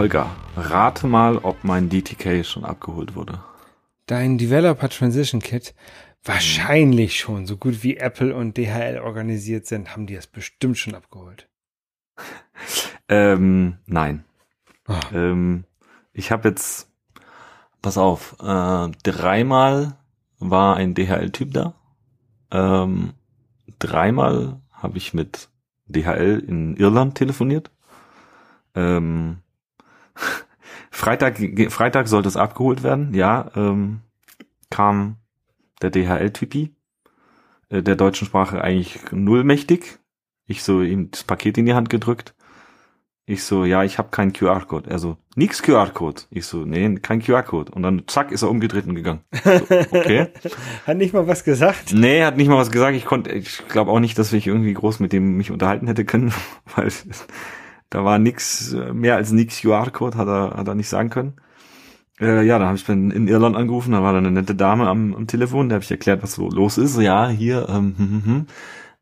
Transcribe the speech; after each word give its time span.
Holger, 0.00 0.34
rate 0.56 1.06
mal, 1.06 1.36
ob 1.36 1.62
mein 1.62 1.90
DTK 1.90 2.42
schon 2.42 2.64
abgeholt 2.64 3.14
wurde. 3.16 3.44
Dein 4.06 4.38
Developer 4.38 4.88
Transition 4.88 5.42
Kit? 5.42 5.74
Wahrscheinlich 6.24 7.18
schon. 7.18 7.44
So 7.44 7.58
gut 7.58 7.82
wie 7.82 7.98
Apple 7.98 8.34
und 8.34 8.56
DHL 8.56 8.98
organisiert 9.04 9.66
sind, 9.66 9.92
haben 9.92 10.06
die 10.06 10.14
es 10.14 10.26
bestimmt 10.26 10.78
schon 10.78 10.94
abgeholt. 10.94 11.50
ähm, 13.10 13.76
nein. 13.84 14.24
Oh. 14.88 14.94
Ähm, 15.12 15.64
ich 16.14 16.32
habe 16.32 16.48
jetzt, 16.48 16.90
pass 17.82 17.98
auf, 17.98 18.36
äh, 18.40 18.88
dreimal 19.02 19.98
war 20.38 20.76
ein 20.76 20.94
DHL-Typ 20.94 21.52
da. 21.52 21.74
Ähm, 22.50 23.12
dreimal 23.78 24.62
habe 24.72 24.96
ich 24.96 25.12
mit 25.12 25.50
DHL 25.88 26.42
in 26.48 26.74
Irland 26.78 27.16
telefoniert. 27.16 27.70
Ähm, 28.74 29.42
Freitag, 30.90 31.38
Freitag 31.70 32.08
sollte 32.08 32.28
es 32.28 32.36
abgeholt 32.36 32.82
werden, 32.82 33.14
ja. 33.14 33.50
Ähm, 33.54 34.00
kam 34.70 35.16
der 35.82 35.90
DHL-Typi, 35.90 36.74
äh, 37.68 37.82
der 37.82 37.96
deutschen 37.96 38.26
Sprache 38.26 38.62
eigentlich 38.62 39.00
nullmächtig. 39.12 39.98
Ich 40.46 40.62
so 40.62 40.82
ihm 40.82 41.10
das 41.10 41.24
Paket 41.24 41.58
in 41.58 41.66
die 41.66 41.74
Hand 41.74 41.90
gedrückt. 41.90 42.34
Ich 43.30 43.44
so, 43.44 43.64
ja, 43.64 43.84
ich 43.84 43.98
habe 43.98 44.08
keinen 44.10 44.32
QR-Code. 44.32 44.90
Er 44.90 44.98
so, 44.98 45.16
nix 45.36 45.62
QR-Code. 45.62 46.22
Ich 46.30 46.46
so, 46.46 46.64
nee, 46.64 46.96
kein 46.96 47.22
QR-Code. 47.22 47.70
Und 47.70 47.84
dann 47.84 48.02
zack, 48.08 48.32
ist 48.32 48.42
er 48.42 48.50
umgedreht 48.50 48.86
und 48.86 48.96
gegangen. 48.96 49.20
So, 49.44 49.50
okay. 49.50 50.28
hat 50.86 50.96
nicht 50.96 51.14
mal 51.14 51.28
was 51.28 51.44
gesagt? 51.44 51.92
Nee, 51.92 52.24
hat 52.24 52.36
nicht 52.36 52.48
mal 52.48 52.56
was 52.56 52.72
gesagt. 52.72 52.96
Ich 52.96 53.04
konnte, 53.04 53.30
ich 53.30 53.68
glaube 53.68 53.92
auch 53.92 54.00
nicht, 54.00 54.18
dass 54.18 54.32
ich 54.32 54.48
irgendwie 54.48 54.74
groß 54.74 54.98
mit 54.98 55.12
dem 55.12 55.36
mich 55.36 55.52
unterhalten 55.52 55.86
hätte 55.86 56.04
können, 56.04 56.32
weil 56.74 56.90
da 57.90 58.04
war 58.04 58.18
nix, 58.18 58.74
mehr 58.92 59.16
als 59.16 59.32
nix 59.32 59.60
QR-Code, 59.60 60.16
hat 60.16 60.28
er, 60.28 60.56
hat 60.56 60.68
er 60.68 60.74
nicht 60.74 60.88
sagen 60.88 61.10
können. 61.10 61.34
Äh, 62.20 62.44
ja, 62.46 62.58
da 62.58 62.66
habe 62.66 62.76
ich 62.76 62.84
dann 62.84 63.10
in 63.10 63.28
Irland 63.28 63.56
angerufen, 63.56 63.92
da 63.92 64.02
war 64.02 64.12
dann 64.12 64.26
eine 64.26 64.40
nette 64.40 64.54
Dame 64.54 64.88
am, 64.88 65.14
am 65.14 65.26
Telefon, 65.26 65.68
da 65.68 65.74
habe 65.74 65.84
ich 65.84 65.90
erklärt, 65.90 66.22
was 66.22 66.34
so 66.34 66.48
los 66.48 66.78
ist. 66.78 66.98
Ja, 66.98 67.28
hier, 67.28 67.68
ähm, 67.68 67.94
hm, 67.96 68.10
hm, 68.10 68.24
hm. 68.24 68.46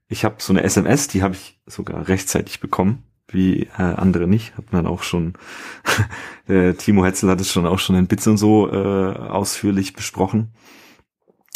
ich 0.08 0.24
habe 0.24 0.36
so 0.38 0.52
eine 0.52 0.62
SMS, 0.62 1.08
die 1.08 1.22
habe 1.22 1.34
ich 1.34 1.60
sogar 1.66 2.08
rechtzeitig 2.08 2.60
bekommen 2.60 3.04
wie 3.30 3.68
äh, 3.78 3.82
andere 3.82 4.26
nicht. 4.26 4.56
Hat 4.56 4.72
man 4.72 4.86
auch 4.86 5.02
schon, 5.02 5.34
äh, 6.48 6.74
Timo 6.74 7.04
Hetzel 7.04 7.28
hat 7.30 7.40
es 7.40 7.52
schon 7.52 7.66
auch 7.66 7.78
schon 7.78 7.96
in 7.96 8.06
Bits 8.06 8.26
und 8.26 8.38
so 8.38 8.70
äh, 8.70 9.12
ausführlich 9.16 9.92
besprochen. 9.92 10.52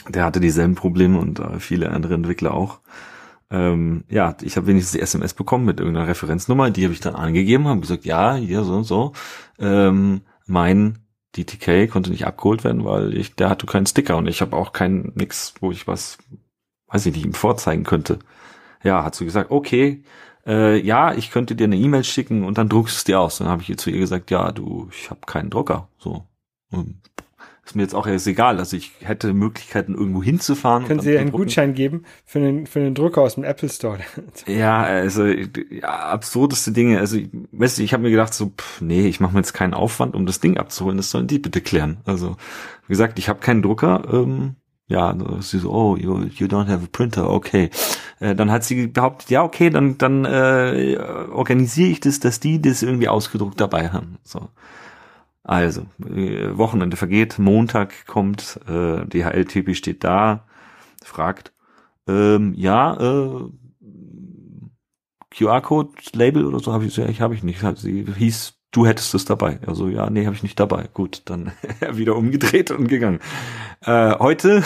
Der 0.08 0.24
hatte 0.24 0.40
dieselben 0.40 0.74
Probleme 0.74 1.18
und 1.18 1.38
äh, 1.38 1.60
viele 1.60 1.90
andere 1.90 2.14
Entwickler 2.14 2.54
auch. 2.54 2.80
Ähm, 3.52 4.04
ja, 4.08 4.34
ich 4.40 4.56
habe 4.56 4.66
wenigstens 4.66 4.92
die 4.92 5.00
SMS 5.00 5.34
bekommen 5.34 5.66
mit 5.66 5.78
irgendeiner 5.78 6.08
Referenznummer, 6.08 6.70
die 6.70 6.84
habe 6.84 6.94
ich 6.94 7.00
dann 7.00 7.14
angegeben, 7.14 7.68
habe 7.68 7.80
gesagt, 7.80 8.06
ja, 8.06 8.34
hier 8.34 8.64
so 8.64 8.76
und 8.76 8.84
so. 8.84 9.12
Ähm, 9.58 10.22
mein 10.46 10.98
DTK 11.36 11.90
konnte 11.90 12.10
nicht 12.10 12.26
abgeholt 12.26 12.64
werden, 12.64 12.84
weil 12.86 13.14
ich, 13.14 13.34
der 13.34 13.50
hatte 13.50 13.66
keinen 13.66 13.86
Sticker 13.86 14.16
und 14.16 14.26
ich 14.26 14.40
habe 14.40 14.56
auch 14.56 14.72
keinen 14.72 15.12
nix, 15.16 15.52
wo 15.60 15.70
ich 15.70 15.86
was, 15.86 16.16
weiß 16.88 17.04
ich 17.04 17.14
nicht, 17.14 17.26
ihm 17.26 17.34
vorzeigen 17.34 17.84
könnte. 17.84 18.20
Ja, 18.82 19.04
hat 19.04 19.14
sie 19.14 19.26
gesagt, 19.26 19.50
okay, 19.50 20.02
äh, 20.46 20.80
ja, 20.80 21.12
ich 21.12 21.30
könnte 21.30 21.54
dir 21.54 21.64
eine 21.64 21.76
E-Mail 21.76 22.04
schicken 22.04 22.44
und 22.44 22.56
dann 22.56 22.70
druckst 22.70 22.94
du 22.94 22.98
es 22.98 23.04
dir 23.04 23.20
aus. 23.20 23.38
Dann 23.38 23.48
habe 23.48 23.62
ich 23.62 23.76
zu 23.76 23.90
ihr 23.90 23.98
gesagt, 23.98 24.30
ja, 24.30 24.50
du, 24.50 24.88
ich 24.90 25.10
habe 25.10 25.20
keinen 25.26 25.50
Drucker. 25.50 25.88
So. 25.98 26.26
Und 26.70 27.00
ist 27.64 27.76
mir 27.76 27.82
jetzt 27.82 27.94
auch 27.94 28.06
erst 28.06 28.26
egal. 28.26 28.58
Also 28.58 28.76
ich 28.76 28.92
hätte 29.00 29.32
Möglichkeiten, 29.32 29.94
irgendwo 29.94 30.22
hinzufahren. 30.22 30.86
Können 30.86 31.00
Sie 31.00 31.16
einen 31.16 31.30
drucken. 31.30 31.44
Gutschein 31.44 31.74
geben 31.74 32.04
für 32.24 32.40
einen, 32.40 32.66
für 32.66 32.80
einen 32.80 32.94
Drucker 32.94 33.22
aus 33.22 33.36
dem 33.36 33.44
Apple 33.44 33.68
Store? 33.68 33.98
ja, 34.46 34.82
also 34.82 35.26
ja, 35.26 35.88
absurdeste 35.88 36.72
Dinge. 36.72 36.98
Also 36.98 37.18
weißt 37.52 37.78
du, 37.78 37.82
ich 37.82 37.92
habe 37.92 38.02
mir 38.02 38.10
gedacht, 38.10 38.34
so, 38.34 38.46
pff, 38.46 38.80
nee, 38.80 39.06
ich 39.06 39.20
mache 39.20 39.32
mir 39.32 39.38
jetzt 39.38 39.52
keinen 39.52 39.74
Aufwand, 39.74 40.16
um 40.16 40.26
das 40.26 40.40
Ding 40.40 40.56
abzuholen. 40.56 40.96
Das 40.96 41.10
sollen 41.10 41.28
die 41.28 41.38
bitte 41.38 41.60
klären. 41.60 41.98
Also 42.04 42.36
wie 42.88 42.92
gesagt, 42.92 43.18
ich 43.20 43.28
habe 43.28 43.40
keinen 43.40 43.62
Drucker. 43.62 44.08
Ähm, 44.12 44.56
ja, 44.88 45.16
sie 45.40 45.58
so, 45.58 45.72
oh, 45.72 45.96
you, 45.96 46.24
you 46.34 46.46
don't 46.46 46.66
have 46.66 46.84
a 46.84 46.88
printer, 46.90 47.30
okay. 47.30 47.70
Äh, 48.20 48.34
dann 48.34 48.50
hat 48.50 48.64
sie 48.64 48.88
behauptet, 48.88 49.30
ja, 49.30 49.42
okay, 49.42 49.70
dann, 49.70 49.96
dann 49.96 50.24
äh, 50.26 50.98
organisiere 51.32 51.90
ich 51.90 52.00
das, 52.00 52.20
dass 52.20 52.40
die 52.40 52.60
das 52.60 52.82
irgendwie 52.82 53.08
ausgedruckt 53.08 53.58
dabei 53.60 53.88
haben. 53.88 54.18
So. 54.22 54.48
Also, 55.44 55.86
äh, 56.04 56.56
Wochenende 56.56 56.96
vergeht, 56.96 57.38
Montag 57.38 58.06
kommt, 58.06 58.60
äh, 58.68 59.04
DHL-Typi 59.06 59.74
steht 59.74 60.04
da, 60.04 60.46
fragt, 61.02 61.52
ähm, 62.06 62.54
ja, 62.56 62.94
äh, 62.94 63.50
QR-Code-Label 65.30 66.44
oder 66.44 66.60
so 66.60 66.72
habe 66.72 66.84
ich, 66.84 66.96
ja, 66.96 67.06
ich 67.06 67.20
habe 67.20 67.34
ich 67.34 67.42
nicht. 67.42 67.60
Sie 67.78 68.04
hieß 68.16 68.62
du 68.72 68.86
hättest 68.86 69.14
es 69.14 69.24
dabei. 69.24 69.60
Also 69.66 69.88
ja, 69.88 70.10
nee, 70.10 70.26
habe 70.26 70.34
ich 70.34 70.42
nicht 70.42 70.58
dabei. 70.58 70.88
Gut, 70.92 71.22
dann 71.26 71.52
wieder 71.92 72.16
umgedreht 72.16 72.70
und 72.70 72.88
gegangen. 72.88 73.20
Äh, 73.82 74.18
heute 74.18 74.62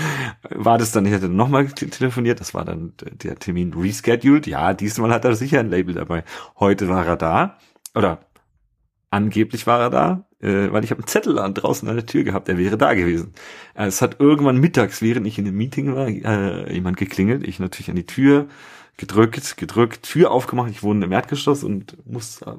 war 0.50 0.76
das 0.76 0.92
dann, 0.92 1.06
ich 1.06 1.14
hatte 1.14 1.28
nochmal 1.28 1.66
telefoniert, 1.68 2.40
das 2.40 2.52
war 2.52 2.64
dann 2.64 2.92
der 3.00 3.36
Termin 3.36 3.72
rescheduled. 3.72 4.46
Ja, 4.46 4.74
diesmal 4.74 5.12
hat 5.12 5.24
er 5.24 5.34
sicher 5.34 5.60
ein 5.60 5.70
Label 5.70 5.94
dabei. 5.94 6.24
Heute 6.58 6.88
war 6.88 7.06
er 7.06 7.16
da, 7.16 7.58
oder 7.94 8.20
angeblich 9.14 9.66
war 9.66 9.80
er 9.80 9.90
da, 9.90 10.24
äh, 10.40 10.72
weil 10.72 10.84
ich 10.84 10.90
habe 10.90 11.00
einen 11.00 11.06
Zettel 11.06 11.38
an, 11.38 11.54
draußen 11.54 11.88
an 11.88 11.96
der 11.96 12.06
Tür 12.06 12.24
gehabt, 12.24 12.48
er 12.48 12.58
wäre 12.58 12.76
da 12.76 12.94
gewesen. 12.94 13.32
Äh, 13.74 13.86
es 13.86 14.02
hat 14.02 14.20
irgendwann 14.20 14.58
mittags, 14.58 15.00
während 15.00 15.26
ich 15.26 15.38
in 15.38 15.46
einem 15.46 15.56
Meeting 15.56 15.94
war, 15.94 16.08
äh, 16.08 16.72
jemand 16.72 16.96
geklingelt, 16.96 17.46
ich 17.46 17.58
natürlich 17.58 17.90
an 17.90 17.96
die 17.96 18.06
Tür, 18.06 18.46
gedrückt, 18.96 19.56
gedrückt, 19.56 20.02
Tür 20.02 20.30
aufgemacht. 20.30 20.70
Ich 20.70 20.82
wohne 20.82 21.04
im 21.04 21.12
Erdgeschoss 21.12 21.64
und 21.64 21.96
muss 22.06 22.42
äh, 22.42 22.52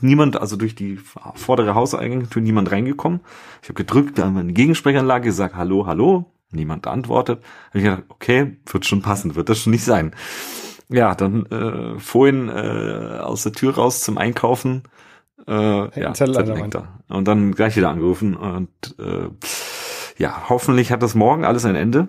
niemand, 0.00 0.40
also 0.40 0.56
durch 0.56 0.74
die 0.74 0.98
vordere 1.34 1.74
Hauseingangstür 1.74 2.42
niemand 2.42 2.70
reingekommen. 2.70 3.20
Ich 3.62 3.68
habe 3.68 3.74
gedrückt, 3.74 4.18
da 4.18 4.24
haben 4.24 4.34
wir 4.34 4.40
eine 4.40 4.52
Gegensprechanlage 4.52 5.24
gesagt, 5.24 5.56
hallo, 5.56 5.86
hallo. 5.86 6.32
Niemand 6.52 6.88
antwortet. 6.88 7.44
Hab 7.68 7.74
ich 7.76 7.84
gedacht, 7.84 8.02
okay, 8.08 8.56
wird 8.66 8.84
schon 8.84 9.02
passen, 9.02 9.36
wird 9.36 9.48
das 9.48 9.60
schon 9.60 9.70
nicht 9.70 9.84
sein. 9.84 10.12
Ja, 10.88 11.14
dann 11.14 11.46
äh, 11.46 12.00
vorhin 12.00 12.48
äh, 12.48 13.20
aus 13.20 13.44
der 13.44 13.52
Tür 13.52 13.76
raus 13.76 14.00
zum 14.00 14.18
Einkaufen. 14.18 14.82
Äh, 15.46 16.00
ja, 16.00 16.12
da. 16.12 17.00
Und 17.08 17.26
dann 17.26 17.52
gleich 17.52 17.76
wieder 17.76 17.90
angerufen. 17.90 18.36
Und 18.36 18.70
äh, 18.98 19.28
ja, 20.18 20.48
hoffentlich 20.48 20.92
hat 20.92 21.02
das 21.02 21.14
morgen 21.14 21.44
alles 21.44 21.64
ein 21.64 21.76
Ende. 21.76 22.08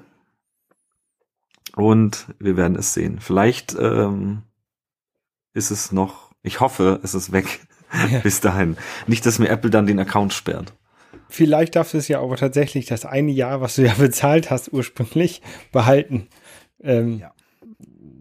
Und 1.76 2.28
wir 2.40 2.58
werden 2.58 2.76
es 2.78 2.94
sehen. 2.94 3.20
Vielleicht 3.20 3.76
ähm, 3.80 4.44
ist 5.54 5.72
es 5.72 5.92
noch, 5.92 6.32
ich 6.44 6.60
hoffe, 6.60 7.00
es 7.04 7.14
ist 7.14 7.32
weg 7.32 7.62
ja. 8.12 8.20
bis 8.20 8.42
dahin. 8.42 8.78
Nicht, 9.08 9.26
dass 9.26 9.40
mir 9.40 9.50
Apple 9.50 9.70
dann 9.70 9.88
den 9.88 10.00
Account 10.00 10.34
sperrt. 10.34 10.74
Vielleicht 11.30 11.78
darfst 11.78 11.94
du 11.94 11.98
es 11.98 12.10
ja 12.10 12.22
aber 12.22 12.36
tatsächlich 12.36 12.86
das 12.86 13.06
eine 13.06 13.32
Jahr, 13.32 13.62
was 13.62 13.76
du 13.76 13.84
ja 13.84 13.94
bezahlt 13.98 14.52
hast, 14.52 14.74
ursprünglich 14.74 15.42
behalten. 15.72 16.28
Ähm, 16.84 17.20
ja. 17.20 17.34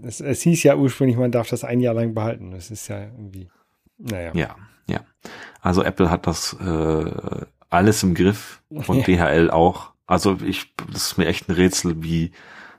es, 0.05 0.21
es 0.21 0.43
hieß 0.43 0.63
ja 0.63 0.77
ursprünglich, 0.77 1.17
man 1.17 1.33
darf 1.33 1.49
das 1.49 1.65
ein 1.65 1.81
Jahr 1.81 1.95
lang 1.95 2.15
behalten. 2.15 2.53
Das 2.53 2.71
ist 2.71 2.87
ja 2.89 3.03
irgendwie, 3.03 3.49
naja. 3.99 4.31
Ja, 4.35 4.57
ja. 4.87 5.01
Also 5.61 5.83
Apple 5.83 6.11
hat 6.11 6.27
das 6.27 6.57
äh, 6.65 7.45
alles 7.69 8.03
im 8.03 8.15
Griff 8.15 8.63
und. 8.71 9.07
DHL 9.07 9.51
auch. 9.51 9.91
Also 10.07 10.39
ich, 10.45 10.75
das 10.93 11.13
ist 11.13 11.19
mir 11.19 11.27
echt 11.27 11.49
ein 11.49 11.53
Rätsel, 11.53 12.03
wie 12.03 12.33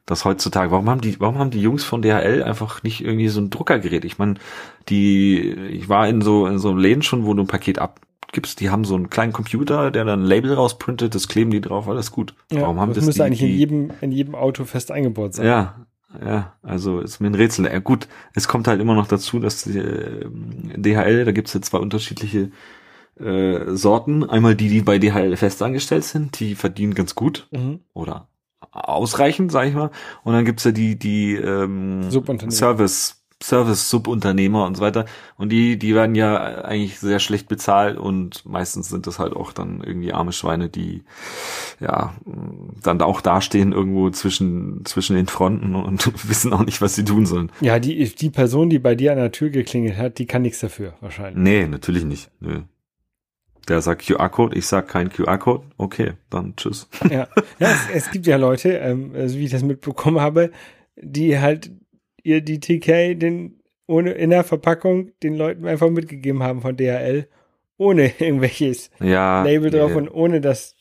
das 0.06 0.25
heutzutage, 0.25 0.72
warum 0.72 0.90
haben 0.90 1.01
die, 1.01 1.19
warum 1.19 1.38
haben 1.38 1.51
die 1.51 1.61
Jungs 1.61 1.84
von 1.84 2.01
DHL 2.01 2.44
einfach 2.44 2.84
nicht 2.84 3.01
irgendwie 3.01 3.29
so 3.29 3.40
ein 3.40 3.50
Druckergerät? 3.50 4.03
Ich 4.03 4.17
meine, 4.17 4.35
die, 4.90 5.40
ich 5.40 5.87
war 5.90 6.08
in 6.08 6.22
so, 6.22 6.47
in 6.47 6.59
so 6.59 6.70
einem 6.70 6.79
Läden 6.79 7.03
schon, 7.03 7.25
wo 7.25 7.34
du 7.34 7.43
ein 7.43 7.47
Paket 7.47 7.79
abgibst, 7.79 8.59
die 8.59 8.70
haben 8.70 8.84
so 8.84 8.96
einen 8.96 9.09
kleinen 9.09 9.31
Computer, 9.31 9.91
der 9.91 10.03
dann 10.03 10.23
ein 10.23 10.25
Label 10.25 10.53
rausprintet, 10.53 11.16
das 11.16 11.28
kleben 11.28 11.52
die 11.52 11.61
drauf, 11.61 11.87
alles 11.87 12.11
gut. 12.11 12.34
Ja, 12.52 12.61
warum 12.61 12.79
haben 12.79 12.90
das? 12.90 12.97
Das 12.97 13.05
müsste 13.05 13.22
die, 13.22 13.28
eigentlich 13.28 13.41
in 13.43 13.58
jedem, 13.58 13.91
in 14.02 14.11
jedem 14.11 14.35
Auto 14.35 14.66
fest 14.66 14.91
eingebaut 14.91 15.35
sein. 15.35 15.46
Ja, 15.46 15.85
ja, 16.19 16.53
also 16.61 16.99
ist 16.99 17.19
mir 17.19 17.28
ein 17.28 17.35
Rätsel. 17.35 17.66
Ja, 17.66 17.79
gut, 17.79 18.08
es 18.34 18.47
kommt 18.47 18.67
halt 18.67 18.81
immer 18.81 18.96
noch 18.96 19.08
dazu, 19.08 19.40
dass 19.40 19.63
die, 19.63 19.78
äh, 19.78 20.25
DHL, 20.75 21.25
da 21.25 21.31
gibt's 21.31 21.53
ja 21.53 21.61
zwei 21.61 21.78
unterschiedliche 21.78 22.52
äh, 23.19 23.75
Sorten. 23.75 24.29
Einmal 24.29 24.55
die, 24.55 24.69
die 24.69 24.81
bei 24.81 24.99
DHL 24.99 25.35
fest 25.37 25.61
angestellt 25.61 26.03
sind, 26.03 26.40
die 26.40 26.55
verdienen 26.55 26.93
ganz 26.93 27.16
gut 27.16 27.47
mhm. 27.52 27.79
oder 27.93 28.28
ausreichend, 28.72 29.52
sag 29.52 29.67
ich 29.67 29.73
mal. 29.73 29.91
Und 30.23 30.34
dann 30.34 30.46
gibt's 30.46 30.63
ja 30.63 30.72
die, 30.72 30.97
die 30.97 31.35
ähm, 31.35 32.09
Service, 32.49 33.21
Service-Subunternehmer 33.43 34.66
und 34.66 34.78
so 34.78 34.84
weiter. 34.84 35.05
Und 35.38 35.49
die, 35.49 35.78
die 35.78 35.96
werden 35.96 36.16
ja 36.16 36.64
eigentlich 36.64 36.99
sehr 36.99 37.20
schlecht 37.20 37.47
bezahlt 37.47 37.97
und 37.97 38.46
meistens 38.46 38.90
sind 38.90 39.08
das 39.08 39.20
halt 39.20 39.34
auch 39.34 39.53
dann 39.53 39.82
irgendwie 39.84 40.14
arme 40.14 40.32
Schweine, 40.32 40.70
die 40.70 41.03
ja 41.79 42.14
dann 42.84 43.02
auch 43.02 43.22
dastehen 43.22 43.72
irgendwo 43.72 44.09
zwischen, 44.09 44.85
zwischen 44.85 45.16
den 45.16 45.28
Fronten 45.28 45.76
und 45.76 46.11
wissen 46.29 46.53
auch 46.53 46.66
nicht, 46.66 46.82
was 46.82 46.96
sie 46.96 47.05
tun 47.05 47.26
sollen. 47.26 47.52
Ja, 47.61 47.79
die, 47.79 48.03
die 48.16 48.29
Person, 48.29 48.70
die 48.70 48.79
bei 48.79 48.96
dir 48.96 49.11
an 49.11 49.17
der 49.17 49.32
Tür 49.32 49.49
geklingelt 49.49 49.97
hat, 49.97 50.20
die 50.20 50.26
kann 50.26 50.41
nichts 50.41 50.59
dafür, 50.59 50.94
wahrscheinlich. 51.02 51.37
Nee, 51.37 51.67
natürlich 51.67 52.05
nicht. 52.05 52.29
Nö. 52.40 52.61
Der 53.67 53.82
sagt 53.82 54.05
QR-Code, 54.05 54.58
ich 54.58 54.66
sag 54.66 54.87
kein 54.87 55.09
QR-Code. 55.09 55.64
Okay, 55.78 56.14
dann 56.29 56.55
tschüss. 56.55 56.87
Ja, 57.09 57.28
ja 57.59 57.72
es, 57.72 57.90
es 57.94 58.11
gibt 58.11 58.26
ja 58.26 58.37
Leute, 58.37 58.73
ähm, 58.73 59.11
also 59.16 59.37
wie 59.37 59.46
ich 59.46 59.52
das 59.52 59.64
mitbekommen 59.64 60.20
habe, 60.20 60.52
die 60.96 61.40
halt 61.40 61.72
ihr 62.23 62.41
die 62.41 62.59
TK 62.59 63.20
den 63.20 63.62
ohne 63.88 64.12
in 64.12 64.29
der 64.29 64.44
Verpackung 64.44 65.12
den 65.22 65.35
Leuten 65.35 65.68
einfach 65.68 65.90
mitgegeben 65.90 66.41
haben 66.44 66.62
von 66.62 66.78
DHL, 66.78 67.28
ohne 67.78 68.12
irgendwelches 68.20 68.90
ja, 69.00 69.44
Label 69.44 69.70
drauf 69.70 69.96
und 69.96 70.09
ohne 70.09 70.40
dass 70.40 70.76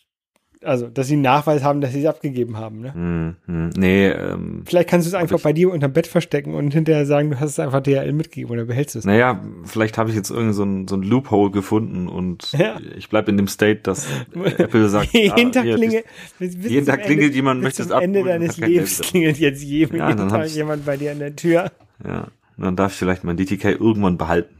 also, 0.62 0.88
dass 0.88 1.06
sie 1.06 1.14
einen 1.14 1.22
Nachweis 1.22 1.62
haben, 1.62 1.80
dass 1.80 1.92
sie 1.92 2.00
es 2.00 2.06
abgegeben 2.06 2.58
haben, 2.58 2.80
ne? 2.80 2.92
Hm, 2.92 3.36
hm, 3.46 3.70
nee, 3.76 4.08
ähm, 4.08 4.62
Vielleicht 4.66 4.90
kannst 4.90 5.06
du 5.06 5.08
es 5.08 5.14
einfach 5.14 5.40
bei 5.40 5.54
dir 5.54 5.70
unterm 5.70 5.92
Bett 5.92 6.06
verstecken 6.06 6.54
und 6.54 6.74
hinterher 6.74 7.06
sagen, 7.06 7.30
du 7.30 7.40
hast 7.40 7.52
es 7.52 7.58
einfach 7.58 7.80
DHL 7.80 8.12
mitgegeben 8.12 8.52
oder 8.52 8.66
behältst 8.66 8.94
es. 8.96 9.04
Naja, 9.06 9.42
vielleicht 9.64 9.96
habe 9.96 10.10
ich 10.10 10.16
jetzt 10.16 10.30
irgendwie 10.30 10.52
so 10.52 10.64
ein, 10.64 10.86
so 10.86 10.96
ein 10.96 11.02
Loophole 11.02 11.50
gefunden 11.50 12.08
und 12.08 12.52
ja. 12.52 12.78
ich 12.96 13.08
bleibe 13.08 13.30
in 13.30 13.38
dem 13.38 13.48
State, 13.48 13.80
dass 13.84 14.06
Apple 14.34 14.88
sagt, 14.90 15.12
jeden 15.14 15.52
Tag, 15.52 15.64
klingelt, 15.64 16.04
jeden 16.38 16.86
Tag 16.86 17.04
klingelt 17.04 17.34
jemand, 17.34 17.62
möchte 17.62 17.82
es 17.82 17.90
ab. 17.90 18.02
Ende 18.02 18.22
deines 18.22 18.58
Lebens 18.58 19.00
klingelt 19.00 19.38
jetzt 19.38 19.62
jeden, 19.62 19.96
ja, 19.96 20.10
jeden 20.10 20.28
Tag 20.28 20.46
jemand 20.48 20.84
bei 20.84 20.98
dir 20.98 21.12
an 21.12 21.20
der 21.20 21.36
Tür. 21.36 21.70
Ja, 22.04 22.28
dann 22.58 22.76
darf 22.76 22.92
ich 22.92 22.98
vielleicht 22.98 23.24
mein 23.24 23.38
DTK 23.38 23.80
irgendwann 23.80 24.18
behalten. 24.18 24.54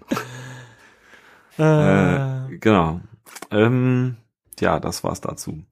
Ah. 1.59 2.47
Äh, 2.49 2.57
genau. 2.57 3.01
Ähm, 3.51 4.17
ja, 4.61 4.81
das 4.81 5.05
war's 5.05 5.21
dazu. 5.21 5.63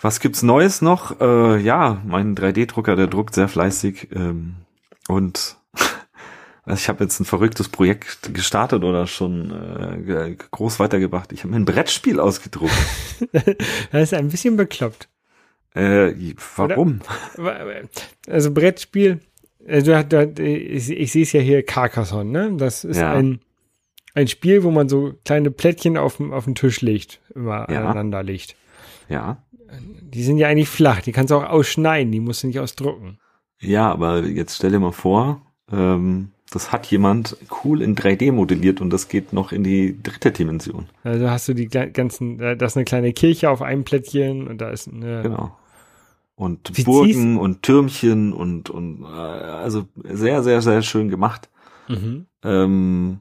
Was 0.00 0.20
gibt's 0.20 0.42
Neues 0.42 0.82
noch? 0.82 1.20
Äh, 1.20 1.58
ja, 1.60 2.02
mein 2.04 2.34
3D-Drucker, 2.34 2.96
der 2.96 3.06
druckt 3.06 3.34
sehr 3.34 3.48
fleißig 3.48 4.08
ähm, 4.14 4.56
und 5.08 5.56
also 6.64 6.78
ich 6.80 6.88
habe 6.88 7.04
jetzt 7.04 7.20
ein 7.20 7.24
verrücktes 7.24 7.68
Projekt 7.68 8.34
gestartet 8.34 8.84
oder 8.84 9.06
schon 9.06 9.50
äh, 9.50 10.36
groß 10.50 10.80
weitergebracht. 10.80 11.32
Ich 11.32 11.40
habe 11.40 11.50
mir 11.50 11.56
ein 11.56 11.64
Brettspiel 11.64 12.20
ausgedruckt. 12.20 12.74
das 13.32 14.02
ist 14.02 14.14
ein 14.14 14.28
bisschen 14.28 14.56
bekloppt. 14.56 15.08
Äh, 15.74 16.34
warum? 16.56 17.00
Also 18.28 18.52
Brettspiel, 18.52 19.20
also 19.66 19.92
ich, 19.92 20.90
ich 20.90 21.12
sehe 21.12 21.22
es 21.22 21.32
ja 21.32 21.40
hier 21.40 21.64
Carcassonne, 21.64 22.30
ne? 22.30 22.56
Das 22.56 22.84
ist 22.84 22.98
ja. 22.98 23.12
ein, 23.12 23.40
ein 24.14 24.28
Spiel, 24.28 24.62
wo 24.62 24.70
man 24.70 24.88
so 24.88 25.14
kleine 25.24 25.50
Plättchen 25.50 25.96
auf, 25.96 26.20
auf 26.20 26.44
den 26.44 26.54
Tisch 26.54 26.80
legt, 26.80 27.20
immer 27.34 27.68
ja. 27.70 27.80
aneinander 27.80 28.22
legt. 28.22 28.54
Ja. 29.08 29.43
Die 30.02 30.22
sind 30.22 30.38
ja 30.38 30.48
eigentlich 30.48 30.68
flach, 30.68 31.02
die 31.02 31.12
kannst 31.12 31.30
du 31.30 31.36
auch 31.36 31.48
ausschneiden, 31.48 32.12
die 32.12 32.20
musst 32.20 32.42
du 32.42 32.46
nicht 32.46 32.60
ausdrucken. 32.60 33.18
Ja, 33.60 33.90
aber 33.90 34.24
jetzt 34.24 34.56
stell 34.56 34.70
dir 34.70 34.78
mal 34.78 34.92
vor, 34.92 35.42
ähm, 35.72 36.30
das 36.50 36.70
hat 36.70 36.86
jemand 36.86 37.36
cool 37.64 37.82
in 37.82 37.96
3D 37.96 38.30
modelliert 38.30 38.80
und 38.80 38.90
das 38.90 39.08
geht 39.08 39.32
noch 39.32 39.50
in 39.50 39.64
die 39.64 40.00
dritte 40.02 40.30
Dimension. 40.30 40.86
Also 41.02 41.30
hast 41.30 41.48
du 41.48 41.54
die 41.54 41.66
ganzen, 41.66 42.38
da 42.38 42.52
ist 42.52 42.76
eine 42.76 42.84
kleine 42.84 43.12
Kirche 43.12 43.50
auf 43.50 43.62
einem 43.62 43.84
Plättchen 43.84 44.46
und 44.46 44.60
da 44.60 44.70
ist 44.70 44.88
eine. 44.88 45.22
Genau. 45.22 45.56
Und 46.36 46.76
Wie 46.76 46.82
Burgen 46.82 47.38
und 47.38 47.62
Türmchen 47.62 48.32
und, 48.32 48.68
und 48.68 49.02
äh, 49.02 49.06
also 49.06 49.86
sehr, 50.02 50.42
sehr, 50.42 50.62
sehr 50.62 50.82
schön 50.82 51.08
gemacht. 51.08 51.48
Mhm. 51.88 52.26
Ähm, 52.42 53.20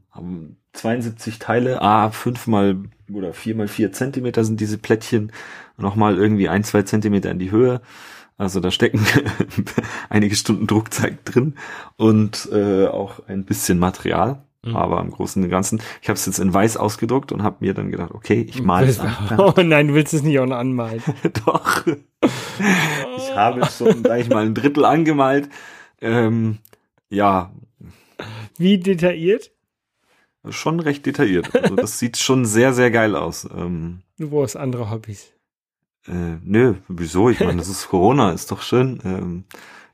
72 0.73 1.39
Teile, 1.39 1.81
a 1.81 2.05
ah, 2.05 2.11
5 2.11 2.47
mal 2.47 2.77
oder 3.11 3.33
4 3.33 3.55
mal 3.55 3.67
4 3.67 3.91
Zentimeter 3.91 4.43
sind 4.43 4.59
diese 4.59 4.77
Plättchen 4.77 5.31
nochmal 5.77 6.17
irgendwie 6.17 6.49
ein, 6.49 6.63
zwei 6.63 6.81
Zentimeter 6.83 7.31
in 7.31 7.39
die 7.39 7.51
Höhe. 7.51 7.81
Also 8.37 8.59
da 8.59 8.71
stecken 8.71 9.05
einige 10.09 10.35
Stunden 10.35 10.67
Druckzeit 10.67 11.19
drin 11.25 11.55
und 11.97 12.49
äh, 12.51 12.87
auch 12.87 13.27
ein 13.27 13.45
bisschen 13.45 13.79
Material. 13.79 14.43
Mhm. 14.65 14.75
Aber 14.75 15.01
im 15.01 15.11
Großen 15.11 15.43
und 15.43 15.49
Ganzen, 15.49 15.81
ich 16.01 16.09
habe 16.09 16.15
es 16.15 16.25
jetzt 16.25 16.39
in 16.39 16.53
weiß 16.53 16.77
ausgedruckt 16.77 17.31
und 17.31 17.43
habe 17.43 17.57
mir 17.59 17.73
dann 17.73 17.91
gedacht, 17.91 18.11
okay, 18.11 18.45
ich 18.47 18.63
male 18.63 18.87
es 18.87 18.99
an. 18.99 19.13
Oh 19.37 19.53
nein, 19.61 19.89
du 19.89 19.93
willst 19.93 20.13
es 20.13 20.23
nicht 20.23 20.39
auch 20.39 20.45
noch 20.45 20.55
anmalen. 20.55 21.03
Doch. 21.45 21.85
ich 22.25 23.35
habe 23.35 23.65
schon, 23.65 24.03
sag 24.03 24.21
ich 24.21 24.29
mal, 24.29 24.45
ein 24.45 24.55
Drittel 24.55 24.85
angemalt. 24.85 25.49
Ähm, 26.01 26.59
ja. 27.09 27.51
Wie 28.57 28.77
detailliert? 28.77 29.51
Schon 30.49 30.79
recht 30.79 31.05
detailliert. 31.05 31.55
Also 31.55 31.75
das 31.75 31.99
sieht 31.99 32.17
schon 32.17 32.45
sehr, 32.45 32.73
sehr 32.73 32.91
geil 32.91 33.15
aus. 33.15 33.47
Ähm, 33.55 34.01
du 34.17 34.29
brauchst 34.29 34.57
andere 34.57 34.91
Hobbys. 34.91 35.31
Äh, 36.07 36.37
nö, 36.43 36.75
wieso? 36.87 37.29
Ich 37.29 37.39
meine, 37.39 37.57
das 37.57 37.69
ist 37.69 37.87
Corona, 37.87 38.31
ist 38.31 38.51
doch 38.51 38.61
schön. 38.61 38.99
Ähm, 39.05 39.43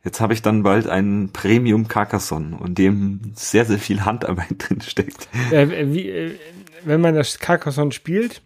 jetzt 0.03 0.19
habe 0.21 0.33
ich 0.33 0.41
dann 0.41 0.63
bald 0.63 0.87
einen 0.87 1.31
Premium 1.31 1.87
Carcassonne 1.87 2.57
und 2.57 2.77
dem 2.79 3.33
sehr, 3.35 3.65
sehr 3.65 3.77
viel 3.77 4.05
Handarbeit 4.05 4.55
drin 4.57 4.81
steckt. 4.81 5.29
Äh, 5.51 5.93
wie, 5.93 6.09
äh, 6.09 6.31
wenn 6.83 7.01
man 7.01 7.13
das 7.13 7.37
Carcassonne 7.39 7.91
spielt, 7.91 8.41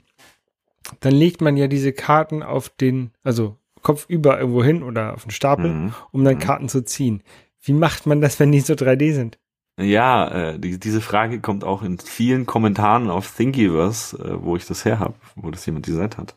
dann 1.00 1.14
legt 1.14 1.42
man 1.42 1.56
ja 1.56 1.68
diese 1.68 1.94
Karten 1.94 2.44
auf 2.44 2.70
den, 2.70 3.12
also 3.24 3.58
Kopf 3.82 4.06
über 4.08 4.40
irgendwo 4.40 4.64
hin 4.64 4.84
oder 4.84 5.14
auf 5.14 5.24
den 5.24 5.32
Stapel, 5.32 5.70
mhm. 5.70 5.94
um 6.12 6.24
dann 6.24 6.36
mhm. 6.36 6.40
Karten 6.40 6.70
zu 6.70 6.84
ziehen. 6.84 7.22
Wie 7.62 7.74
macht 7.74 8.06
man 8.06 8.20
das, 8.20 8.40
wenn 8.40 8.52
die 8.52 8.60
so 8.60 8.74
3D 8.74 9.14
sind? 9.14 9.40
Ja, 9.78 10.28
äh, 10.28 10.60
die, 10.60 10.80
diese 10.80 11.02
Frage 11.02 11.40
kommt 11.40 11.64
auch 11.64 11.82
in 11.82 11.98
vielen 11.98 12.46
Kommentaren 12.46 13.10
auf 13.10 13.36
Thingiverse, 13.36 14.18
äh, 14.18 14.44
wo 14.44 14.56
ich 14.56 14.68
das 14.68 14.86
her 14.86 15.00
habe, 15.00 15.16
wo 15.36 15.50
das 15.50 15.66
jemand 15.66 15.88
designt 15.88 16.18
hat 16.18 16.36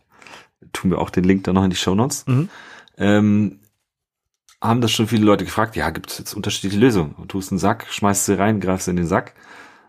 tun 0.72 0.90
wir 0.90 0.98
auch 0.98 1.10
den 1.10 1.24
Link 1.24 1.44
dann 1.44 1.54
noch 1.54 1.64
in 1.64 1.70
die 1.70 1.76
Show 1.76 1.94
Notes. 1.94 2.26
Mhm. 2.26 2.48
Ähm, 2.98 3.60
haben 4.60 4.80
das 4.80 4.92
schon 4.92 5.06
viele 5.06 5.24
Leute 5.24 5.44
gefragt, 5.44 5.76
ja, 5.76 5.90
gibt 5.90 6.10
es 6.10 6.18
jetzt 6.18 6.34
unterschiedliche 6.34 6.78
Lösungen? 6.78 7.14
Du 7.18 7.26
tust 7.26 7.52
einen 7.52 7.58
Sack, 7.58 7.86
schmeißt 7.90 8.26
sie 8.26 8.38
rein, 8.38 8.60
greifst 8.60 8.88
in 8.88 8.96
den 8.96 9.06
Sack. 9.06 9.34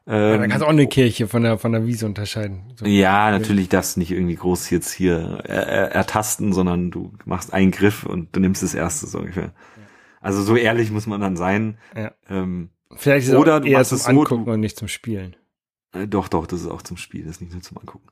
Ähm, 0.06 0.32
ja, 0.32 0.38
dann 0.38 0.50
kannst 0.50 0.62
du 0.62 0.66
auch 0.66 0.72
eine 0.72 0.88
Kirche 0.88 1.28
von 1.28 1.44
der, 1.44 1.58
von 1.58 1.72
der 1.72 1.86
Wiese 1.86 2.06
unterscheiden. 2.06 2.74
So. 2.76 2.86
Ja, 2.86 3.32
natürlich 3.32 3.70
das 3.70 3.98
nicht 3.98 4.12
irgendwie 4.12 4.36
groß 4.36 4.70
jetzt 4.70 4.92
hier 4.92 5.42
er, 5.44 5.92
ertasten, 5.92 6.54
sondern 6.54 6.92
du 6.92 7.14
machst 7.26 7.54
einen 7.54 7.72
Griff 7.72 8.06
und 8.06 8.36
du 8.36 8.40
nimmst 8.40 8.64
das 8.64 8.74
erste 8.74 9.08
so 9.08 9.20
ungefähr. 9.20 9.54
Also 10.22 10.42
so 10.42 10.56
ehrlich 10.56 10.92
muss 10.92 11.08
man 11.08 11.22
dann 11.22 11.38
sein. 11.38 11.78
Ja. 11.96 12.12
Ähm, 12.30 12.70
Vielleicht 12.95 13.28
ist 13.28 13.34
es 13.34 13.39
oder 13.39 13.57
auch 13.57 13.66
eher 13.66 13.84
zum 13.84 14.01
Angucken 14.06 14.45
so, 14.45 14.51
und 14.51 14.60
nicht 14.60 14.78
zum 14.78 14.88
Spielen. 14.88 15.36
Äh, 15.94 16.07
doch, 16.07 16.28
doch, 16.28 16.48
das 16.48 16.62
ist 16.62 16.68
auch 16.68 16.81
zum 16.81 16.98
Spiel, 16.98 17.24
das 17.24 17.34
ist 17.34 17.42
nicht 17.42 17.54
nur 17.54 17.62
zum 17.62 17.78
Angucken. 17.78 18.07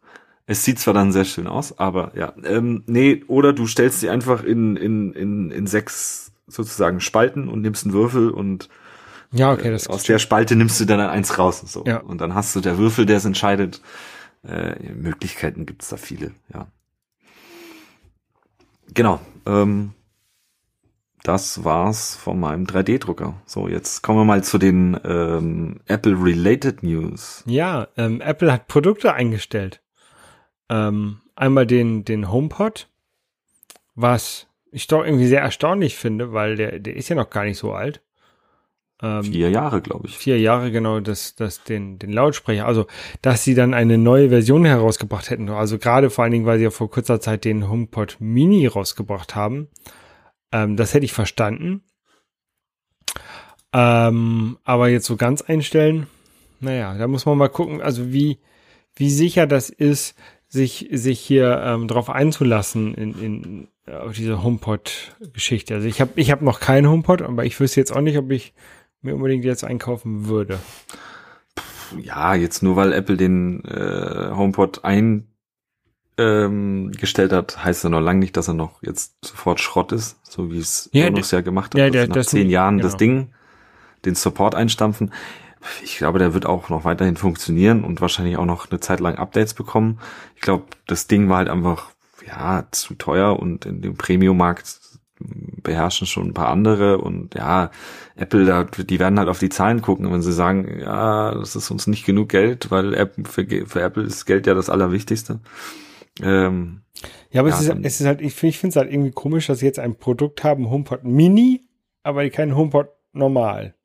Es 0.47 0.63
sieht 0.63 0.79
zwar 0.79 0.93
dann 0.93 1.11
sehr 1.11 1.25
schön 1.25 1.47
aus, 1.47 1.79
aber 1.79 2.11
ja. 2.15 2.33
Ähm, 2.43 2.83
nee, 2.85 3.23
oder 3.27 3.53
du 3.53 3.65
stellst 3.65 3.99
sie 3.99 4.09
einfach 4.09 4.43
in, 4.43 4.75
in, 4.75 5.13
in, 5.13 5.51
in 5.51 5.67
sechs 5.67 6.33
sozusagen 6.47 6.99
Spalten 6.99 7.47
und 7.47 7.61
nimmst 7.61 7.85
einen 7.85 7.93
Würfel 7.93 8.29
und 8.29 8.69
ja, 9.31 9.51
okay, 9.51 9.71
das 9.71 9.87
äh, 9.87 9.89
aus 9.89 10.03
der 10.03 10.19
Spalte 10.19 10.55
nimmst 10.55 10.79
du 10.79 10.85
dann 10.85 10.99
eins 10.99 11.37
raus 11.37 11.61
und 11.61 11.69
so. 11.69 11.83
Ja. 11.85 11.97
Und 11.97 12.21
dann 12.21 12.35
hast 12.35 12.55
du 12.55 12.61
der 12.61 12.77
Würfel, 12.77 13.05
der 13.05 13.17
es 13.17 13.25
entscheidet. 13.25 13.81
Äh, 14.47 14.93
Möglichkeiten 14.93 15.65
gibt's 15.65 15.89
da 15.89 15.97
viele, 15.97 16.31
ja. 16.53 16.67
Genau. 18.93 19.19
Ähm, 19.45 19.93
das 21.27 21.63
war's 21.63 22.15
von 22.15 22.39
meinem 22.39 22.65
3D-Drucker. 22.65 23.41
So, 23.45 23.67
jetzt 23.67 24.03
kommen 24.03 24.19
wir 24.19 24.25
mal 24.25 24.43
zu 24.43 24.57
den 24.57 24.99
ähm, 25.03 25.79
Apple-related 25.87 26.83
News. 26.83 27.43
Ja, 27.47 27.87
ähm, 27.97 28.21
Apple 28.21 28.51
hat 28.51 28.67
Produkte 28.67 29.13
eingestellt. 29.13 29.81
Ähm, 30.69 31.21
einmal 31.35 31.65
den, 31.65 32.05
den 32.05 32.31
HomePod, 32.31 32.87
was 33.95 34.47
ich 34.71 34.87
doch 34.87 35.03
irgendwie 35.03 35.27
sehr 35.27 35.41
erstaunlich 35.41 35.95
finde, 35.95 36.31
weil 36.31 36.57
der, 36.57 36.79
der 36.79 36.95
ist 36.95 37.09
ja 37.09 37.15
noch 37.15 37.29
gar 37.29 37.45
nicht 37.45 37.57
so 37.57 37.73
alt. 37.73 38.01
Ähm, 39.01 39.23
vier 39.23 39.49
Jahre, 39.49 39.81
glaube 39.81 40.07
ich. 40.07 40.17
Vier 40.17 40.39
Jahre, 40.39 40.71
genau, 40.71 40.99
das, 40.99 41.35
das, 41.35 41.63
den, 41.63 41.97
den 41.97 42.13
Lautsprecher. 42.13 42.65
Also, 42.65 42.85
dass 43.21 43.43
sie 43.43 43.55
dann 43.55 43.73
eine 43.73 43.97
neue 43.97 44.29
Version 44.29 44.63
herausgebracht 44.63 45.29
hätten. 45.29 45.49
Also 45.49 45.79
gerade 45.79 46.09
vor 46.09 46.23
allen 46.23 46.31
Dingen, 46.31 46.45
weil 46.45 46.59
sie 46.59 46.65
ja 46.65 46.71
vor 46.71 46.89
kurzer 46.89 47.19
Zeit 47.19 47.45
den 47.45 47.67
HomePod 47.67 48.17
Mini 48.19 48.67
rausgebracht 48.67 49.35
haben. 49.35 49.69
Ähm, 50.55 50.77
das 50.77 50.93
hätte 50.93 51.05
ich 51.05 51.11
verstanden. 51.11 51.83
Ähm, 53.73 54.57
aber 54.63 54.87
jetzt 54.87 55.05
so 55.05 55.17
ganz 55.17 55.41
einstellen, 55.41 56.07
naja, 56.61 56.97
da 56.97 57.07
muss 57.07 57.25
man 57.25 57.37
mal 57.37 57.49
gucken, 57.49 57.81
also 57.81 58.13
wie, 58.13 58.39
wie 58.95 59.09
sicher 59.09 59.47
das 59.47 59.69
ist, 59.69 60.17
sich, 60.47 60.87
sich 60.91 61.19
hier 61.19 61.61
ähm, 61.61 61.89
drauf 61.89 62.09
einzulassen 62.09 62.93
in, 62.93 63.21
in 63.21 63.67
auf 63.91 64.13
diese 64.13 64.41
HomePod-Geschichte. 64.41 65.75
Also 65.75 65.87
ich 65.87 65.99
habe 65.99 66.11
ich 66.15 66.31
hab 66.31 66.41
noch 66.41 66.59
keinen 66.61 66.89
HomePod, 66.89 67.21
aber 67.21 67.43
ich 67.43 67.59
wüsste 67.59 67.81
jetzt 67.81 67.91
auch 67.91 68.01
nicht, 68.01 68.17
ob 68.17 68.31
ich 68.31 68.53
mir 69.01 69.13
unbedingt 69.13 69.43
jetzt 69.43 69.65
einkaufen 69.65 70.27
würde. 70.27 70.57
Ja, 72.01 72.33
jetzt 72.33 72.63
nur 72.63 72.77
weil 72.77 72.93
Apple 72.93 73.17
den 73.17 73.63
äh, 73.65 74.31
HomePod 74.31 74.85
eingestellt 74.85 75.34
ähm, 76.17 76.91
gestellt 76.91 77.31
hat, 77.31 77.63
heißt 77.63 77.83
ja 77.83 77.89
noch 77.89 78.01
lange 78.01 78.19
nicht, 78.19 78.37
dass 78.37 78.47
er 78.47 78.53
noch 78.53 78.81
jetzt 78.81 79.13
sofort 79.23 79.59
Schrott 79.59 79.91
ist, 79.91 80.17
so 80.23 80.51
wie 80.51 80.59
es 80.59 80.89
ja, 80.93 81.07
Sonos 81.07 81.31
ja 81.31 81.41
gemacht 81.41 81.73
hat. 81.73 81.79
Ja, 81.79 81.89
der, 81.89 82.07
nach 82.07 82.25
zehn 82.25 82.49
Jahren 82.49 82.77
genau. 82.77 82.87
das 82.87 82.97
Ding, 82.97 83.33
den 84.05 84.15
Support 84.15 84.55
einstampfen 84.55 85.11
ich 85.83 85.97
glaube, 85.97 86.19
der 86.19 86.33
wird 86.33 86.45
auch 86.45 86.69
noch 86.69 86.85
weiterhin 86.85 87.17
funktionieren 87.17 87.83
und 87.83 88.01
wahrscheinlich 88.01 88.37
auch 88.37 88.45
noch 88.45 88.69
eine 88.69 88.79
Zeit 88.79 88.99
lang 88.99 89.15
Updates 89.15 89.53
bekommen. 89.53 89.99
Ich 90.35 90.41
glaube, 90.41 90.65
das 90.87 91.07
Ding 91.07 91.29
war 91.29 91.37
halt 91.37 91.49
einfach, 91.49 91.91
ja, 92.25 92.65
zu 92.71 92.95
teuer 92.95 93.39
und 93.39 93.65
in 93.65 93.81
dem 93.81 93.95
Premium-Markt 93.95 94.79
beherrschen 95.19 96.07
schon 96.07 96.27
ein 96.27 96.33
paar 96.33 96.49
andere 96.49 96.97
und 96.97 97.35
ja, 97.35 97.71
Apple, 98.15 98.45
da, 98.45 98.63
die 98.63 98.99
werden 98.99 99.17
halt 99.17 99.29
auf 99.29 99.39
die 99.39 99.49
Zahlen 99.49 99.81
gucken, 99.81 100.11
wenn 100.11 100.21
sie 100.21 100.33
sagen, 100.33 100.79
ja, 100.79 101.33
das 101.33 101.55
ist 101.55 101.71
uns 101.71 101.87
nicht 101.87 102.05
genug 102.05 102.29
Geld, 102.29 102.69
weil 102.69 103.09
für, 103.23 103.45
für 103.65 103.81
Apple 103.81 104.03
ist 104.03 104.25
Geld 104.25 104.45
ja 104.45 104.53
das 104.53 104.69
Allerwichtigste. 104.69 105.39
Ähm, 106.21 106.81
ja, 107.31 107.41
aber 107.41 107.49
ja, 107.49 107.55
es, 107.55 107.61
ist, 107.61 107.75
es 107.83 108.01
ist 108.01 108.07
halt, 108.07 108.21
ich 108.21 108.33
finde 108.33 108.67
es 108.67 108.75
halt 108.75 108.91
irgendwie 108.91 109.11
komisch, 109.11 109.47
dass 109.47 109.59
sie 109.59 109.65
jetzt 109.65 109.79
ein 109.79 109.95
Produkt 109.95 110.43
haben, 110.43 110.69
HomePod 110.69 111.03
Mini, 111.03 111.67
aber 112.03 112.29
kein 112.29 112.55
HomePod 112.55 112.87
normal. 113.11 113.75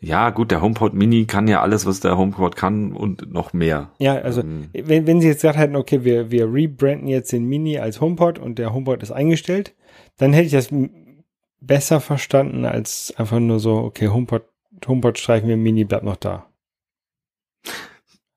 Ja, 0.00 0.30
gut, 0.30 0.52
der 0.52 0.62
HomePod 0.62 0.94
Mini 0.94 1.26
kann 1.26 1.48
ja 1.48 1.60
alles, 1.60 1.84
was 1.84 2.00
der 2.00 2.16
HomePod 2.16 2.54
kann 2.54 2.92
und 2.92 3.32
noch 3.32 3.52
mehr. 3.52 3.90
Ja, 3.98 4.14
also 4.16 4.42
ähm, 4.42 4.70
wenn, 4.72 5.06
wenn 5.06 5.20
sie 5.20 5.26
jetzt 5.26 5.42
gesagt 5.42 5.58
hätten, 5.58 5.74
okay, 5.74 6.04
wir, 6.04 6.30
wir 6.30 6.52
rebranden 6.52 7.08
jetzt 7.08 7.32
den 7.32 7.46
Mini 7.46 7.78
als 7.78 8.00
HomePod 8.00 8.38
und 8.38 8.58
der 8.58 8.72
HomePod 8.72 9.02
ist 9.02 9.10
eingestellt, 9.10 9.74
dann 10.16 10.32
hätte 10.32 10.46
ich 10.46 10.52
das 10.52 10.68
besser 11.60 12.00
verstanden 12.00 12.64
als 12.64 13.12
einfach 13.16 13.40
nur 13.40 13.58
so, 13.58 13.78
okay, 13.78 14.08
HomePod, 14.08 14.44
HomePod 14.86 15.18
streichen 15.18 15.48
wir, 15.48 15.56
Mini 15.56 15.84
bleibt 15.84 16.04
noch 16.04 16.16
da. 16.16 16.46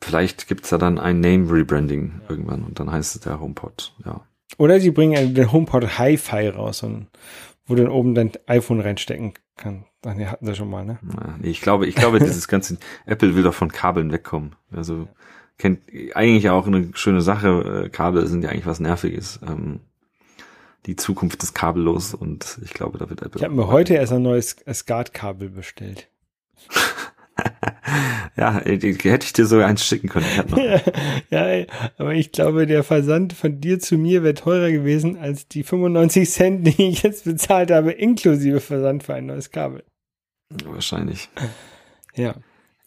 Vielleicht 0.01 0.47
gibt's 0.47 0.69
da 0.69 0.77
dann 0.77 0.97
ein 0.97 1.19
Name-Rebranding 1.19 2.21
irgendwann 2.27 2.63
und 2.63 2.79
dann 2.79 2.91
heißt 2.91 3.15
es 3.15 3.21
der 3.21 3.39
HomePod, 3.39 3.93
ja. 4.05 4.21
Oder 4.57 4.79
sie 4.79 4.91
bringen 4.91 5.33
den 5.33 5.51
HomePod 5.51 5.97
Hi-Fi 5.97 6.49
raus, 6.49 6.83
und, 6.83 7.07
wo 7.65 7.75
dann 7.75 7.87
oben 7.87 8.15
dein 8.15 8.31
iPhone 8.47 8.81
reinstecken 8.81 9.33
kann. 9.55 9.85
Ach 10.03 10.13
nee, 10.15 10.25
hatten 10.25 10.45
sie 10.45 10.55
schon 10.55 10.69
mal, 10.69 10.83
ne? 10.83 10.99
nee, 11.39 11.49
ich 11.49 11.61
glaube, 11.61 11.87
ich 11.87 11.95
glaube, 11.95 12.19
dieses 12.19 12.47
ganze 12.47 12.77
Apple 13.05 13.35
will 13.35 13.43
doch 13.43 13.53
von 13.53 13.71
Kabeln 13.71 14.11
wegkommen. 14.11 14.55
Also 14.71 15.07
kennt 15.57 15.81
eigentlich 16.15 16.49
auch 16.49 16.65
eine 16.65 16.89
schöne 16.93 17.21
Sache. 17.21 17.85
Äh, 17.85 17.89
Kabel 17.89 18.25
sind 18.27 18.43
ja 18.43 18.49
eigentlich 18.49 18.65
was 18.65 18.79
Nerviges. 18.79 19.39
Ähm, 19.47 19.81
die 20.87 20.95
Zukunft 20.95 21.43
ist 21.43 21.53
kabellos 21.53 22.15
und 22.15 22.57
ich 22.63 22.73
glaube, 22.73 22.97
da 22.97 23.09
wird 23.09 23.21
Apple. 23.21 23.37
Ich 23.37 23.43
habe 23.43 23.53
mir 23.53 23.67
heute 23.67 23.93
erst 23.93 24.13
ein 24.13 24.23
neues 24.23 24.55
SCART-Kabel 24.71 25.49
bestellt. 25.49 26.09
ja, 28.37 28.59
hätte 28.63 28.87
ich 28.87 29.33
dir 29.33 29.45
sogar 29.45 29.67
eins 29.67 29.85
schicken 29.85 30.09
können. 30.09 30.25
ja, 31.29 31.65
aber 31.97 32.13
ich 32.13 32.31
glaube, 32.31 32.67
der 32.67 32.83
Versand 32.83 33.33
von 33.33 33.59
dir 33.59 33.79
zu 33.79 33.97
mir 33.97 34.23
wäre 34.23 34.33
teurer 34.33 34.71
gewesen 34.71 35.17
als 35.17 35.47
die 35.47 35.63
95 35.63 36.29
Cent, 36.29 36.67
die 36.67 36.89
ich 36.89 37.03
jetzt 37.03 37.25
bezahlt 37.25 37.71
habe, 37.71 37.91
inklusive 37.91 38.59
Versand 38.59 39.03
für 39.03 39.13
ein 39.13 39.25
neues 39.25 39.51
Kabel. 39.51 39.83
Wahrscheinlich. 40.65 41.29
Ja. 42.15 42.35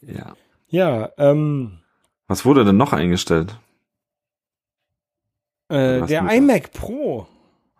Ja. 0.01 0.35
Ja, 0.69 1.11
ähm. 1.19 1.79
Was 2.27 2.45
wurde 2.45 2.65
denn 2.65 2.77
noch 2.77 2.93
eingestellt? 2.93 3.59
Äh, 5.69 6.03
der 6.07 6.31
iMac 6.31 6.73
Pro. 6.73 7.27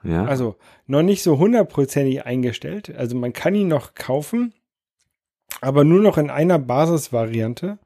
Ja. 0.03 0.25
Also 0.27 0.57
noch 0.87 1.03
nicht 1.03 1.23
so 1.23 1.39
hundertprozentig 1.39 2.25
eingestellt. 2.25 2.95
Also 2.95 3.17
man 3.17 3.33
kann 3.33 3.55
ihn 3.55 3.69
noch 3.69 3.95
kaufen 3.95 4.53
aber 5.65 5.85
nur 5.85 6.01
noch 6.01 6.19
in 6.19 6.31
einer 6.31 6.59
Basisvariante. 6.59 7.79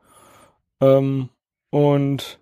Ähm, 0.80 1.28
und 1.70 2.38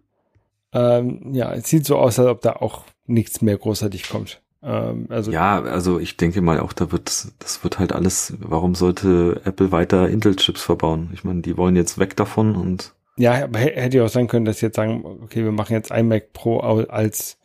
ähm, 0.73 1.33
ja, 1.33 1.53
es 1.53 1.69
sieht 1.69 1.87
so 1.87 1.97
aus, 1.97 2.19
als 2.19 2.29
ob 2.29 2.41
da 2.41 2.55
auch 2.55 2.85
nichts 3.07 3.43
mehr 3.43 3.57
großartig 3.57 4.09
kommt. 4.09 4.43
Ähm, 4.63 5.07
also 5.11 5.31
ja, 5.31 5.63
also 5.63 5.99
ich 5.99 6.17
denke 6.17 6.41
mal 6.41 6.61
auch, 6.61 6.73
da 6.73 6.91
wird, 6.93 7.29
das 7.39 7.63
wird 7.63 7.79
halt 7.79 7.93
alles, 7.93 8.35
warum 8.41 8.75
sollte 8.75 9.41
Apple 9.45 9.73
weiter 9.73 10.09
Intel-Chips 10.09 10.63
verbauen? 10.63 11.11
Ich 11.13 11.25
meine, 11.25 11.43
die 11.43 11.57
wollen 11.57 11.77
jetzt 11.77 11.99
weg 11.99 12.17
davon 12.17 12.57
und 12.57 12.93
ja, 13.19 13.45
aber 13.45 13.61
hätte 13.61 13.97
ja 13.97 14.05
auch 14.05 14.11
sein 14.11 14.29
können, 14.29 14.45
dass 14.45 14.59
sie 14.59 14.67
jetzt 14.67 14.77
sagen, 14.77 15.03
okay, 15.23 15.43
wir 15.43 15.53
machen 15.53 15.73
jetzt 15.73 15.91
iMac 15.91 16.35
Pro 16.35 16.59
als 16.59 17.39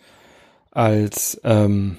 als 0.70 1.40
ähm, 1.46 1.96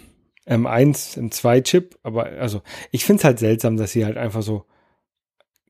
M1, 0.47 1.19
M2-Chip, 1.19 1.99
aber 2.03 2.25
also 2.25 2.61
ich 2.91 3.05
finde 3.07 3.21
es 3.21 3.25
halt 3.25 3.39
seltsam, 3.39 3.79
dass 3.79 3.93
sie 3.93 4.05
halt 4.05 4.19
einfach 4.19 4.43
so 4.43 4.67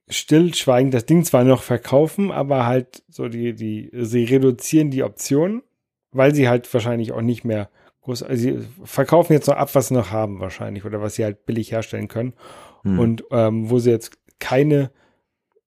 stillschweigend 0.08 0.92
das 0.92 1.06
Ding 1.06 1.24
zwar 1.24 1.44
noch 1.44 1.62
verkaufen, 1.62 2.30
aber 2.30 2.66
halt 2.66 3.02
so 3.08 3.28
die, 3.28 3.54
die, 3.54 3.90
sie 3.92 4.24
reduzieren 4.24 4.90
die 4.90 5.02
Optionen, 5.02 5.62
weil 6.10 6.34
sie 6.34 6.48
halt 6.48 6.72
wahrscheinlich 6.72 7.12
auch 7.12 7.22
nicht 7.22 7.44
mehr 7.44 7.70
groß, 8.02 8.22
also 8.24 8.42
sie 8.42 8.58
verkaufen 8.84 9.32
jetzt 9.32 9.46
noch 9.46 9.56
ab, 9.56 9.74
was 9.74 9.88
sie 9.88 9.94
noch 9.94 10.10
haben 10.10 10.40
wahrscheinlich 10.40 10.84
oder 10.84 11.00
was 11.00 11.14
sie 11.14 11.24
halt 11.24 11.46
billig 11.46 11.72
herstellen 11.72 12.08
können. 12.08 12.34
Hm. 12.82 12.98
Und 12.98 13.24
ähm, 13.30 13.70
wo 13.70 13.78
sie 13.78 13.90
jetzt 13.90 14.18
keine, 14.38 14.90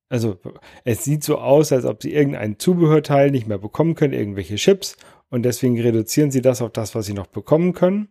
also 0.10 0.38
es 0.84 1.04
sieht 1.04 1.24
so 1.24 1.38
aus, 1.38 1.72
als 1.72 1.86
ob 1.86 2.04
sie 2.04 2.14
irgendein 2.14 2.60
Zubehörteil 2.60 3.32
nicht 3.32 3.48
mehr 3.48 3.58
bekommen 3.58 3.96
können, 3.96 4.14
irgendwelche 4.14 4.56
Chips 4.56 4.98
und 5.30 5.44
deswegen 5.44 5.80
reduzieren 5.80 6.30
sie 6.30 6.42
das 6.42 6.62
auf 6.62 6.72
das, 6.72 6.94
was 6.94 7.06
sie 7.06 7.14
noch 7.14 7.28
bekommen 7.28 7.74
können. 7.74 8.10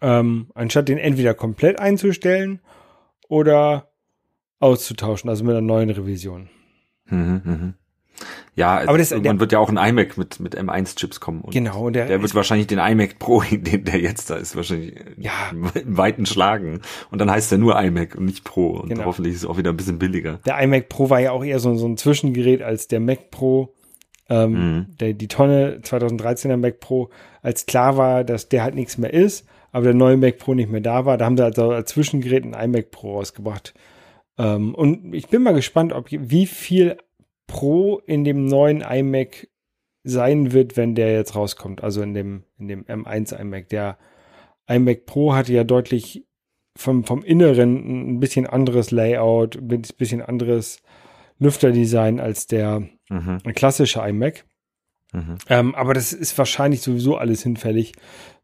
Ähm, 0.00 0.50
anstatt 0.54 0.88
den 0.88 0.98
entweder 0.98 1.34
komplett 1.34 1.78
einzustellen 1.78 2.60
oder 3.28 3.85
auszutauschen, 4.58 5.30
also 5.30 5.44
mit 5.44 5.52
einer 5.52 5.60
neuen 5.60 5.90
Revision. 5.90 6.48
Mhm, 7.06 7.42
mh. 7.44 7.74
Ja, 8.54 8.80
aber 8.86 8.96
das, 8.96 9.12
irgendwann 9.12 9.36
der, 9.36 9.40
wird 9.40 9.52
ja 9.52 9.58
auch 9.58 9.68
ein 9.68 9.76
iMac 9.76 10.16
mit, 10.16 10.40
mit 10.40 10.58
M1-Chips 10.58 11.20
kommen. 11.20 11.42
Und 11.42 11.52
genau. 11.52 11.90
Der, 11.90 12.06
der 12.06 12.22
wird 12.22 12.34
wahrscheinlich 12.34 12.66
den 12.66 12.78
iMac 12.78 13.18
Pro, 13.18 13.42
den 13.50 13.84
der 13.84 14.00
jetzt 14.00 14.30
da 14.30 14.36
ist, 14.36 14.56
wahrscheinlich 14.56 14.94
ja. 15.18 15.32
im 15.52 15.96
weiten 15.96 16.24
schlagen. 16.24 16.80
Und 17.10 17.20
dann 17.20 17.30
heißt 17.30 17.52
er 17.52 17.58
nur 17.58 17.78
iMac 17.78 18.14
und 18.14 18.24
nicht 18.24 18.44
Pro. 18.44 18.68
Und 18.80 18.88
genau. 18.88 19.04
hoffentlich 19.04 19.34
ist 19.34 19.42
es 19.42 19.48
auch 19.48 19.58
wieder 19.58 19.70
ein 19.70 19.76
bisschen 19.76 19.98
billiger. 19.98 20.40
Der 20.46 20.58
iMac 20.62 20.88
Pro 20.88 21.10
war 21.10 21.20
ja 21.20 21.32
auch 21.32 21.44
eher 21.44 21.58
so, 21.58 21.74
so 21.74 21.86
ein 21.86 21.98
Zwischengerät 21.98 22.62
als 22.62 22.88
der 22.88 23.00
Mac 23.00 23.30
Pro. 23.30 23.74
Ähm, 24.28 24.50
mhm. 24.50 24.86
der, 24.98 25.12
die 25.12 25.28
Tonne 25.28 25.78
2013er 25.82 26.56
Mac 26.56 26.80
Pro, 26.80 27.10
als 27.42 27.66
klar 27.66 27.96
war, 27.96 28.24
dass 28.24 28.48
der 28.48 28.64
halt 28.64 28.74
nichts 28.74 28.98
mehr 28.98 29.14
ist, 29.14 29.46
aber 29.70 29.84
der 29.84 29.94
neue 29.94 30.16
Mac 30.16 30.38
Pro 30.38 30.52
nicht 30.54 30.68
mehr 30.68 30.80
da 30.80 31.04
war, 31.04 31.16
da 31.16 31.26
haben 31.26 31.36
sie 31.36 31.44
also 31.44 31.70
als 31.70 31.90
Zwischengerät 31.90 32.44
ein 32.44 32.52
iMac 32.52 32.90
Pro 32.90 33.18
rausgebracht. 33.18 33.72
Ähm, 34.38 34.74
und 34.74 35.14
ich 35.14 35.28
bin 35.28 35.42
mal 35.42 35.54
gespannt, 35.54 35.92
ob 35.92 36.08
wie 36.10 36.46
viel 36.46 36.98
Pro 37.46 37.98
in 38.06 38.24
dem 38.24 38.46
neuen 38.46 38.80
iMac 38.80 39.48
sein 40.04 40.52
wird, 40.52 40.76
wenn 40.76 40.94
der 40.94 41.12
jetzt 41.12 41.34
rauskommt. 41.34 41.82
Also 41.82 42.02
in 42.02 42.14
dem, 42.14 42.44
in 42.58 42.68
dem 42.68 42.84
M1 42.84 43.38
iMac. 43.38 43.68
Der 43.68 43.98
iMac 44.68 45.06
Pro 45.06 45.34
hatte 45.34 45.52
ja 45.52 45.64
deutlich 45.64 46.24
vom, 46.76 47.04
vom 47.04 47.22
Inneren 47.22 48.14
ein 48.14 48.20
bisschen 48.20 48.46
anderes 48.46 48.90
Layout, 48.90 49.56
ein 49.56 49.82
bisschen 49.96 50.22
anderes 50.22 50.82
Lüfterdesign 51.38 52.20
als 52.20 52.46
der 52.46 52.88
mhm. 53.08 53.38
klassische 53.54 54.00
iMac. 54.00 54.44
Mhm. 55.12 55.38
Ähm, 55.48 55.74
aber 55.74 55.94
das 55.94 56.12
ist 56.12 56.36
wahrscheinlich 56.36 56.82
sowieso 56.82 57.16
alles 57.16 57.42
hinfällig, 57.42 57.92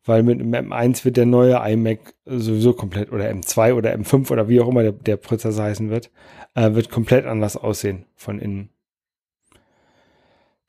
weil 0.05 0.23
mit 0.23 0.41
dem 0.41 0.53
M1 0.53 1.05
wird 1.05 1.17
der 1.17 1.27
neue 1.27 1.55
iMac 1.55 2.15
sowieso 2.25 2.73
komplett 2.73 3.13
oder 3.13 3.31
M2 3.31 3.75
oder 3.75 3.95
M5 3.95 4.31
oder 4.31 4.49
wie 4.49 4.61
auch 4.61 4.69
immer 4.69 4.83
der, 4.83 4.93
der 4.93 5.17
Prozessor 5.17 5.65
heißen 5.65 5.91
wird, 5.91 6.11
äh, 6.55 6.75
wird 6.75 6.91
komplett 6.91 7.27
anders 7.27 7.57
aussehen 7.57 8.07
von 8.17 8.39
innen. 8.39 8.71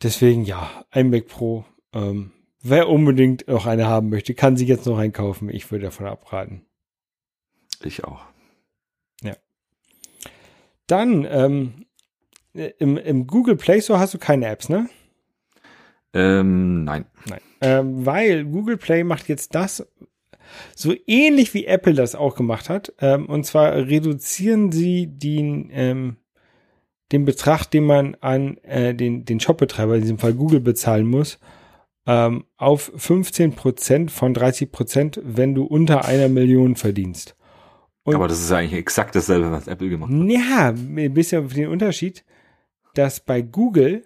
Deswegen 0.01 0.43
ja, 0.43 0.69
iMac 0.93 1.27
Pro. 1.27 1.65
Ähm, 1.93 2.31
wer 2.61 2.89
unbedingt 2.89 3.47
noch 3.47 3.65
eine 3.65 3.87
haben 3.87 4.09
möchte, 4.09 4.33
kann 4.33 4.57
sich 4.57 4.67
jetzt 4.67 4.85
noch 4.85 4.97
einkaufen. 4.97 5.49
Ich 5.49 5.71
würde 5.71 5.85
davon 5.85 6.05
abraten. 6.05 6.65
Ich 7.83 8.03
auch. 8.03 8.21
Ja. 9.23 9.35
Dann 10.87 11.25
ähm, 11.29 11.85
im, 12.53 12.97
im 12.97 13.27
Google 13.27 13.55
Play 13.55 13.81
Store 13.81 13.99
hast 13.99 14.13
du 14.13 14.19
keine 14.19 14.47
Apps, 14.47 14.69
ne? 14.69 14.89
Ähm, 16.13 16.83
nein. 16.83 17.05
Nein. 17.27 17.41
Ähm, 17.61 18.05
weil 18.05 18.45
Google 18.45 18.77
Play 18.77 19.03
macht 19.03 19.27
jetzt 19.27 19.55
das 19.55 19.87
so 20.75 20.93
ähnlich 21.07 21.53
wie 21.53 21.65
Apple 21.65 21.93
das 21.93 22.15
auch 22.15 22.35
gemacht 22.35 22.69
hat. 22.69 22.93
Ähm, 22.99 23.25
und 23.25 23.45
zwar 23.45 23.73
reduzieren 23.73 24.71
sie 24.71 25.07
den, 25.07 25.69
ähm, 25.73 26.17
den 27.11 27.25
Betrag, 27.25 27.65
den 27.65 27.85
man 27.85 28.15
an 28.21 28.57
äh, 28.57 28.93
den, 28.93 29.25
den 29.25 29.39
Shopbetreiber, 29.39 29.95
in 29.95 30.01
diesem 30.01 30.19
Fall 30.19 30.33
Google, 30.33 30.59
bezahlen 30.59 31.07
muss, 31.07 31.39
ähm, 32.05 32.45
auf 32.57 32.91
15% 32.95 34.09
von 34.09 34.35
30%, 34.35 35.21
wenn 35.23 35.55
du 35.55 35.63
unter 35.63 36.05
einer 36.05 36.29
Million 36.29 36.75
verdienst. 36.75 37.35
Und 38.03 38.15
Aber 38.15 38.27
das 38.27 38.41
ist 38.41 38.51
eigentlich 38.51 38.73
exakt 38.73 39.15
dasselbe, 39.15 39.51
was 39.51 39.67
Apple 39.67 39.89
gemacht 39.89 40.11
hat. 40.11 40.19
Ja, 40.27 40.69
ein 40.69 41.13
bisschen 41.13 41.45
auf 41.45 41.53
den 41.53 41.69
Unterschied, 41.69 42.25
dass 42.95 43.21
bei 43.21 43.41
Google 43.41 44.05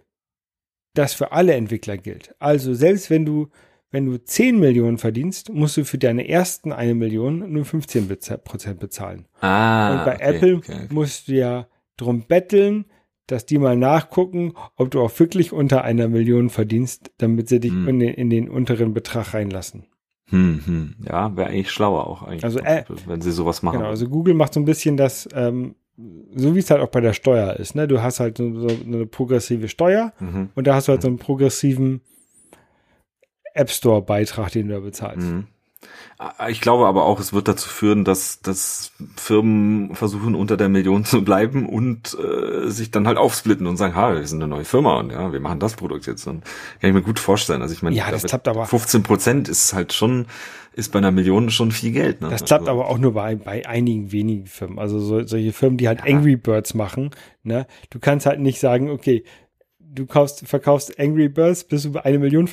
das 0.97 1.13
für 1.13 1.31
alle 1.31 1.53
Entwickler 1.53 1.97
gilt. 1.97 2.35
Also 2.39 2.73
selbst 2.73 3.09
wenn 3.09 3.25
du, 3.25 3.49
wenn 3.91 4.05
du 4.05 4.17
10 4.17 4.59
Millionen 4.59 4.97
verdienst, 4.97 5.49
musst 5.49 5.77
du 5.77 5.85
für 5.85 5.97
deine 5.97 6.27
ersten 6.27 6.71
eine 6.71 6.95
Million 6.95 7.51
nur 7.51 7.65
15 7.65 8.07
Prozent 8.43 8.79
bezahlen. 8.79 9.25
Ah, 9.41 9.93
Und 9.93 10.05
bei 10.05 10.15
okay, 10.15 10.23
Apple 10.23 10.55
okay, 10.57 10.73
okay. 10.73 10.93
musst 10.93 11.27
du 11.27 11.33
ja 11.33 11.67
drum 11.97 12.23
betteln, 12.27 12.85
dass 13.27 13.45
die 13.45 13.57
mal 13.57 13.75
nachgucken, 13.75 14.53
ob 14.75 14.91
du 14.91 15.01
auch 15.01 15.19
wirklich 15.19 15.51
unter 15.51 15.83
einer 15.83 16.07
Million 16.07 16.49
verdienst, 16.49 17.11
damit 17.17 17.49
sie 17.49 17.59
dich 17.59 17.71
hm. 17.71 17.87
in, 17.87 17.99
den, 17.99 18.13
in 18.13 18.29
den 18.29 18.49
unteren 18.49 18.93
Betrag 18.93 19.33
reinlassen. 19.33 19.85
Hm, 20.29 20.61
hm. 20.65 20.95
Ja, 21.05 21.35
wäre 21.37 21.49
eigentlich 21.49 21.71
schlauer 21.71 22.07
auch 22.07 22.23
eigentlich, 22.23 22.43
also, 22.43 22.59
äh, 22.59 22.83
wenn 23.05 23.21
sie 23.21 23.31
sowas 23.31 23.63
machen. 23.63 23.79
Genau, 23.79 23.89
also 23.89 24.09
Google 24.09 24.33
macht 24.33 24.53
so 24.53 24.59
ein 24.59 24.65
bisschen 24.65 24.97
das, 24.97 25.27
ähm, 25.33 25.75
so 25.97 26.53
wie 26.55 26.59
es 26.59 26.69
halt 26.69 26.81
auch 26.81 26.89
bei 26.89 27.01
der 27.01 27.13
Steuer 27.13 27.55
ist, 27.55 27.75
ne? 27.75 27.87
Du 27.87 28.01
hast 28.01 28.19
halt 28.19 28.37
so, 28.37 28.45
eine 28.45 29.07
progressive 29.07 29.67
Steuer 29.67 30.13
mhm. 30.19 30.49
und 30.53 30.67
da 30.67 30.75
hast 30.75 30.87
du 30.87 30.91
halt 30.91 31.01
so 31.01 31.07
einen 31.07 31.17
progressiven 31.17 32.01
App 33.53 33.71
Store 33.71 34.03
Beitrag, 34.03 34.51
den 34.51 34.67
du 34.67 34.75
da 34.75 34.79
bezahlst. 34.79 35.27
Mhm. 35.27 35.47
Ah, 36.19 36.49
ich 36.49 36.61
glaube 36.61 36.87
aber 36.87 37.05
auch, 37.05 37.19
es 37.19 37.31
wird 37.31 37.47
dazu 37.47 37.69
führen, 37.69 38.03
dass, 38.03 38.41
dass 38.41 38.91
Firmen 39.15 39.93
versuchen, 39.93 40.33
unter 40.33 40.57
der 40.57 40.67
Million 40.67 41.05
zu 41.05 41.23
bleiben 41.23 41.69
und 41.69 42.17
äh, 42.17 42.69
sich 42.69 42.89
dann 42.89 43.07
halt 43.07 43.19
aufsplitten 43.19 43.67
und 43.67 43.77
sagen, 43.77 43.95
ha, 43.95 44.15
wir 44.15 44.25
sind 44.25 44.41
eine 44.41 44.49
neue 44.49 44.65
Firma 44.65 44.95
und 44.95 45.11
ja, 45.11 45.31
wir 45.31 45.39
machen 45.39 45.59
das 45.59 45.75
Produkt 45.75 46.07
jetzt. 46.07 46.25
Und 46.25 46.43
kann 46.81 46.89
ich 46.89 46.93
mir 46.93 47.03
gut 47.03 47.19
vorstellen. 47.19 47.61
Also 47.61 47.75
ich 47.75 47.83
meine, 47.83 47.95
ja, 47.95 48.09
das 48.09 48.23
klappt 48.23 48.47
aber. 48.47 48.65
15 48.65 49.03
Prozent 49.03 49.47
ist 49.47 49.73
halt 49.73 49.93
schon, 49.93 50.25
ist 50.73 50.91
bei 50.91 50.97
einer 50.97 51.11
Million 51.11 51.51
schon 51.51 51.71
viel 51.71 51.91
Geld. 51.91 52.21
Ne? 52.21 52.29
Das 52.29 52.45
klappt 52.45 52.67
also, 52.67 52.71
aber 52.71 52.89
auch 52.89 52.97
nur 52.97 53.13
bei, 53.13 53.35
bei 53.35 53.67
einigen 53.67 54.11
wenigen 54.11 54.47
Firmen. 54.47 54.79
Also 54.79 54.99
so, 54.99 55.23
solche 55.23 55.53
Firmen, 55.53 55.77
die 55.77 55.87
halt 55.87 55.99
ja. 55.99 56.15
Angry 56.15 56.35
Birds 56.35 56.73
machen. 56.73 57.11
Ne? 57.43 57.67
Du 57.91 57.99
kannst 57.99 58.25
halt 58.25 58.39
nicht 58.39 58.59
sagen, 58.59 58.89
okay, 58.89 59.23
du 59.93 60.05
kaufst, 60.05 60.47
verkaufst 60.47 60.99
Angry 60.99 61.29
Birds, 61.29 61.63
bis 61.63 61.83
du 61.83 61.97
eine 62.03 62.19
Million 62.19 62.49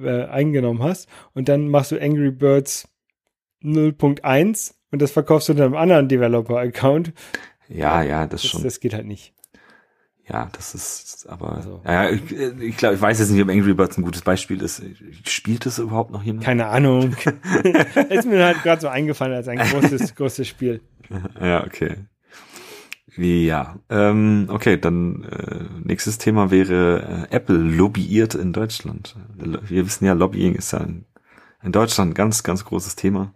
äh, 0.00 0.24
eingenommen 0.24 0.82
hast 0.82 1.08
und 1.34 1.48
dann 1.48 1.68
machst 1.68 1.92
du 1.92 2.00
Angry 2.00 2.30
Birds 2.30 2.88
0.1 3.62 4.74
und 4.90 5.02
das 5.02 5.10
verkaufst 5.10 5.48
du 5.48 5.54
dann 5.54 5.66
einem 5.66 5.76
anderen 5.76 6.08
Developer-Account. 6.08 7.12
Ja, 7.68 8.02
ja, 8.02 8.26
das, 8.26 8.42
das, 8.42 8.50
schon. 8.50 8.62
Das 8.62 8.80
geht 8.80 8.94
halt 8.94 9.06
nicht. 9.06 9.34
Ja, 10.28 10.48
das 10.52 10.74
ist 10.74 11.26
aber. 11.28 11.52
Also. 11.52 11.82
Ja, 11.84 12.10
ich, 12.10 12.32
ich 12.32 12.76
glaube, 12.76 12.96
ich 12.96 13.00
weiß 13.00 13.20
jetzt 13.20 13.30
nicht, 13.30 13.42
ob 13.42 13.48
Angry 13.48 13.74
Birds 13.74 13.96
ein 13.96 14.02
gutes 14.02 14.22
Beispiel 14.22 14.60
ist. 14.60 14.82
Spielt 15.24 15.66
es 15.66 15.78
überhaupt 15.78 16.10
noch 16.10 16.22
jemand? 16.24 16.44
Keine 16.44 16.66
Ahnung. 16.66 17.14
ist 18.10 18.26
mir 18.26 18.44
halt 18.44 18.62
gerade 18.62 18.80
so 18.80 18.88
eingefallen 18.88 19.34
als 19.34 19.46
ein 19.46 19.58
großes, 19.70 20.16
großes 20.16 20.48
Spiel. 20.48 20.80
Ja, 21.40 21.64
okay. 21.64 21.96
Ja, 23.16 23.78
ähm, 23.88 24.46
okay, 24.50 24.76
dann 24.76 25.24
äh, 25.24 25.64
nächstes 25.82 26.18
Thema 26.18 26.50
wäre 26.50 27.26
äh, 27.30 27.34
Apple 27.34 27.56
lobbyiert 27.56 28.34
in 28.34 28.52
Deutschland. 28.52 29.16
Wir 29.36 29.86
wissen 29.86 30.04
ja, 30.04 30.12
Lobbying 30.12 30.54
ist 30.54 30.72
ja 30.72 30.80
in, 30.80 31.06
in 31.62 31.72
Deutschland 31.72 32.10
ein 32.10 32.14
ganz, 32.14 32.42
ganz 32.42 32.64
großes 32.66 32.94
Thema. 32.94 33.32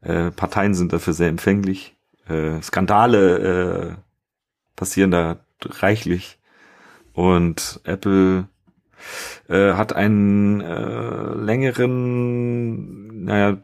Äh, 0.00 0.32
Parteien 0.32 0.74
sind 0.74 0.92
dafür 0.92 1.12
sehr 1.12 1.28
empfänglich. 1.28 1.96
Äh, 2.28 2.60
Skandale 2.60 3.38
äh, 3.38 3.94
passieren 4.74 5.12
da 5.12 5.38
reichlich. 5.64 6.38
Und 7.12 7.80
Apple 7.84 8.48
äh, 9.48 9.72
hat 9.72 9.92
einen 9.92 10.60
äh, 10.60 11.34
längeren, 11.34 13.07
naja, 13.24 13.58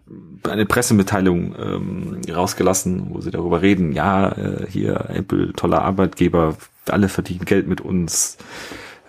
eine 0.48 0.66
Pressemitteilung 0.66 1.54
ähm, 1.58 2.20
rausgelassen, 2.32 3.06
wo 3.10 3.20
sie 3.20 3.30
darüber 3.30 3.62
reden, 3.62 3.92
ja, 3.92 4.28
äh, 4.30 4.66
hier 4.68 5.06
Apple, 5.08 5.52
toller 5.54 5.82
Arbeitgeber, 5.82 6.56
alle 6.88 7.08
verdienen 7.08 7.44
Geld 7.44 7.66
mit 7.66 7.80
uns. 7.80 8.36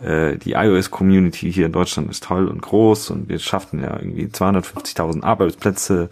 Äh, 0.02 0.38
die 0.38 0.54
iOS-Community 0.54 1.52
hier 1.52 1.66
in 1.66 1.72
Deutschland 1.72 2.10
ist 2.10 2.24
toll 2.24 2.48
und 2.48 2.62
groß 2.62 3.12
und 3.12 3.30
wir 3.30 3.40
schaffen 3.40 3.82
ja 3.82 3.98
irgendwie 3.98 4.25
250.000 4.25 5.24
Arbeitsplätze. 5.24 6.10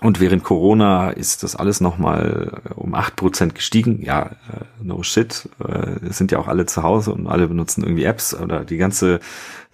Und 0.00 0.18
während 0.18 0.44
Corona 0.44 1.10
ist 1.10 1.42
das 1.42 1.56
alles 1.56 1.82
nochmal 1.82 2.62
um 2.74 2.94
acht 2.94 3.16
Prozent 3.16 3.54
gestiegen. 3.54 4.00
Ja, 4.02 4.30
äh, 4.50 4.64
no 4.82 5.02
shit. 5.02 5.48
Äh, 5.62 6.10
sind 6.10 6.32
ja 6.32 6.38
auch 6.38 6.48
alle 6.48 6.64
zu 6.66 6.82
Hause 6.82 7.12
und 7.12 7.26
alle 7.26 7.48
benutzen 7.48 7.82
irgendwie 7.82 8.04
Apps 8.04 8.34
oder 8.34 8.64
die 8.64 8.78
ganze 8.78 9.20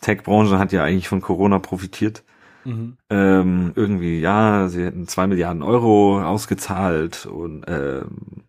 Tech-Branche 0.00 0.58
hat 0.58 0.72
ja 0.72 0.82
eigentlich 0.82 1.08
von 1.08 1.20
Corona 1.20 1.58
profitiert. 1.60 2.24
Mhm. 2.66 2.96
Ähm, 3.10 3.72
irgendwie, 3.74 4.20
ja, 4.20 4.68
sie 4.68 4.84
hätten 4.84 5.06
zwei 5.06 5.26
Milliarden 5.26 5.62
Euro 5.62 6.20
ausgezahlt 6.20 7.26
und 7.26 7.64
ähm, 7.68 8.44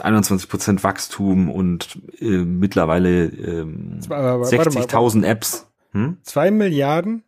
21 0.00 0.48
Prozent 0.48 0.84
Wachstum 0.84 1.50
und 1.50 1.98
äh, 2.20 2.24
mittlerweile 2.24 3.26
ähm, 3.26 3.98
60.000 4.00 5.26
Apps. 5.26 5.66
Hm? 5.92 6.18
Zwei 6.22 6.50
Milliarden 6.50 7.24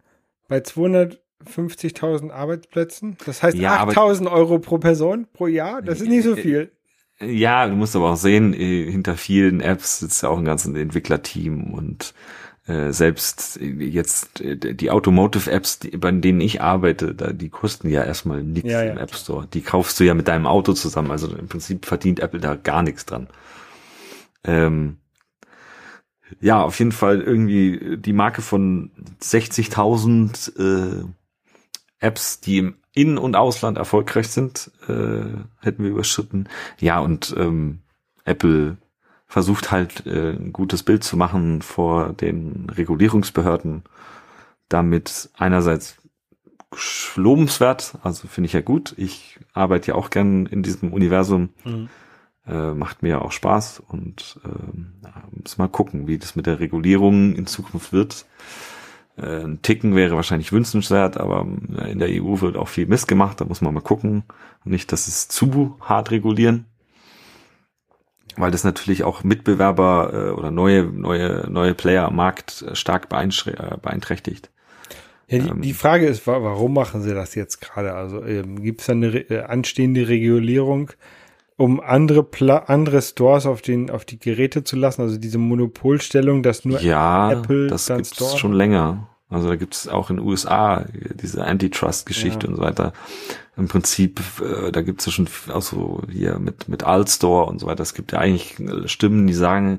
bei 0.48 0.58
250.000 0.58 2.30
Arbeitsplätzen. 2.30 3.16
Das 3.26 3.42
heißt 3.42 3.56
ja, 3.56 3.84
8.000 3.84 4.30
Euro 4.30 4.58
pro 4.60 4.78
Person 4.78 5.26
pro 5.32 5.46
Jahr. 5.46 5.82
Das 5.82 6.00
ist 6.00 6.08
nicht 6.08 6.24
so 6.24 6.36
viel. 6.36 6.72
Ja, 7.20 7.66
du 7.68 7.74
musst 7.74 7.94
aber 7.94 8.10
auch 8.10 8.16
sehen, 8.16 8.54
äh, 8.54 8.90
hinter 8.90 9.16
vielen 9.16 9.60
Apps 9.60 10.00
sitzt 10.00 10.22
ja 10.22 10.28
auch 10.28 10.38
ein 10.38 10.44
ganzes 10.44 10.74
Entwicklerteam 10.74 11.72
und 11.72 12.14
äh, 12.66 12.92
selbst 12.92 13.58
jetzt 13.60 14.40
äh, 14.40 14.56
die 14.56 14.90
Automotive-Apps, 14.90 15.80
bei 15.98 16.12
denen 16.12 16.40
ich 16.40 16.62
arbeite, 16.62 17.14
da, 17.14 17.32
die 17.32 17.48
kosten 17.48 17.88
ja 17.88 18.04
erstmal 18.04 18.42
nichts 18.42 18.70
ja, 18.70 18.84
ja. 18.84 18.92
im 18.92 18.98
App 18.98 19.14
Store. 19.14 19.48
Die 19.52 19.62
kaufst 19.62 19.98
du 19.98 20.04
ja 20.04 20.14
mit 20.14 20.28
deinem 20.28 20.46
Auto 20.46 20.72
zusammen. 20.72 21.10
Also 21.10 21.34
im 21.34 21.48
Prinzip 21.48 21.86
verdient 21.86 22.20
Apple 22.20 22.40
da 22.40 22.54
gar 22.54 22.82
nichts 22.82 23.04
dran. 23.04 23.26
Ähm, 24.44 24.98
ja, 26.40 26.62
auf 26.62 26.78
jeden 26.78 26.92
Fall 26.92 27.20
irgendwie 27.20 27.96
die 27.98 28.12
Marke 28.12 28.42
von 28.42 28.90
60.000 29.20 31.02
äh, 31.02 31.04
Apps, 31.98 32.40
die 32.40 32.58
im 32.58 32.76
In- 32.94 33.18
und 33.18 33.36
Ausland 33.36 33.78
erfolgreich 33.78 34.28
sind, 34.28 34.70
äh, 34.88 35.24
hätten 35.60 35.82
wir 35.82 35.90
überschritten. 35.90 36.48
Ja, 36.78 37.00
und 37.00 37.34
ähm, 37.36 37.80
Apple 38.24 38.76
versucht 39.32 39.70
halt 39.70 40.06
äh, 40.06 40.32
ein 40.32 40.52
gutes 40.52 40.82
Bild 40.82 41.02
zu 41.02 41.16
machen 41.16 41.62
vor 41.62 42.12
den 42.12 42.68
Regulierungsbehörden, 42.68 43.82
damit 44.68 45.30
einerseits 45.38 45.96
lobenswert, 47.16 47.94
also 48.02 48.28
finde 48.28 48.48
ich 48.48 48.52
ja 48.52 48.60
gut. 48.60 48.92
Ich 48.98 49.40
arbeite 49.54 49.92
ja 49.92 49.94
auch 49.94 50.10
gern 50.10 50.44
in 50.44 50.62
diesem 50.62 50.92
Universum, 50.92 51.48
mhm. 51.64 51.88
äh, 52.46 52.74
macht 52.74 53.02
mir 53.02 53.22
auch 53.22 53.32
Spaß 53.32 53.82
und 53.88 54.38
äh, 54.44 55.08
muss 55.40 55.56
mal 55.56 55.68
gucken, 55.68 56.06
wie 56.06 56.18
das 56.18 56.36
mit 56.36 56.44
der 56.44 56.60
Regulierung 56.60 57.34
in 57.34 57.46
Zukunft 57.46 57.90
wird. 57.94 58.26
Äh, 59.16 59.44
ein 59.44 59.62
Ticken 59.62 59.96
wäre 59.96 60.14
wahrscheinlich 60.14 60.52
wünschenswert, 60.52 61.16
aber 61.16 61.46
in 61.88 61.98
der 61.98 62.10
EU 62.10 62.42
wird 62.42 62.58
auch 62.58 62.68
viel 62.68 62.86
Mist 62.86 63.08
gemacht, 63.08 63.40
da 63.40 63.46
muss 63.46 63.62
man 63.62 63.72
mal 63.72 63.80
gucken. 63.80 64.24
Nicht, 64.66 64.92
dass 64.92 65.08
es 65.08 65.28
zu 65.28 65.78
hart 65.80 66.10
regulieren 66.10 66.66
weil 68.36 68.50
das 68.50 68.64
natürlich 68.64 69.04
auch 69.04 69.24
Mitbewerber 69.24 70.10
äh, 70.12 70.30
oder 70.30 70.50
neue 70.50 70.84
neue 70.84 71.46
neue 71.50 71.74
Player 71.74 72.06
am 72.06 72.16
Markt 72.16 72.62
äh, 72.62 72.74
stark 72.74 73.08
äh, 73.12 73.76
beeinträchtigt. 73.80 74.50
Ja, 75.28 75.38
die, 75.38 75.48
ähm, 75.48 75.62
die 75.62 75.72
Frage 75.72 76.06
ist, 76.06 76.26
warum 76.26 76.74
machen 76.74 77.02
sie 77.02 77.14
das 77.14 77.34
jetzt 77.34 77.60
gerade? 77.60 77.94
Also 77.94 78.24
ähm, 78.24 78.62
gibt 78.62 78.82
es 78.82 78.90
eine 78.90 79.06
äh, 79.08 79.42
anstehende 79.42 80.08
Regulierung, 80.08 80.90
um 81.56 81.80
andere 81.80 82.22
Pla 82.22 82.58
andere 82.58 83.02
Stores 83.02 83.46
auf 83.46 83.62
den 83.62 83.90
auf 83.90 84.04
die 84.04 84.18
Geräte 84.18 84.64
zu 84.64 84.76
lassen? 84.76 85.02
Also 85.02 85.18
diese 85.18 85.38
Monopolstellung, 85.38 86.42
dass 86.42 86.64
nur 86.64 86.80
ja, 86.80 87.32
Apple 87.32 87.68
das 87.68 87.86
gibt's 87.86 88.38
schon 88.38 88.52
länger. 88.52 89.08
Also 89.32 89.48
da 89.48 89.56
gibt 89.56 89.74
es 89.74 89.88
auch 89.88 90.10
in 90.10 90.16
den 90.16 90.26
USA 90.26 90.84
diese 91.20 91.44
Antitrust-Geschichte 91.44 92.46
ja. 92.46 92.50
und 92.50 92.56
so 92.56 92.62
weiter. 92.62 92.92
Im 93.56 93.68
Prinzip, 93.68 94.20
äh, 94.40 94.70
da 94.72 94.82
gibt 94.82 95.00
es 95.00 95.06
ja 95.06 95.12
schon 95.12 95.28
auch 95.52 95.62
so 95.62 96.02
hier 96.10 96.38
mit, 96.38 96.68
mit 96.68 96.84
Altstore 96.84 97.46
und 97.46 97.58
so 97.58 97.66
weiter. 97.66 97.82
Es 97.82 97.94
gibt 97.94 98.12
ja 98.12 98.18
eigentlich 98.18 98.56
Stimmen, 98.86 99.26
die 99.26 99.34
sagen, 99.34 99.78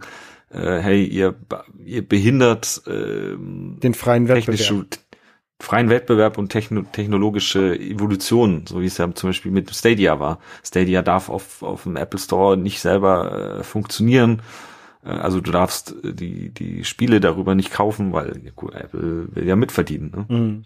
äh, 0.51 0.79
hey, 0.79 1.03
ihr, 1.05 1.35
ihr 1.83 2.07
behindert 2.07 2.81
äh, 2.87 3.35
den 3.37 3.93
freien 3.93 4.27
Wettbewerb. 4.27 4.99
freien 5.59 5.89
Wettbewerb 5.89 6.37
und 6.37 6.49
techno 6.49 6.81
technologische 6.91 7.79
Evolution, 7.79 8.65
so 8.67 8.81
wie 8.81 8.85
es 8.87 8.97
ja 8.97 9.13
zum 9.13 9.29
Beispiel 9.29 9.51
mit 9.51 9.73
Stadia 9.73 10.19
war. 10.19 10.39
Stadia 10.63 11.01
darf 11.01 11.29
auf, 11.29 11.63
auf 11.63 11.83
dem 11.83 11.95
Apple 11.95 12.19
Store 12.19 12.57
nicht 12.57 12.79
selber 12.79 13.59
äh, 13.59 13.63
funktionieren 13.63 14.39
äh, 14.39 14.72
also 15.09 15.41
du 15.41 15.51
darfst 15.51 15.95
äh, 16.03 16.13
die, 16.13 16.49
die 16.49 16.83
Spiele 16.83 17.19
darüber 17.19 17.55
nicht 17.55 17.71
kaufen, 17.71 18.13
weil 18.13 18.51
gut, 18.55 18.73
Apple 18.73 19.35
will 19.35 19.47
ja 19.47 19.55
mitverdienen. 19.55 20.11
Ne? 20.11 20.35
Mhm. 20.35 20.65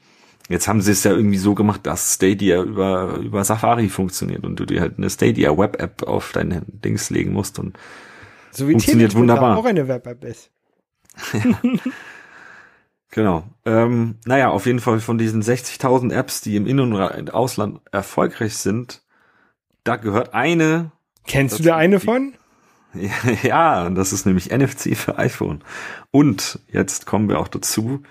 Jetzt 0.49 0.67
haben 0.67 0.81
sie 0.81 0.91
es 0.91 1.03
ja 1.03 1.11
irgendwie 1.11 1.37
so 1.37 1.55
gemacht, 1.55 1.85
dass 1.85 2.13
Stadia 2.15 2.61
über, 2.61 3.17
über 3.17 3.43
Safari 3.43 3.89
funktioniert 3.89 4.45
und 4.45 4.57
du 4.59 4.65
dir 4.65 4.79
halt 4.79 4.97
eine 4.97 5.09
Stadia 5.09 5.57
Web-App 5.57 6.03
auf 6.03 6.31
dein 6.31 6.63
Dings 6.67 7.09
legen 7.09 7.33
musst 7.33 7.59
und 7.59 7.77
so 8.51 8.67
wie 8.67 8.71
funktioniert 8.71 9.13
wunderbar. 9.13 9.57
auch 9.57 9.65
eine 9.65 9.87
Web-App 9.87 10.23
ist. 10.23 10.51
Genau. 13.11 13.43
Ähm, 13.65 14.15
naja, 14.25 14.49
auf 14.49 14.65
jeden 14.65 14.79
Fall 14.79 14.99
von 14.99 15.17
diesen 15.17 15.41
60.000 15.41 16.13
Apps, 16.13 16.41
die 16.41 16.55
im 16.55 16.67
In- 16.67 16.79
und 16.79 17.33
Ausland 17.33 17.79
erfolgreich 17.91 18.57
sind, 18.57 19.01
da 19.83 19.95
gehört 19.95 20.33
eine. 20.33 20.91
Kennst 21.25 21.59
du 21.59 21.63
da 21.63 21.77
eine 21.77 21.99
von? 21.99 22.33
Ja, 23.43 23.89
das 23.89 24.13
ist 24.13 24.25
nämlich 24.25 24.51
NFC 24.51 24.95
für 24.95 25.17
iPhone. 25.17 25.61
Und 26.11 26.59
jetzt 26.71 27.05
kommen 27.05 27.29
wir 27.29 27.39
auch 27.39 27.47
dazu. 27.47 28.03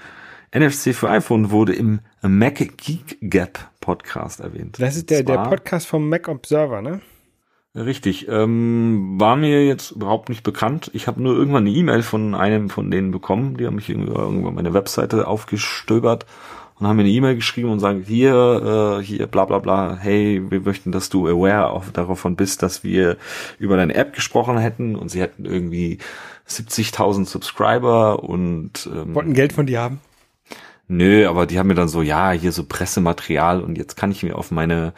NFC 0.55 0.95
für 0.95 1.11
iPhone 1.11 1.51
wurde 1.51 1.75
im 1.75 2.01
Mac 2.23 2.57
Geek 2.57 3.19
Gap 3.21 3.59
Podcast 3.81 4.41
erwähnt. 4.41 4.77
Das 4.81 4.97
ist 4.97 5.11
der, 5.11 5.23
der 5.23 5.39
Podcast 5.39 5.87
vom 5.87 6.09
Mac 6.09 6.29
Observer, 6.29 6.83
ne? 6.83 7.01
Richtig. 7.75 8.27
Ähm, 8.29 9.17
war 9.21 9.37
mir 9.37 9.67
jetzt 9.67 9.91
überhaupt 9.91 10.31
nicht 10.31 10.43
bekannt. 10.43 10.91
Ich 10.95 11.07
habe 11.07 11.23
nur 11.23 11.37
irgendwann 11.37 11.67
eine 11.67 11.77
E-Mail 11.77 12.03
von 12.03 12.35
einem 12.35 12.71
von 12.71 12.91
denen 12.91 13.11
bekommen. 13.11 13.59
Die 13.59 13.67
haben 13.67 13.77
mich 13.77 13.91
irgendwann 13.91 14.55
meine 14.55 14.73
Webseite 14.73 15.27
aufgestöbert 15.29 16.25
und 16.79 16.87
haben 16.87 16.97
mir 16.97 17.03
eine 17.03 17.11
E-Mail 17.11 17.37
geschrieben 17.37 17.71
und 17.71 17.81
sagen, 17.81 18.05
hier, 18.07 18.99
äh, 19.01 19.05
hier, 19.05 19.27
bla 19.27 19.45
bla 19.45 19.59
bla, 19.59 19.97
hey, 19.97 20.43
wir 20.51 20.61
möchten, 20.61 20.93
dass 20.93 21.09
du 21.09 21.27
aware 21.27 21.71
auf, 21.71 21.91
davon 21.93 22.37
bist, 22.37 22.63
dass 22.63 22.85
wir 22.85 23.17
über 23.59 23.77
deine 23.77 23.95
App 23.95 24.15
gesprochen 24.15 24.59
hätten 24.59 24.97
und 24.97 25.11
sie 25.11 25.21
hätten 25.21 25.45
irgendwie 25.45 25.99
70.000 26.49 27.27
Subscriber 27.27 28.23
und 28.23 28.89
ähm, 28.93 29.15
wollten 29.15 29.35
Geld 29.35 29.53
von 29.53 29.67
dir 29.67 29.81
haben. 29.81 30.01
Nö, 30.89 31.27
aber 31.29 31.47
die 31.47 31.59
haben 31.59 31.67
mir 31.67 31.75
dann 31.75 31.89
so, 31.89 32.03
ja, 32.03 32.31
hier 32.31 32.53
so 32.53 32.65
Pressematerial 32.65 33.61
und 33.61 33.77
jetzt 33.77 33.97
kann 33.97 34.13
ich 34.13 34.23
mir 34.23 34.37
auf 34.37 34.51
meine 34.51 34.93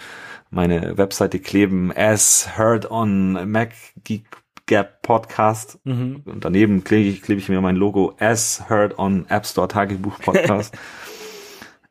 meine 0.51 0.97
Webseite 0.97 1.39
kleben, 1.39 1.93
as 1.95 2.57
heard 2.57 2.91
on 2.91 3.51
Mac 3.51 3.73
Geek 4.05 4.25
Gap 4.67 5.03
Podcast. 5.03 5.79
Mhm. 5.85 6.23
Und 6.27 6.45
daneben 6.45 6.85
klebe 6.85 7.09
ich, 7.09 7.23
klebe 7.23 7.41
ich 7.41 7.49
mir 7.49 7.61
mein 7.61 7.77
Logo, 7.77 8.15
as 8.19 8.69
heard 8.69 8.99
on 8.99 9.27
App 9.29 9.47
Store 9.47 9.69
Tagebuch 9.69 10.19
Podcast. 10.21 10.77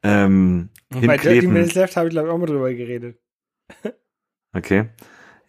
ähm, 0.03 0.69
Bei 0.89 1.17
Dirty 1.17 1.47
Minutes 1.47 1.75
Left 1.75 1.95
habe 1.95 2.07
ich 2.07 2.11
glaube 2.13 2.27
ich 2.27 2.33
auch 2.33 2.37
mal 2.37 2.45
drüber 2.45 2.73
geredet. 2.73 3.17
okay. 4.53 4.89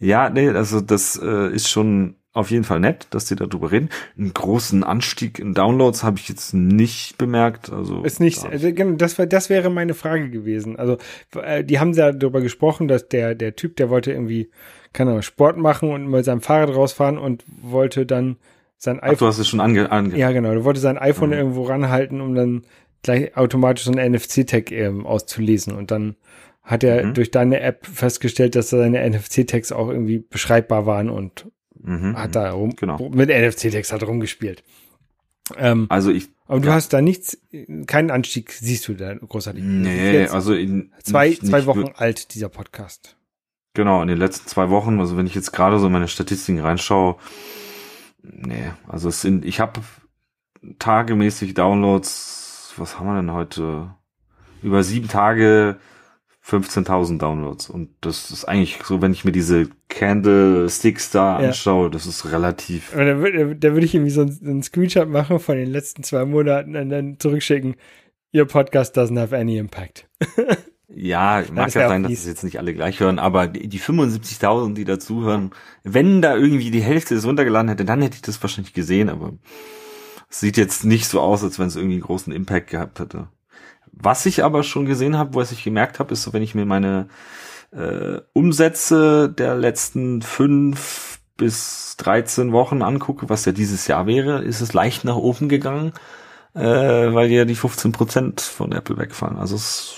Ja, 0.01 0.31
nee, 0.31 0.49
also 0.49 0.81
das 0.81 1.21
äh, 1.21 1.53
ist 1.53 1.69
schon 1.69 2.19
auf 2.39 2.51
jeden 2.51 2.65
Fall 2.65 2.79
nett, 2.79 3.09
dass 3.11 3.25
die 3.25 3.35
darüber 3.35 3.73
reden. 3.73 3.89
Einen 4.17 4.33
großen 4.33 4.85
Anstieg 4.85 5.39
in 5.39 5.55
Downloads 5.55 6.05
habe 6.05 6.19
ich 6.19 6.29
jetzt 6.29 6.55
nicht 6.55 7.19
bemerkt. 7.19 7.73
Also 7.73 8.03
ist 8.05 8.21
nicht. 8.21 8.45
Also, 8.45 8.71
das 8.71 9.19
war, 9.19 9.27
das 9.27 9.51
wäre 9.51 9.71
meine 9.71 9.95
Frage 9.95 10.31
gewesen. 10.31 10.77
Also 10.77 10.99
äh, 11.35 11.65
die 11.65 11.81
haben 11.81 11.93
ja 11.95 12.13
darüber 12.13 12.41
gesprochen, 12.41 12.87
dass 12.87 13.09
der 13.09 13.35
der 13.35 13.57
Typ, 13.57 13.77
der 13.77 13.91
wollte 13.91 14.13
irgendwie, 14.13 14.51
keine 14.93 15.11
Ahnung, 15.11 15.23
Sport 15.23 15.57
machen 15.57 15.91
und 15.91 16.09
mit 16.09 16.25
seinem 16.25 16.41
Fahrrad 16.41 16.75
rausfahren 16.75 17.19
und 17.19 17.45
wollte 17.61 18.07
dann 18.07 18.37
sein 18.77 19.01
iPhone. 19.01 19.15
Ach, 19.15 19.19
du 19.19 19.27
hast 19.27 19.39
es 19.39 19.49
schon 19.49 19.61
ange, 19.61 19.91
ange 19.91 20.17
Ja, 20.17 20.31
genau. 20.31 20.55
Du 20.55 20.65
wollte 20.65 20.81
sein 20.81 20.99
iPhone 20.99 21.31
mhm. 21.31 21.37
irgendwo 21.37 21.65
ranhalten, 21.65 22.21
um 22.21 22.37
dann 22.37 22.63
gleich 23.03 23.37
automatisch 23.37 23.85
so 23.85 23.93
ein 23.93 24.13
NFC-Tag 24.13 24.71
ähm, 24.73 25.07
auszulesen 25.07 25.75
und 25.75 25.91
dann 25.91 26.17
hat 26.63 26.85
er 26.85 27.07
mhm. 27.07 27.15
durch 27.15 27.31
deine 27.31 27.61
App 27.61 27.87
festgestellt, 27.87 28.55
dass 28.55 28.71
seine 28.71 29.09
NFC-Tags 29.09 29.73
auch 29.73 29.89
irgendwie 29.89 30.19
beschreibbar 30.19 30.85
waren 30.85 31.09
und 31.09 31.47
mhm. 31.81 32.17
hat 32.17 32.37
da 32.37 32.51
rum, 32.51 32.77
genau. 32.77 33.09
mit 33.11 33.31
NFC-Tags 33.31 33.93
hat 33.93 34.03
rumgespielt. 34.03 34.63
Ähm, 35.57 35.87
also 35.89 36.11
ich. 36.11 36.29
Aber 36.47 36.61
du 36.61 36.69
ja. 36.69 36.75
hast 36.75 36.93
da 36.93 37.01
nichts, 37.01 37.39
keinen 37.87 38.11
Anstieg 38.11 38.53
siehst 38.53 38.89
du 38.89 38.95
da 38.95 39.15
großartig. 39.15 39.63
Nee, 39.65 40.27
also 40.27 40.55
in, 40.55 40.93
zwei, 41.03 41.29
nicht, 41.29 41.47
zwei 41.47 41.67
Wochen 41.67 41.81
nicht, 41.81 41.99
alt, 41.99 42.35
dieser 42.35 42.49
Podcast. 42.49 43.17
Genau, 43.75 44.03
in 44.03 44.09
den 44.09 44.19
letzten 44.19 44.49
zwei 44.49 44.71
Wochen, 44.71 44.99
also 44.99 45.17
wenn 45.17 45.27
ich 45.27 45.35
jetzt 45.35 45.53
gerade 45.53 45.79
so 45.79 45.87
in 45.87 45.93
meine 45.93 46.09
Statistiken 46.09 46.61
reinschaue, 46.61 47.17
nee, 48.23 48.71
also 48.87 49.09
es 49.09 49.21
sind, 49.21 49.45
ich 49.45 49.61
habe 49.61 49.81
tagemäßig 50.79 51.55
Downloads, 51.55 52.48
was 52.79 52.99
haben 52.99 53.07
wir 53.07 53.17
denn 53.17 53.33
heute? 53.33 53.95
Über 54.63 54.83
sieben 54.83 55.09
Tage 55.09 55.79
15.000 56.45 57.19
Downloads. 57.19 57.69
Und 57.69 57.91
das 58.01 58.31
ist 58.31 58.47
eigentlich 58.47 58.79
so, 58.83 59.03
wenn 59.03 59.13
ich 59.13 59.25
mir 59.25 59.33
diese 59.33 59.69
Candlesticks 59.89 61.11
da 61.11 61.41
ja. 61.41 61.49
anschaue, 61.49 61.91
das 61.91 62.07
ist 62.07 62.33
relativ. 62.33 62.93
Da, 62.93 63.19
würde 63.19 63.55
da 63.55 63.73
würde 63.73 63.85
ich 63.85 63.95
irgendwie 63.95 64.11
so 64.11 64.23
einen, 64.23 64.63
Screenshot 64.63 65.09
machen 65.09 65.41
von 65.41 65.57
den 65.57 65.71
letzten 65.71 66.03
zwei 66.03 66.25
Monaten 66.25 66.75
und 66.77 66.89
dann 66.91 67.19
zurückschicken, 67.19 67.77
Your 68.35 68.47
podcast 68.47 68.97
doesn't 68.97 69.19
have 69.19 69.37
any 69.37 69.57
impact. 69.59 70.09
Ja, 70.91 71.45
mag 71.53 71.73
ja 71.75 71.87
sein, 71.87 72.03
dass 72.03 72.13
es 72.13 72.27
jetzt 72.27 72.45
nicht 72.45 72.59
alle 72.59 72.73
gleich 72.73 72.99
hören, 72.99 73.19
aber 73.19 73.47
die, 73.47 73.69
die 73.69 73.79
75.000, 73.79 74.73
die 74.73 74.87
dazuhören, 74.87 75.51
wenn 75.85 76.23
da 76.23 76.35
irgendwie 76.35 76.71
die 76.71 76.81
Hälfte 76.81 77.15
es 77.15 77.27
runtergeladen 77.27 77.69
hätte, 77.69 77.85
dann 77.85 78.01
hätte 78.01 78.17
ich 78.17 78.23
das 78.23 78.43
wahrscheinlich 78.43 78.73
gesehen, 78.73 79.11
aber 79.11 79.35
sieht 80.29 80.57
jetzt 80.57 80.85
nicht 80.85 81.07
so 81.07 81.21
aus, 81.21 81.43
als 81.43 81.59
wenn 81.59 81.69
es 81.69 81.77
irgendwie 81.77 81.95
einen 81.95 82.05
großen 82.05 82.33
Impact 82.33 82.71
gehabt 82.71 83.01
hätte. 83.01 83.29
Was 83.93 84.27
ich 84.27 84.45
aber 84.45 84.63
schon 84.63 84.87
gesehen 84.87 85.17
habe, 85.17 85.35
was 85.35 85.53
ich 85.53 85.65
gemerkt 85.65 85.99
habe, 85.99 86.13
ist 86.13 86.23
so, 86.23 86.33
wenn 86.33 86.43
ich 86.43 86.55
mir 86.55 86.67
meine 86.67 87.09
äh, 87.73 88.21
Umsätze 88.33 89.29
der 89.29 89.55
letzten 89.57 90.23
fünf 90.23 91.21
bis 91.37 91.97
13 91.99 92.53
Wochen 92.53 92.83
angucke, 92.83 93.29
was 93.29 93.45
ja 93.45 93.53
dieses 93.53 93.87
Jahr 93.87 94.07
wäre, 94.07 94.43
ist 94.43 94.61
es 94.61 94.73
leicht 94.73 95.05
nach 95.05 95.17
oben 95.17 95.49
gegangen, 95.49 95.93
äh, 96.55 96.61
weil 96.63 97.31
ja 97.31 97.45
die 97.45 97.55
15 97.55 97.93
Prozent 97.93 98.41
von 98.41 98.73
Apple 98.73 98.99
wegfallen. 98.99 99.37
Also 99.37 99.57
es 99.57 99.95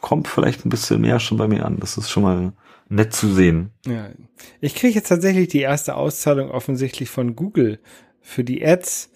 kommt 0.00 0.28
vielleicht 0.28 0.64
ein 0.64 0.70
bisschen 0.70 1.00
mehr 1.00 1.20
schon 1.20 1.38
bei 1.38 1.48
mir 1.48 1.64
an. 1.64 1.78
Das 1.80 1.96
ist 1.96 2.10
schon 2.10 2.22
mal 2.22 2.52
nett 2.88 3.12
zu 3.12 3.32
sehen. 3.32 3.70
Ja, 3.86 4.08
ich 4.60 4.74
kriege 4.74 4.94
jetzt 4.94 5.08
tatsächlich 5.08 5.48
die 5.48 5.60
erste 5.60 5.96
Auszahlung 5.96 6.50
offensichtlich 6.50 7.10
von 7.10 7.34
Google 7.34 7.80
für 8.20 8.44
die 8.44 8.64
Ads. 8.64 9.10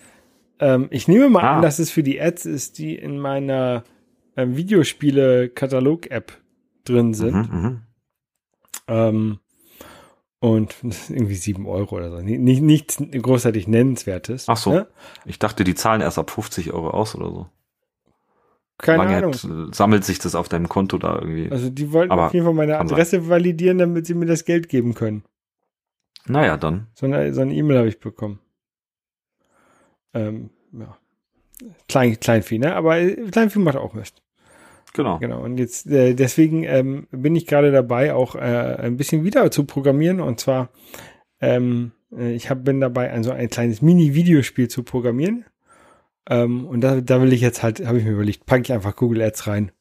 Ähm, 0.60 0.88
ich 0.90 1.08
nehme 1.08 1.28
mal 1.28 1.42
ah. 1.42 1.56
an, 1.56 1.62
dass 1.62 1.78
es 1.78 1.90
für 1.90 2.02
die 2.02 2.20
Ads 2.20 2.46
ist, 2.46 2.78
die 2.78 2.94
in 2.94 3.18
meiner 3.18 3.84
ähm, 4.36 4.56
Videospiele-Katalog-App 4.56 6.32
drin 6.84 7.14
sind. 7.14 7.52
Mhm, 7.52 7.60
mhm. 7.60 7.82
ähm, 8.88 9.38
und 10.40 10.76
irgendwie 11.08 11.34
sieben 11.34 11.66
Euro 11.66 11.96
oder 11.96 12.10
so. 12.10 12.18
Nicht, 12.20 12.62
nichts 12.62 13.02
großartig 13.10 13.66
Nennenswertes. 13.66 14.44
Ach 14.48 14.56
so. 14.56 14.70
Ne? 14.70 14.86
Ich 15.24 15.38
dachte, 15.38 15.64
die 15.64 15.74
zahlen 15.74 16.00
erst 16.00 16.18
ab 16.18 16.30
50 16.30 16.72
Euro 16.72 16.90
aus 16.90 17.14
oder 17.14 17.30
so. 17.30 17.46
Keine 18.78 18.98
Lange 19.02 19.16
Ahnung. 19.16 19.32
Hat, 19.32 19.74
sammelt 19.74 20.04
sich 20.04 20.20
das 20.20 20.36
auf 20.36 20.48
deinem 20.48 20.68
Konto 20.68 20.98
da 20.98 21.16
irgendwie. 21.16 21.50
Also 21.50 21.68
die 21.68 21.92
wollten 21.92 22.12
Aber 22.12 22.26
auf 22.26 22.34
jeden 22.34 22.46
Fall 22.46 22.54
meine 22.54 22.78
Adresse 22.78 23.20
sein. 23.20 23.28
validieren, 23.28 23.78
damit 23.78 24.06
sie 24.06 24.14
mir 24.14 24.26
das 24.26 24.44
Geld 24.44 24.68
geben 24.68 24.94
können. 24.94 25.24
Naja, 26.26 26.56
dann. 26.56 26.86
So 26.94 27.06
eine 27.06 27.34
so 27.34 27.42
E-Mail 27.42 27.78
habe 27.78 27.88
ich 27.88 27.98
bekommen. 27.98 28.38
Ähm, 30.18 30.50
ja. 30.72 30.96
Klein, 31.88 32.18
Kleinvieh, 32.20 32.58
ne? 32.58 32.74
Aber 32.74 32.98
Kleinvieh 33.30 33.58
macht 33.58 33.76
auch 33.76 33.94
Mist. 33.94 34.22
Genau. 34.94 35.18
Genau. 35.18 35.42
Und 35.42 35.58
jetzt 35.58 35.86
äh, 35.86 36.14
deswegen 36.14 36.64
ähm, 36.64 37.06
bin 37.10 37.36
ich 37.36 37.46
gerade 37.46 37.70
dabei, 37.72 38.14
auch 38.14 38.34
äh, 38.34 38.38
ein 38.38 38.96
bisschen 38.96 39.24
wieder 39.24 39.50
zu 39.50 39.64
programmieren. 39.64 40.20
Und 40.20 40.40
zwar, 40.40 40.70
ähm, 41.40 41.92
äh, 42.16 42.32
ich 42.32 42.50
hab, 42.50 42.64
bin 42.64 42.80
dabei, 42.80 43.10
also 43.12 43.30
ein 43.30 43.50
kleines 43.50 43.82
Mini-Videospiel 43.82 44.68
zu 44.68 44.82
programmieren. 44.82 45.44
Ähm, 46.28 46.66
und 46.66 46.80
da, 46.80 47.00
da 47.00 47.20
will 47.20 47.32
ich 47.32 47.40
jetzt 47.40 47.62
halt, 47.62 47.84
habe 47.86 47.98
ich 47.98 48.04
mir 48.04 48.12
überlegt, 48.12 48.46
packe 48.46 48.62
ich 48.62 48.72
einfach 48.72 48.96
Google 48.96 49.22
Ads 49.22 49.46
rein. 49.46 49.72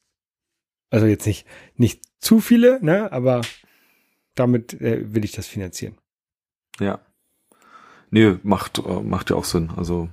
Also 0.89 1.06
jetzt 1.06 1.26
nicht, 1.26 1.45
nicht 1.76 2.04
zu 2.19 2.39
viele, 2.39 2.84
ne? 2.84 3.12
Aber 3.12 3.41
damit 4.36 4.80
äh, 4.82 5.13
will 5.13 5.26
ich 5.26 5.32
das 5.32 5.47
finanzieren. 5.47 5.97
Ja. 6.80 7.00
Nee, 8.10 8.38
macht, 8.43 8.80
äh, 8.80 9.02
macht 9.02 9.30
ja 9.30 9.36
auch 9.36 9.45
Sinn. 9.45 9.71
Also 9.76 10.10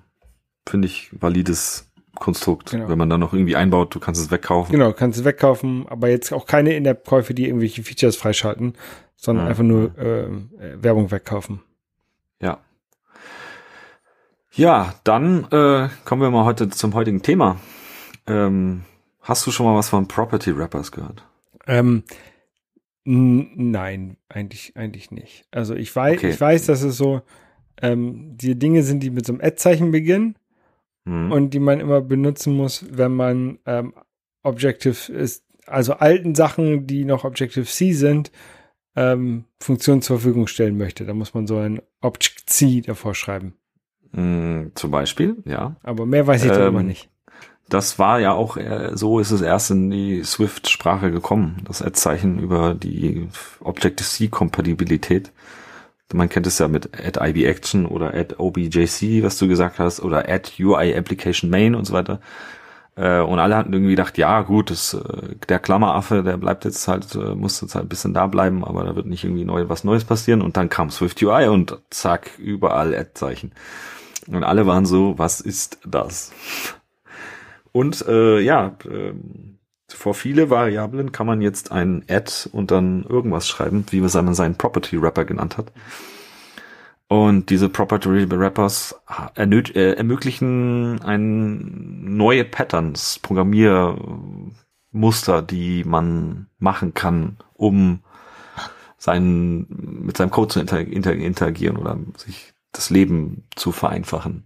finde 0.67 0.87
ich 0.87 1.11
valides 1.13 1.91
Konstrukt. 2.15 2.71
Genau. 2.71 2.89
Wenn 2.89 2.99
man 2.99 3.11
dann 3.11 3.21
noch 3.21 3.33
irgendwie 3.33 3.57
einbaut, 3.57 3.95
du 3.95 4.01
kannst 4.01 4.21
es 4.21 4.31
wegkaufen. 4.31 4.73
Genau, 4.73 4.93
kannst 4.93 5.19
es 5.19 5.25
wegkaufen, 5.25 5.87
aber 5.89 6.09
jetzt 6.09 6.33
auch 6.33 6.47
keine 6.47 6.75
In-App-Käufe, 6.75 7.35
die 7.35 7.47
irgendwelche 7.47 7.83
Features 7.83 8.17
freischalten, 8.17 8.75
sondern 9.17 9.47
ja, 9.47 9.51
einfach 9.51 9.65
nur 9.65 9.93
ja. 9.97 10.03
äh, 10.03 10.83
Werbung 10.83 11.11
wegkaufen. 11.11 11.61
Ja. 12.41 12.59
Ja, 14.53 14.95
dann 15.03 15.45
äh, 15.51 15.89
kommen 16.05 16.23
wir 16.23 16.31
mal 16.31 16.45
heute 16.45 16.69
zum 16.69 16.95
heutigen 16.95 17.23
Thema. 17.23 17.59
Ähm, 18.27 18.85
hast 19.21 19.47
du 19.47 19.51
schon 19.51 19.67
mal 19.67 19.75
was 19.75 19.89
von 19.89 20.07
Property 20.07 20.51
Rappers 20.53 20.93
gehört? 20.93 21.25
Ähm, 21.67 22.05
nein, 23.05 24.17
eigentlich, 24.29 24.77
eigentlich 24.77 25.11
nicht. 25.11 25.45
Also 25.51 25.75
ich 25.75 25.95
weiß, 25.95 26.19
okay. 26.19 26.31
ich 26.31 26.41
weiß, 26.41 26.67
dass 26.67 26.83
es 26.83 26.97
so 26.97 27.23
ähm, 27.83 28.37
die 28.37 28.57
Dinge 28.57 28.85
sind, 28.85 29.03
die 29.03 29.11
mit 29.11 29.27
so 29.27 29.33
einem 29.33 29.43
Ad-Zeichen 29.43 29.91
beginnen 29.91 30.37
mhm. 31.05 31.33
und 31.33 31.51
die 31.51 31.61
man 31.61 31.81
immer 31.81 32.01
benutzen 32.01 32.57
muss, 32.57 32.85
wenn 32.91 33.15
man 33.15 33.59
ähm, 33.67 33.95
Objective 34.43 35.13
ist, 35.13 35.45
also 35.67 35.95
alten 35.95 36.35
Sachen, 36.35 36.87
die 36.87 37.05
noch 37.05 37.25
Objective 37.25 37.65
C 37.65 37.93
sind, 37.93 38.31
ähm, 38.97 39.45
Funktionen 39.59 40.03
zur 40.03 40.19
Verfügung 40.19 40.47
stellen 40.47 40.77
möchte. 40.77 41.05
Da 41.05 41.15
muss 41.15 41.35
man 41.35 41.47
so 41.47 41.59
ein 41.59 41.81
Object 42.01 42.49
C 42.51 42.81
davor 42.81 43.15
schreiben. 43.15 43.55
Mhm, 44.13 44.73
zum 44.75 44.91
Beispiel, 44.91 45.43
ja. 45.45 45.77
Aber 45.83 46.07
mehr 46.07 46.27
weiß 46.27 46.45
ich 46.45 46.51
ähm, 46.51 46.59
darüber 46.59 46.83
nicht. 46.83 47.09
Das 47.69 47.99
war 47.99 48.21
ja 48.21 48.33
auch, 48.33 48.57
äh, 48.57 48.91
so 48.95 49.19
ist 49.19 49.31
es 49.31 49.41
erst 49.41 49.71
in 49.71 49.91
die 49.91 50.23
Swift-Sprache 50.23 51.11
gekommen, 51.11 51.63
das 51.65 51.83
Ad-Zeichen 51.83 52.39
über 52.39 52.75
die 52.75 53.29
Objective-C-Kompatibilität 53.61 55.33
man 56.13 56.29
kennt 56.29 56.47
es 56.47 56.59
ja 56.59 56.69
mit 56.69 56.91
add 56.95 57.19
IB 57.21 57.45
Action 57.47 57.87
oder 57.87 58.15
add 58.15 58.37
OBJC, 58.39 59.23
was 59.23 59.39
du 59.39 59.49
gesagt 59.49 59.79
hast, 59.79 60.01
oder 60.01 60.29
add 60.29 60.51
UI 60.63 60.95
Application 60.95 61.51
Main 61.51 61.75
und 61.75 61.87
so 61.87 61.95
weiter. 61.95 62.21
Äh, 62.97 63.21
und 63.21 63.39
alle 63.39 63.57
hatten 63.57 63.73
irgendwie 63.73 63.93
gedacht, 63.93 64.19
ja 64.19 64.43
gut, 64.43 64.71
das, 64.71 64.95
äh, 64.95 65.35
der 65.49 65.59
Klammeraffe, 65.59 66.23
der 66.23 66.37
bleibt 66.37 66.65
jetzt 66.65 66.87
halt, 66.87 67.15
äh, 67.15 67.35
muss 67.35 67.61
jetzt 67.61 67.75
halt 67.75 67.87
ein 67.87 67.89
bisschen 67.89 68.15
da 68.15 68.27
bleiben, 68.27 68.65
aber 68.65 68.85
da 68.85 68.95
wird 68.95 69.07
nicht 69.07 69.25
irgendwie 69.25 69.45
neu 69.45 69.69
was 69.69 69.85
Neues 69.85 70.05
passieren. 70.05 70.43
Und 70.43 70.57
dann 70.57 70.69
kam 70.69 70.91
Swift 70.91 71.21
UI 71.23 71.49
und 71.49 71.79
zack, 71.91 72.39
überall 72.39 72.95
Ad-Zeichen. 72.95 73.53
Und 74.29 74.45
alle 74.45 74.67
waren 74.67 74.87
so, 74.87 75.19
was 75.19 75.41
ist 75.41 75.79
das? 75.85 76.33
Und 77.73 78.07
äh, 78.07 78.39
ja, 78.41 78.77
äh, 78.89 79.13
vor 79.95 80.15
viele 80.15 80.51
Variablen 80.51 81.13
kann 81.13 81.27
man 81.27 81.41
jetzt 81.41 81.73
ein 81.73 82.05
Add 82.09 82.51
und 82.53 82.71
dann 82.71 83.05
irgendwas 83.05 83.49
schreiben, 83.49 83.87
wie 83.91 84.01
man 84.01 84.35
seinen 84.35 84.57
Property 84.57 85.01
Wrapper 85.01 85.25
genannt 85.25 85.57
hat. 85.57 85.73
Und 87.09 87.51
diese 87.51 87.69
Property 87.69 88.31
Wrappers 88.31 89.01
äh, 89.37 89.95
ermöglichen 89.95 91.03
ein 91.03 92.17
neue 92.17 92.45
Patterns, 92.45 93.19
Programmiermuster, 93.21 95.43
die 95.43 95.85
man 95.85 96.47
machen 96.59 96.95
kann, 96.95 97.37
um 97.53 98.01
seinen, 98.97 100.07
mit 100.07 100.17
seinem 100.17 100.31
Code 100.31 100.49
zu 100.49 100.61
inter, 100.61 100.81
inter, 100.81 101.13
interagieren 101.13 101.77
oder 101.77 101.99
sich 102.17 102.55
das 102.73 102.89
Leben 102.91 103.45
zu 103.55 103.71
vereinfachen. 103.71 104.45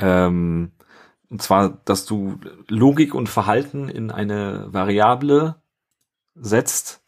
Ähm, 0.00 0.72
und 1.30 1.42
zwar, 1.42 1.78
dass 1.84 2.06
du 2.06 2.38
Logik 2.68 3.14
und 3.14 3.28
Verhalten 3.28 3.88
in 3.88 4.10
eine 4.10 4.66
Variable 4.72 5.56
setzt, 6.34 7.02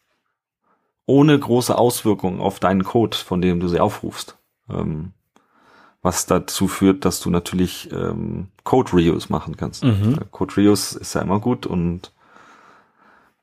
ohne 1.06 1.38
große 1.38 1.76
Auswirkungen 1.76 2.40
auf 2.40 2.61
deinen 2.61 2.85
Code, 2.85 3.16
von 3.16 3.40
dem 3.40 3.61
du 3.61 3.68
sie 3.68 3.80
aufrufst. 3.80 4.38
Ähm, 4.68 5.12
was 6.02 6.26
dazu 6.26 6.66
führt, 6.66 7.04
dass 7.04 7.20
du 7.20 7.30
natürlich 7.30 7.90
ähm, 7.92 8.48
Code 8.64 8.92
Reuse 8.92 9.26
machen 9.30 9.56
kannst. 9.56 9.85
Mhm. 9.85 10.18
Code 10.30 10.54
Reuse 10.56 10.98
ist 10.98 11.14
ja 11.14 11.20
immer 11.20 11.40
gut 11.40 11.66
und 11.66 12.12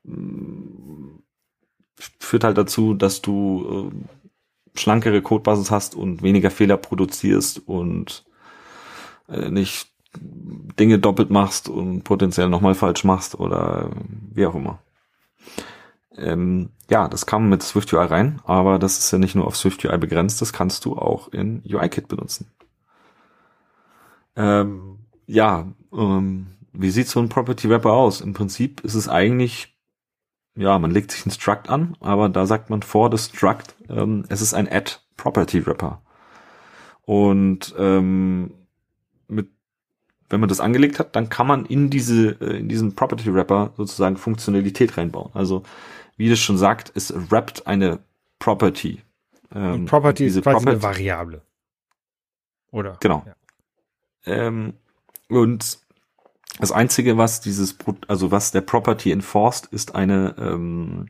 mm, 0.02 1.20
führt 2.18 2.44
halt 2.44 2.58
dazu, 2.58 2.94
dass 2.94 3.22
du 3.22 3.90
äh, 3.92 4.78
schlankere 4.78 5.22
Codebasis 5.22 5.70
hast 5.70 5.94
und 5.94 6.22
weniger 6.22 6.50
Fehler 6.50 6.76
produzierst 6.76 7.62
und 7.68 8.24
äh, 9.28 9.50
nicht 9.50 9.88
Dinge 10.78 10.98
doppelt 10.98 11.30
machst 11.30 11.68
und 11.68 12.04
potenziell 12.04 12.48
nochmal 12.48 12.74
falsch 12.74 13.04
machst 13.04 13.38
oder 13.38 13.90
wie 14.32 14.46
auch 14.46 14.54
immer. 14.54 14.78
Ähm, 16.16 16.70
ja, 16.90 17.08
das 17.08 17.26
kam 17.26 17.48
mit 17.48 17.62
SwiftUI 17.62 18.04
rein, 18.04 18.40
aber 18.44 18.78
das 18.78 18.98
ist 18.98 19.10
ja 19.10 19.18
nicht 19.18 19.34
nur 19.34 19.46
auf 19.46 19.56
SwiftUI 19.56 19.96
begrenzt, 19.98 20.40
das 20.40 20.52
kannst 20.52 20.84
du 20.84 20.96
auch 20.96 21.28
in 21.28 21.62
UIKit 21.64 22.08
benutzen. 22.08 22.50
Ähm, 24.36 24.98
ja, 25.26 25.66
ähm, 25.92 26.46
wie 26.72 26.90
sieht 26.90 27.08
so 27.08 27.20
ein 27.20 27.28
Property 27.28 27.68
Wrapper 27.68 27.92
aus? 27.92 28.20
Im 28.20 28.34
Prinzip 28.34 28.80
ist 28.80 28.94
es 28.94 29.08
eigentlich, 29.08 29.76
ja, 30.56 30.78
man 30.78 30.90
legt 30.90 31.10
sich 31.12 31.26
ein 31.26 31.30
Struct 31.30 31.68
an, 31.68 31.96
aber 32.00 32.28
da 32.28 32.46
sagt 32.46 32.70
man 32.70 32.82
vor 32.82 33.10
das 33.10 33.26
Struct, 33.26 33.74
ähm, 33.88 34.24
es 34.28 34.40
ist 34.40 34.54
ein 34.54 34.68
Add 34.70 34.92
Property 35.16 35.66
Wrapper. 35.66 36.02
Und 37.02 37.74
ähm, 37.78 38.52
wenn 40.30 40.40
man 40.40 40.48
das 40.48 40.60
angelegt 40.60 40.98
hat, 40.98 41.16
dann 41.16 41.28
kann 41.28 41.46
man 41.46 41.64
in 41.66 41.90
diese, 41.90 42.36
äh, 42.40 42.58
in 42.58 42.68
diesen 42.68 42.94
Property 42.94 43.32
Wrapper 43.34 43.72
sozusagen 43.76 44.16
Funktionalität 44.16 44.96
reinbauen. 44.96 45.30
Also, 45.34 45.62
wie 46.16 46.28
das 46.28 46.38
schon 46.38 46.58
sagt, 46.58 46.92
es 46.94 47.12
wrappt 47.30 47.66
eine 47.66 48.00
Property. 48.38 49.02
Ähm, 49.54 49.86
Property 49.86 50.26
ist 50.26 50.42
quasi 50.42 50.64
Property, 50.64 50.70
eine 50.70 50.82
Variable. 50.82 51.42
Oder? 52.70 52.96
Genau. 53.00 53.24
Ja. 53.26 53.34
Ähm, 54.26 54.74
und 55.28 55.78
das 56.58 56.72
einzige, 56.72 57.16
was 57.16 57.40
dieses, 57.40 57.76
also 58.08 58.30
was 58.30 58.50
der 58.50 58.60
Property 58.62 59.12
enforced, 59.12 59.66
ist 59.66 59.94
eine 59.94 60.34
ähm, 60.38 61.06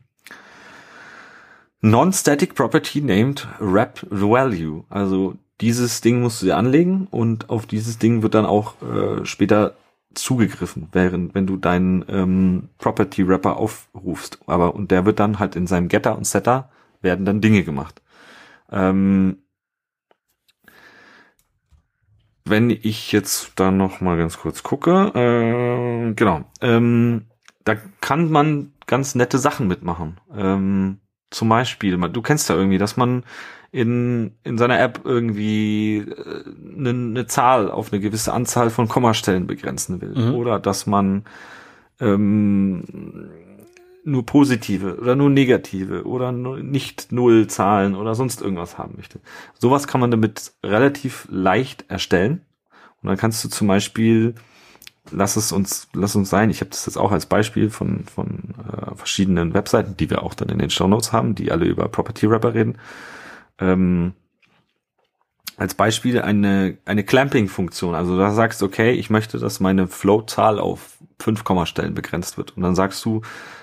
Non-Static 1.81 2.55
Property 2.55 3.01
named 3.01 3.47
Wrap 3.59 4.05
Value. 4.09 4.83
Also 4.89 5.35
dieses 5.61 6.01
Ding 6.01 6.21
musst 6.21 6.41
du 6.41 6.47
dir 6.47 6.57
anlegen 6.57 7.07
und 7.11 7.49
auf 7.49 7.65
dieses 7.65 7.97
Ding 7.97 8.21
wird 8.21 8.33
dann 8.33 8.45
auch 8.45 8.81
äh, 8.81 9.25
später 9.25 9.75
zugegriffen, 10.13 10.87
während 10.91 11.35
wenn 11.35 11.47
du 11.47 11.57
deinen 11.57 12.03
ähm, 12.07 12.69
Property 12.77 13.27
Wrapper 13.27 13.57
aufrufst. 13.57 14.39
Aber 14.47 14.73
und 14.75 14.91
der 14.91 15.05
wird 15.05 15.19
dann 15.19 15.39
halt 15.39 15.55
in 15.55 15.67
seinem 15.67 15.87
Getter 15.87 16.17
und 16.17 16.25
Setter 16.25 16.69
werden 17.01 17.25
dann 17.25 17.41
Dinge 17.41 17.63
gemacht. 17.63 18.01
Ähm, 18.71 19.37
wenn 22.45 22.69
ich 22.71 23.11
jetzt 23.11 23.53
da 23.55 23.69
noch 23.69 24.01
mal 24.01 24.17
ganz 24.17 24.37
kurz 24.39 24.63
gucke, 24.63 25.11
äh, 25.13 26.13
genau, 26.13 26.43
ähm, 26.61 27.27
da 27.63 27.75
kann 28.01 28.31
man 28.31 28.73
ganz 28.87 29.13
nette 29.13 29.37
Sachen 29.37 29.67
mitmachen. 29.67 30.19
Ähm, 30.35 30.99
zum 31.29 31.49
Beispiel, 31.49 31.95
du 31.95 32.21
kennst 32.23 32.49
ja 32.49 32.55
irgendwie, 32.55 32.79
dass 32.79 32.97
man 32.97 33.23
in, 33.71 34.31
in 34.43 34.57
seiner 34.57 34.79
App 34.79 35.01
irgendwie 35.03 36.05
eine, 36.75 36.89
äh, 36.89 36.93
eine 36.93 37.27
Zahl 37.27 37.69
auf 37.69 37.91
eine 37.91 38.01
gewisse 38.01 38.33
Anzahl 38.33 38.69
von 38.69 38.87
Kommastellen 38.87 39.47
begrenzen 39.47 40.01
will. 40.01 40.15
Mhm. 40.15 40.35
Oder 40.35 40.59
dass 40.59 40.87
man 40.87 41.23
ähm, 41.99 42.83
nur 44.03 44.25
positive 44.25 44.97
oder 44.99 45.15
nur 45.15 45.29
negative 45.29 46.05
oder 46.05 46.31
nur 46.31 46.57
nicht 46.57 47.11
null 47.11 47.47
Zahlen 47.47 47.95
oder 47.95 48.15
sonst 48.15 48.41
irgendwas 48.41 48.77
haben 48.77 48.95
möchte. 48.95 49.19
Sowas 49.59 49.87
kann 49.87 50.01
man 50.01 50.09
damit 50.09 50.53
relativ 50.63 51.27
leicht 51.29 51.85
erstellen. 51.89 52.41
Und 53.01 53.07
dann 53.07 53.17
kannst 53.17 53.43
du 53.43 53.49
zum 53.49 53.67
Beispiel, 53.67 54.35
lass 55.11 55.35
es 55.35 55.51
uns, 55.51 55.89
lass 55.93 56.15
uns 56.15 56.29
sein, 56.29 56.49
ich 56.49 56.61
habe 56.61 56.71
das 56.71 56.85
jetzt 56.85 56.97
auch 56.97 57.11
als 57.11 57.27
Beispiel 57.27 57.69
von, 57.69 58.05
von 58.05 58.55
äh, 58.67 58.95
verschiedenen 58.95 59.53
Webseiten, 59.53 59.95
die 59.95 60.09
wir 60.09 60.23
auch 60.23 60.33
dann 60.33 60.49
in 60.49 60.59
den 60.59 60.69
Show 60.69 60.87
Notes 60.87 61.13
haben, 61.13 61.35
die 61.35 61.51
alle 61.51 61.65
über 61.65 61.87
Property 61.87 62.29
Wrapper 62.29 62.53
reden 62.53 62.77
ähm, 63.59 64.13
als 65.57 65.73
Beispiel 65.73 66.21
eine, 66.21 66.77
eine 66.85 67.03
Clamping-Funktion. 67.03 67.93
Also 67.93 68.17
da 68.17 68.31
sagst 68.31 68.61
du, 68.61 68.65
okay, 68.65 68.91
ich 68.91 69.09
möchte, 69.09 69.39
dass 69.39 69.59
meine 69.59 69.87
Float-Zahl 69.87 70.57
auf 70.57 70.97
5 71.19 71.43
Kommastellen 71.43 71.93
begrenzt 71.93 72.37
wird. 72.37 72.55
Und 72.55 72.63
dann 72.63 72.75
sagst 72.75 73.03
du, 73.03 73.21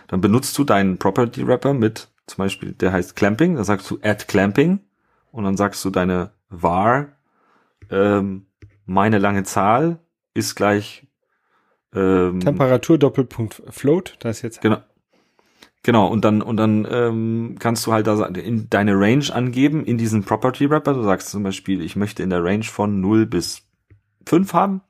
dann 0.08 0.20
benutzt 0.20 0.56
du 0.58 0.64
deinen 0.64 0.98
Property 0.98 1.46
Wrapper 1.46 1.72
mit, 1.72 2.08
zum 2.26 2.44
Beispiel, 2.44 2.72
der 2.72 2.92
heißt 2.92 3.16
Clamping, 3.16 3.56
dann 3.56 3.64
sagst 3.64 3.90
du 3.90 3.98
add 4.02 4.26
Clamping 4.26 4.80
und 5.32 5.44
dann 5.44 5.56
sagst 5.56 5.84
du 5.84 5.90
deine 5.90 6.32
var, 6.50 7.08
ähm, 7.90 8.46
meine 8.84 9.18
lange 9.18 9.44
Zahl 9.44 9.98
ist 10.34 10.54
gleich 10.54 11.06
ähm, 11.94 12.40
Temperatur 12.40 12.98
Doppelpunkt 12.98 13.62
Float, 13.70 14.16
das 14.20 14.38
ist 14.38 14.42
jetzt 14.42 14.60
genau 14.60 14.78
Genau, 15.86 16.08
und 16.08 16.24
dann, 16.24 16.42
und 16.42 16.56
dann 16.56 16.84
ähm, 16.90 17.54
kannst 17.60 17.86
du 17.86 17.92
halt 17.92 18.08
da 18.08 18.26
in 18.26 18.68
deine 18.68 18.98
Range 18.98 19.24
angeben 19.32 19.84
in 19.84 19.98
diesen 19.98 20.24
Property 20.24 20.68
Wrapper. 20.68 20.94
Du 20.94 21.04
sagst 21.04 21.28
zum 21.28 21.44
Beispiel, 21.44 21.80
ich 21.80 21.94
möchte 21.94 22.24
in 22.24 22.30
der 22.30 22.42
Range 22.42 22.64
von 22.64 23.00
0 23.00 23.24
bis 23.26 23.62
5 24.26 24.52
haben. 24.52 24.80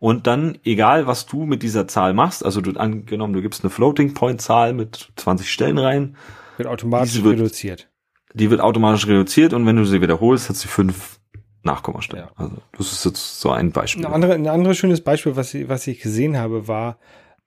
Und 0.00 0.26
dann, 0.26 0.58
egal 0.64 1.06
was 1.06 1.26
du 1.26 1.44
mit 1.46 1.62
dieser 1.62 1.86
Zahl 1.86 2.14
machst, 2.14 2.44
also 2.44 2.60
du 2.60 2.72
angenommen, 2.72 3.32
du 3.32 3.42
gibst 3.42 3.62
eine 3.62 3.70
Floating 3.70 4.12
Point 4.12 4.42
Zahl 4.42 4.72
mit 4.72 5.12
20 5.14 5.48
Stellen 5.48 5.78
rein. 5.78 6.16
Wird 6.56 6.68
automatisch 6.68 7.22
wird, 7.22 7.38
reduziert. 7.38 7.88
Die 8.32 8.50
wird 8.50 8.60
automatisch 8.60 9.06
reduziert 9.06 9.52
und 9.52 9.64
wenn 9.66 9.76
du 9.76 9.84
sie 9.84 10.02
wiederholst, 10.02 10.48
hat 10.48 10.56
sie 10.56 10.66
fünf 10.66 11.20
Nachkommastellen. 11.62 12.26
Ja. 12.26 12.32
Also 12.34 12.56
das 12.76 12.90
ist 12.90 13.04
jetzt 13.04 13.40
so 13.40 13.52
ein 13.52 13.70
Beispiel. 13.70 14.04
Ein, 14.04 14.12
andere, 14.12 14.34
ein 14.34 14.48
anderes 14.48 14.78
schönes 14.78 15.00
Beispiel, 15.00 15.36
was 15.36 15.54
ich, 15.54 15.68
was 15.68 15.86
ich 15.86 16.00
gesehen 16.00 16.36
habe, 16.36 16.66
war, 16.66 16.98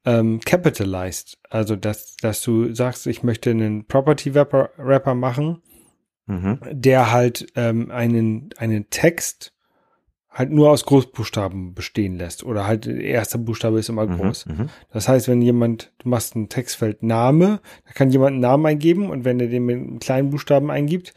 ähm, 0.07 0.39
capitalized. 0.39 1.37
Also, 1.49 1.75
dass, 1.75 2.15
dass 2.15 2.41
du 2.41 2.73
sagst, 2.73 3.07
ich 3.07 3.23
möchte 3.23 3.51
einen 3.51 3.85
Property 3.85 4.33
Wrapper, 4.33 4.69
Wrapper 4.77 5.15
machen, 5.15 5.61
mhm. 6.25 6.59
der 6.71 7.11
halt 7.11 7.47
ähm, 7.55 7.91
einen, 7.91 8.49
einen 8.57 8.89
Text 8.89 9.53
halt 10.29 10.51
nur 10.51 10.69
aus 10.69 10.85
Großbuchstaben 10.85 11.73
bestehen 11.73 12.15
lässt. 12.15 12.43
Oder 12.43 12.67
halt 12.67 12.85
der 12.85 13.01
erste 13.01 13.37
Buchstabe 13.37 13.79
ist 13.79 13.89
immer 13.89 14.05
mhm, 14.05 14.17
groß. 14.17 14.45
Mhm, 14.45 14.69
das 14.91 15.09
heißt, 15.09 15.27
wenn 15.27 15.41
jemand, 15.41 15.91
du 15.97 16.09
machst 16.09 16.35
ein 16.35 16.47
Textfeld 16.47 17.03
Name, 17.03 17.59
da 17.85 17.91
kann 17.93 18.11
jemand 18.11 18.33
einen 18.33 18.41
Namen 18.41 18.65
eingeben 18.65 19.09
und 19.09 19.25
wenn 19.25 19.39
er 19.39 19.47
den 19.47 19.65
mit 19.65 19.75
einem 19.75 19.99
kleinen 19.99 20.29
Buchstaben 20.29 20.71
eingibt, 20.71 21.13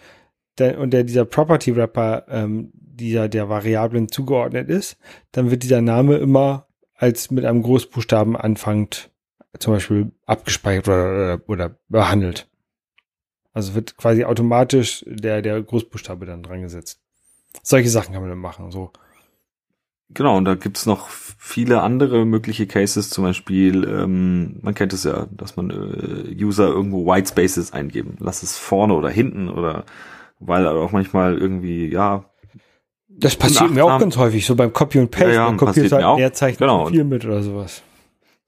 der, 0.59 0.81
und 0.81 0.91
der 0.91 1.05
dieser 1.05 1.27
Property 1.27 1.77
Wrapper 1.77 2.25
ähm, 2.29 2.71
dieser 2.73 3.29
der 3.29 3.49
Variablen 3.49 4.11
zugeordnet 4.11 4.69
ist, 4.69 4.99
dann 5.33 5.51
wird 5.51 5.63
dieser 5.63 5.81
Name 5.81 6.17
immer 6.17 6.67
als 7.01 7.31
mit 7.31 7.47
einem 7.47 7.63
Großbuchstaben 7.63 8.37
anfängt, 8.37 9.11
zum 9.59 9.73
Beispiel 9.73 10.13
abgespeichert 10.27 10.87
oder, 10.87 11.05
oder, 11.09 11.49
oder 11.49 11.77
behandelt. 11.89 12.47
Also 13.53 13.75
wird 13.75 13.97
quasi 13.97 14.25
automatisch 14.25 15.03
der, 15.07 15.41
der 15.41 15.63
Großbuchstabe 15.63 16.27
dann 16.27 16.43
dran 16.43 16.61
gesetzt. 16.61 17.01
Solche 17.63 17.89
Sachen 17.89 18.13
kann 18.13 18.21
man 18.21 18.31
dann 18.31 18.39
machen, 18.39 18.71
so. 18.71 18.93
Genau, 20.11 20.37
und 20.37 20.45
da 20.45 20.57
gibt's 20.57 20.87
noch 20.87 21.09
viele 21.09 21.83
andere 21.83 22.27
mögliche 22.27 22.67
Cases, 22.67 23.09
zum 23.09 23.25
Beispiel, 23.25 23.85
ähm, 23.89 24.59
man 24.61 24.75
kennt 24.75 24.93
es 24.93 25.05
ja, 25.05 25.27
dass 25.31 25.57
man 25.57 25.71
äh, 25.71 26.45
User 26.45 26.69
irgendwo 26.69 27.07
White 27.07 27.29
Spaces 27.29 27.73
eingeben. 27.73 28.17
Lass 28.19 28.43
es 28.43 28.59
vorne 28.59 28.95
oder 28.95 29.09
hinten 29.09 29.49
oder 29.49 29.85
weil 30.39 30.67
auch 30.67 30.93
manchmal 30.93 31.39
irgendwie, 31.39 31.89
ja, 31.89 32.30
das 33.21 33.37
passiert 33.37 33.71
mir 33.71 33.85
auch 33.85 33.99
ganz 33.99 34.17
häufig, 34.17 34.45
so 34.45 34.55
beim 34.55 34.73
Copy 34.73 34.99
und 34.99 35.11
Paste. 35.11 35.29
Ja, 35.29 35.35
ja, 35.35 35.45
man 35.47 35.57
kopiert 35.57 35.93
halt, 35.93 36.19
der 36.19 36.33
zeichnet 36.33 36.61
genau. 36.61 36.87
viel 36.87 37.05
mit 37.05 37.25
oder 37.25 37.43
sowas. 37.43 37.83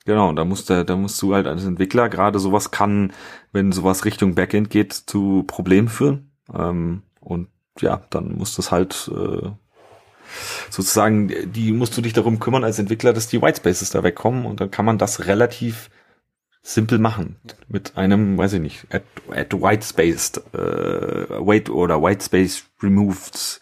Genau, 0.05 0.29
und 0.29 0.37
da 0.37 0.45
musst 0.45 0.69
du, 0.69 0.85
da 0.85 0.97
musst 0.97 1.21
du 1.23 1.35
halt 1.35 1.47
als 1.47 1.65
Entwickler 1.65 2.09
gerade 2.09 2.39
sowas 2.39 2.71
kann, 2.71 3.13
wenn 3.53 3.71
sowas 3.71 4.05
Richtung 4.05 4.35
Backend 4.35 4.71
geht, 4.71 4.93
zu 4.93 5.45
Problemen 5.47 5.89
führen. 5.89 6.33
Ähm, 6.53 7.03
und 7.21 7.49
ja, 7.81 8.03
dann 8.11 8.37
muss 8.37 8.57
das 8.57 8.73
halt 8.73 9.11
äh, 9.15 9.49
sozusagen, 10.71 11.31
die 11.53 11.73
musst 11.73 11.97
du 11.97 12.03
dich 12.03 12.13
darum 12.13 12.41
kümmern 12.41 12.65
als 12.65 12.79
Entwickler, 12.79 13.13
dass 13.13 13.29
die 13.29 13.41
Whitespaces 13.41 13.91
da 13.91 14.03
wegkommen 14.03 14.45
und 14.45 14.61
dann 14.61 14.71
kann 14.71 14.85
man 14.85 14.99
das 14.99 15.27
relativ 15.27 15.91
simpel 16.63 16.99
machen 16.99 17.37
mit 17.69 17.97
einem, 17.97 18.39
weiß 18.39 18.55
ich 18.55 18.61
nicht, 18.61 18.87
add, 18.91 19.05
add 19.31 19.57
whitespaced, 19.57 20.39
äh, 20.55 21.29
wait 21.45 21.71
oder 21.71 22.03
whitespace 22.03 22.65
removed 22.83 23.61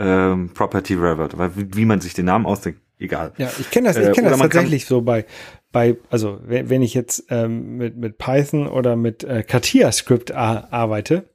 ähm, 0.00 0.50
Property 0.54 0.94
Revert, 0.94 1.36
weil 1.36 1.50
wie, 1.54 1.84
man 1.84 2.00
sich 2.00 2.14
den 2.14 2.24
Namen 2.26 2.46
ausdenkt, 2.46 2.80
egal. 2.98 3.32
Ja, 3.36 3.50
ich 3.58 3.70
kenne 3.70 3.88
das, 3.88 3.96
ich 3.96 4.12
kenne 4.12 4.28
äh, 4.28 4.30
das 4.30 4.40
tatsächlich 4.40 4.86
so 4.86 5.02
bei, 5.02 5.26
bei, 5.72 5.96
also 6.10 6.40
wenn 6.44 6.82
ich 6.82 6.94
jetzt 6.94 7.26
ähm, 7.28 7.76
mit, 7.76 7.96
mit 7.96 8.18
Python 8.18 8.66
oder 8.66 8.96
mit 8.96 9.24
äh, 9.24 9.42
Katia 9.42 9.92
Script 9.92 10.32
arbeite, 10.32 11.28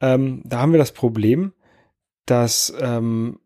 ähm, 0.00 0.42
da 0.44 0.60
haben 0.60 0.72
wir 0.72 0.78
das 0.78 0.92
Problem, 0.92 1.52
dass 2.26 2.74
ähm, 2.80 3.38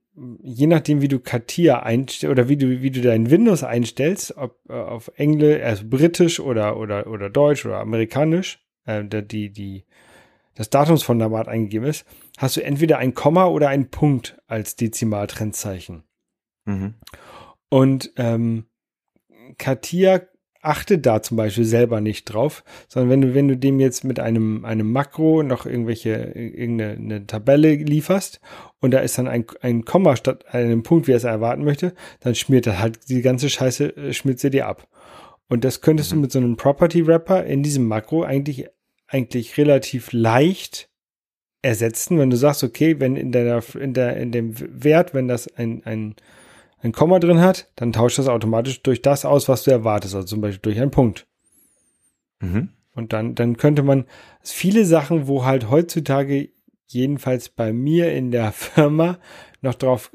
je 0.43 0.67
nachdem, 0.67 1.03
wie 1.03 1.09
du 1.09 1.19
Katia 1.19 1.83
einstellst 1.83 2.31
oder 2.31 2.49
wie 2.49 2.57
du, 2.57 2.83
wie 2.83 2.91
du 2.91 3.01
dein 3.01 3.31
Windows 3.31 3.65
einstellst, 3.65 4.37
ob 4.37 4.59
äh, 4.69 4.73
auf 4.73 5.11
Englisch, 5.17 5.63
also 5.63 5.85
britisch 5.89 6.41
oder, 6.41 6.77
oder, 6.79 7.07
oder 7.07 7.31
deutsch 7.31 7.67
oder 7.67 7.79
amerikanisch, 7.79 8.61
äh, 8.87 9.03
die, 9.05 9.51
die, 9.51 9.85
das 10.55 10.71
Datumsformat 10.71 11.49
eingegeben 11.49 11.89
ist, 11.89 12.07
hast 12.39 12.57
du 12.57 12.65
entweder 12.65 12.99
ein 12.99 13.15
Komma 13.15 13.47
oder 13.47 13.69
ein 13.69 13.91
Punkt 13.91 14.39
als 14.47 14.77
Dezimaltrennzeichen. 14.77 16.05
Mhm. 16.65 16.95
Und 17.69 18.13
ähm, 18.17 18.67
Katia 19.59 20.23
achtet 20.65 21.05
da 21.05 21.23
zum 21.23 21.37
Beispiel 21.37 21.65
selber 21.65 22.01
nicht 22.01 22.25
drauf, 22.25 22.65
sondern 22.89 23.11
wenn 23.11 23.21
du, 23.21 23.35
wenn 23.35 23.49
du 23.49 23.57
dem 23.57 23.81
jetzt 23.81 24.03
mit 24.03 24.19
einem, 24.19 24.65
einem 24.65 24.91
Makro 24.91 25.43
noch 25.43 25.67
irgendwelche, 25.67 26.15
irgendeine 26.15 27.27
Tabelle 27.27 27.75
lieferst 27.75 28.41
und 28.81 28.93
da 28.93 29.01
ist 29.01 29.19
dann 29.19 29.29
ein, 29.29 29.45
ein 29.61 29.85
Komma 29.85 30.17
statt 30.17 30.47
einem 30.55 30.83
Punkt, 30.83 31.07
wie 31.07 31.13
er 31.13 31.19
es 31.19 31.25
erwarten 31.25 31.65
möchte, 31.65 31.95
dann 32.21 32.35
schmiert 32.35 32.67
er 32.67 32.79
halt 32.79 33.09
die 33.09 33.21
ganze 33.21 33.51
Scheiße, 33.51 33.97
äh, 33.97 34.13
schmiert 34.15 34.41
sie 34.41 34.51
dir 34.51 34.67
ab. 34.67 34.89
Und 35.49 35.65
das 35.65 35.83
könntest 35.83 36.13
mhm. 36.13 36.17
du 36.17 36.21
mit 36.23 36.33
so 36.33 36.39
einem 36.39 36.57
Property 36.57 37.07
Wrapper 37.07 37.45
in 37.45 37.63
diesem 37.63 37.87
Makro 37.87 38.23
eigentlich, 38.23 38.67
eigentlich 39.07 39.59
relativ 39.59 40.13
leicht 40.13 40.89
ersetzen, 41.65 42.19
wenn 42.19 42.31
du 42.31 42.37
sagst, 42.37 42.63
okay, 42.63 43.01
wenn 43.01 43.17
in 43.17 43.33
deiner, 43.33 43.63
in 43.81 43.95
der, 43.95 44.17
in 44.19 44.33
dem 44.33 44.55
Wert, 44.59 45.15
wenn 45.15 45.29
das 45.29 45.49
ein, 45.57 45.83
ein, 45.85 46.15
ein 46.81 46.93
Komma 46.93 47.19
drin 47.19 47.41
hat, 47.41 47.71
dann 47.77 47.93
tauscht 47.93 48.19
das 48.19 48.29
automatisch 48.29 48.83
durch 48.83 49.01
das 49.01 49.25
aus, 49.25 49.49
was 49.49 49.65
du 49.65 49.71
erwartest, 49.71 50.15
also 50.15 50.27
zum 50.27 50.43
Beispiel 50.43 50.61
durch 50.61 50.81
einen 50.81 50.91
Punkt. 50.91 51.27
Mhm. 52.41 52.69
Und 52.95 53.13
dann, 53.13 53.35
dann 53.35 53.57
könnte 53.57 53.83
man 53.83 54.05
viele 54.43 54.85
Sachen, 54.85 55.27
wo 55.27 55.45
halt 55.45 55.71
heutzutage, 55.71 56.51
jedenfalls 56.87 57.49
bei 57.49 57.73
mir 57.73 58.13
in 58.13 58.31
der 58.31 58.53
Firma, 58.53 59.19
noch 59.63 59.75
drauf, 59.75 60.13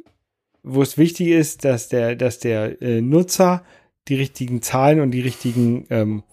wo 0.61 0.83
es 0.83 0.99
wichtig 0.99 1.29
ist, 1.29 1.65
dass 1.65 1.89
der, 1.89 2.15
dass 2.15 2.37
der 2.37 2.79
äh, 2.81 3.01
Nutzer 3.01 3.63
die 4.07 4.15
richtigen 4.15 4.61
Zahlen 4.61 4.99
und 4.99 5.11
die 5.11 5.21
richtigen, 5.21 5.87
ähm, 5.89 6.23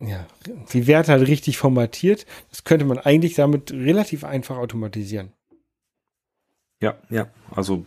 ja, 0.00 0.26
die 0.72 0.86
Werte 0.86 1.12
halt 1.12 1.26
richtig 1.28 1.58
formatiert. 1.58 2.26
Das 2.50 2.64
könnte 2.64 2.84
man 2.84 2.98
eigentlich 2.98 3.34
damit 3.34 3.70
relativ 3.70 4.24
einfach 4.24 4.56
automatisieren. 4.56 5.32
Ja, 6.80 6.94
ja, 7.10 7.28
also 7.54 7.84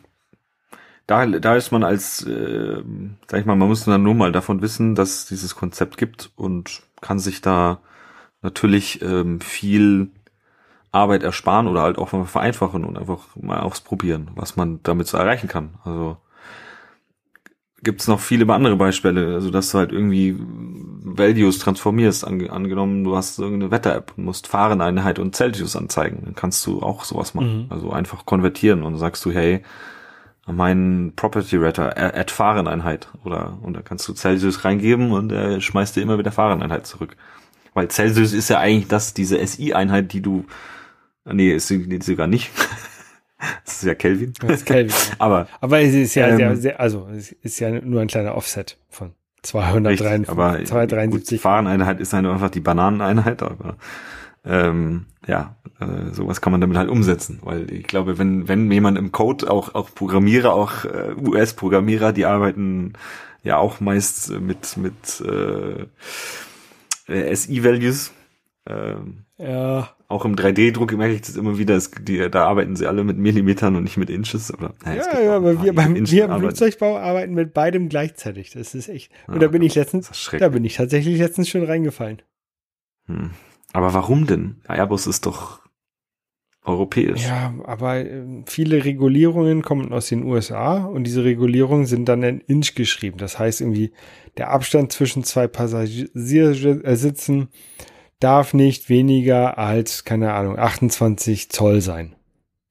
da, 1.07 1.25
da 1.25 1.55
ist 1.55 1.71
man 1.71 1.83
als, 1.83 2.25
äh, 2.25 2.81
sag 3.27 3.39
ich 3.39 3.45
mal, 3.45 3.55
man 3.55 3.67
muss 3.67 3.85
dann 3.85 4.03
nur 4.03 4.13
mal 4.13 4.31
davon 4.31 4.61
wissen, 4.61 4.95
dass 4.95 5.25
dieses 5.25 5.55
Konzept 5.55 5.97
gibt 5.97 6.31
und 6.35 6.83
kann 7.01 7.19
sich 7.19 7.41
da 7.41 7.81
natürlich 8.41 9.01
ähm, 9.01 9.41
viel 9.41 10.11
Arbeit 10.91 11.23
ersparen 11.23 11.67
oder 11.67 11.81
halt 11.81 11.97
auch 11.97 12.09
vereinfachen 12.27 12.85
und 12.85 12.97
einfach 12.97 13.35
mal 13.35 13.61
ausprobieren, 13.61 14.29
was 14.35 14.55
man 14.55 14.81
damit 14.83 15.07
so 15.07 15.17
erreichen 15.17 15.47
kann. 15.47 15.79
Also 15.83 16.17
gibt's 17.83 18.07
noch 18.07 18.19
viele 18.19 18.51
andere 18.53 18.75
Beispiele, 18.75 19.33
also 19.33 19.49
dass 19.49 19.71
du 19.71 19.77
halt 19.77 19.91
irgendwie 19.91 20.37
Values 20.39 21.59
transformierst. 21.59 22.25
Ange 22.25 22.51
angenommen, 22.51 23.03
du 23.03 23.15
hast 23.15 23.39
irgendeine 23.39 23.71
Wetter-App 23.71 24.13
und 24.17 24.25
musst 24.25 24.47
Fahreneinheit 24.47 25.19
und 25.19 25.35
Celsius 25.35 25.75
anzeigen, 25.75 26.21
dann 26.25 26.35
kannst 26.35 26.65
du 26.65 26.81
auch 26.81 27.03
sowas 27.03 27.33
machen. 27.33 27.63
Mhm. 27.63 27.65
Also 27.69 27.91
einfach 27.91 28.25
konvertieren 28.25 28.83
und 28.83 28.97
sagst 28.97 29.23
du, 29.25 29.31
hey, 29.31 29.63
meinen 30.45 31.15
Property 31.15 31.57
Rater, 31.57 31.97
add 31.97 32.31
Fahreneinheit 32.31 33.07
oder 33.23 33.57
und 33.61 33.75
da 33.75 33.81
kannst 33.81 34.07
du 34.07 34.13
Celsius 34.13 34.65
reingeben 34.65 35.11
und 35.11 35.31
er 35.31 35.61
schmeißt 35.61 35.95
dir 35.95 36.01
immer 36.01 36.17
wieder 36.17 36.31
Fahreneinheit 36.31 36.85
zurück. 36.85 37.15
Weil 37.73 37.89
Celsius 37.89 38.33
ist 38.33 38.49
ja 38.49 38.59
eigentlich 38.59 38.87
das, 38.87 39.13
diese 39.13 39.45
SI-Einheit, 39.45 40.13
die 40.13 40.21
du, 40.21 40.45
nee, 41.25 41.51
ist 41.51 41.67
sie 41.67 41.99
sogar 42.01 42.27
nicht. 42.27 42.51
das 43.65 43.75
ist 43.75 43.83
ja 43.83 43.95
Kelvin. 43.95 44.33
Das 44.41 44.59
ist 44.59 44.65
Kelvin. 44.65 44.93
aber, 45.19 45.47
aber 45.61 45.81
es 45.81 45.93
ist 45.93 46.15
ja 46.15 46.29
ähm, 46.29 46.37
sehr, 46.37 46.55
sehr, 46.55 46.79
also 46.79 47.07
es 47.15 47.31
ist 47.31 47.59
ja 47.59 47.71
nur 47.71 48.01
ein 48.01 48.07
kleiner 48.07 48.35
Offset 48.35 48.77
von 48.89 49.13
273, 49.43 50.29
aber 50.29 50.63
273. 50.63 51.37
Gut, 51.37 51.41
Fahreneinheit 51.41 51.99
ist 51.99 52.13
einfach 52.13 52.49
die 52.49 52.61
Bananeneinheit, 52.61 53.43
aber 53.43 53.75
ähm, 54.45 55.05
ja, 55.27 55.55
äh, 55.79 56.13
sowas 56.13 56.41
kann 56.41 56.51
man 56.51 56.61
damit 56.61 56.77
halt 56.77 56.89
umsetzen, 56.89 57.39
weil 57.43 57.71
ich 57.71 57.83
glaube, 57.83 58.17
wenn 58.17 58.47
wenn 58.47 58.71
jemand 58.71 58.97
im 58.97 59.11
Code 59.11 59.49
auch 59.49 59.73
auch 59.75 59.93
Programmierer, 59.93 60.53
auch 60.53 60.85
äh, 60.85 61.13
US-Programmierer, 61.17 62.13
die 62.13 62.25
arbeiten 62.25 62.93
ja 63.41 63.57
auch 63.57 63.79
meist 63.79 64.31
mit 64.39 64.77
mit 64.77 65.21
äh 65.21 65.85
SI-Values. 67.07 68.13
Äh, 68.65 68.95
ja. 69.37 69.89
Auch 70.07 70.25
im 70.25 70.35
3D-Druck 70.35 70.93
merke 70.93 71.15
ich 71.15 71.21
das 71.21 71.35
immer 71.35 71.57
wieder, 71.57 71.75
es, 71.75 71.91
die, 71.91 72.29
da 72.29 72.45
arbeiten 72.45 72.75
sie 72.75 72.87
alle 72.87 73.03
mit 73.03 73.17
Millimetern 73.17 73.75
und 73.75 73.83
nicht 73.83 73.97
mit 73.97 74.09
Inches. 74.09 74.53
Oder, 74.53 74.73
ja, 74.85 74.93
ja, 74.93 75.21
ja 75.21 75.35
aber 75.35 75.63
wir 75.63 75.73
beim 75.73 75.95
wir 75.95 76.25
im 76.25 76.39
Flugzeugbau 76.39 76.97
arbeiten 76.97 77.33
mit 77.33 77.53
beidem 77.53 77.89
gleichzeitig. 77.89 78.51
Das 78.51 78.75
ist 78.75 78.87
echt. 78.87 79.11
Und 79.27 79.35
ah, 79.35 79.39
da 79.39 79.47
bin 79.47 79.61
ich 79.61 79.75
letztens, 79.75 80.11
da 80.37 80.49
bin 80.49 80.63
ich 80.63 80.75
tatsächlich 80.75 81.17
letztens 81.17 81.49
schon 81.49 81.63
reingefallen. 81.63 82.21
Hm. 83.07 83.31
Aber 83.73 83.93
warum 83.93 84.27
denn? 84.27 84.61
Airbus 84.67 85.07
ist 85.07 85.25
doch 85.25 85.63
europäisch. 86.63 87.25
Ja, 87.25 87.53
aber 87.65 88.05
ähm, 88.05 88.45
viele 88.47 88.85
Regulierungen 88.85 89.63
kommen 89.63 89.91
aus 89.91 90.07
den 90.07 90.23
USA 90.23 90.85
und 90.85 91.03
diese 91.03 91.23
Regulierungen 91.23 91.85
sind 91.85 92.07
dann 92.07 92.23
in 92.23 92.39
Inch 92.39 92.75
geschrieben. 92.75 93.17
Das 93.17 93.37
heißt 93.37 93.61
irgendwie, 93.61 93.91
der 94.37 94.51
Abstand 94.51 94.91
zwischen 94.91 95.23
zwei 95.23 95.47
Passagiersitzen 95.47 97.49
darf 98.23 98.53
nicht 98.53 98.89
weniger 98.89 99.57
als, 99.57 100.03
keine 100.03 100.33
Ahnung, 100.33 100.57
28 100.57 101.49
Zoll 101.49 101.81
sein. 101.81 102.15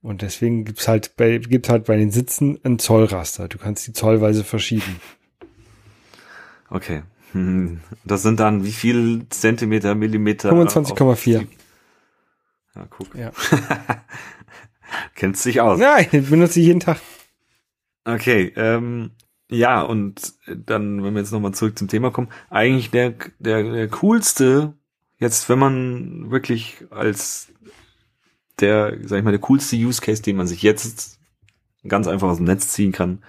Und 0.00 0.22
deswegen 0.22 0.64
gibt's 0.64 0.88
halt 0.88 1.16
bei, 1.16 1.38
gibt's 1.38 1.68
halt 1.68 1.84
bei 1.84 1.96
den 1.96 2.10
Sitzen 2.10 2.58
ein 2.64 2.78
Zollraster. 2.78 3.48
Du 3.48 3.58
kannst 3.58 3.86
die 3.86 3.92
zollweise 3.92 4.44
verschieben. 4.44 5.00
Okay. 6.68 7.02
Das 8.04 8.20
sind 8.20 8.40
dann 8.40 8.62
wie 8.62 8.72
viel 8.72 9.26
Zentimeter, 9.30 9.94
Millimeter? 9.94 10.52
25,4. 10.52 11.46
Ja, 12.74 12.86
guck. 12.90 13.14
Ja. 13.14 13.32
Kennst 15.14 15.46
dich 15.46 15.62
aus. 15.62 15.78
Nein, 15.78 16.08
benutze 16.28 16.60
ich 16.60 16.66
jeden 16.66 16.80
Tag. 16.80 16.98
Okay, 18.04 18.52
ähm, 18.56 19.12
ja, 19.48 19.82
und 19.82 20.34
dann, 20.46 21.02
wenn 21.04 21.14
wir 21.14 21.20
jetzt 21.20 21.32
nochmal 21.32 21.54
zurück 21.54 21.78
zum 21.78 21.88
Thema 21.88 22.10
kommen, 22.10 22.28
eigentlich 22.50 22.90
der, 22.90 23.14
der, 23.38 23.62
der 23.62 23.88
coolste, 23.88 24.74
jetzt, 25.22 25.48
wenn 25.48 25.58
man 25.58 26.30
wirklich 26.30 26.84
als 26.90 27.52
der, 28.60 28.98
sag 29.04 29.18
ich 29.18 29.24
mal, 29.24 29.30
der 29.30 29.40
coolste 29.40 29.76
Use 29.76 30.00
Case, 30.00 30.22
den 30.22 30.36
man 30.36 30.46
sich 30.46 30.62
jetzt 30.62 31.18
ganz 31.88 32.06
einfach 32.06 32.28
aus 32.28 32.36
dem 32.36 32.46
Netz 32.46 32.68
ziehen 32.68 32.92
kann, 32.92 33.22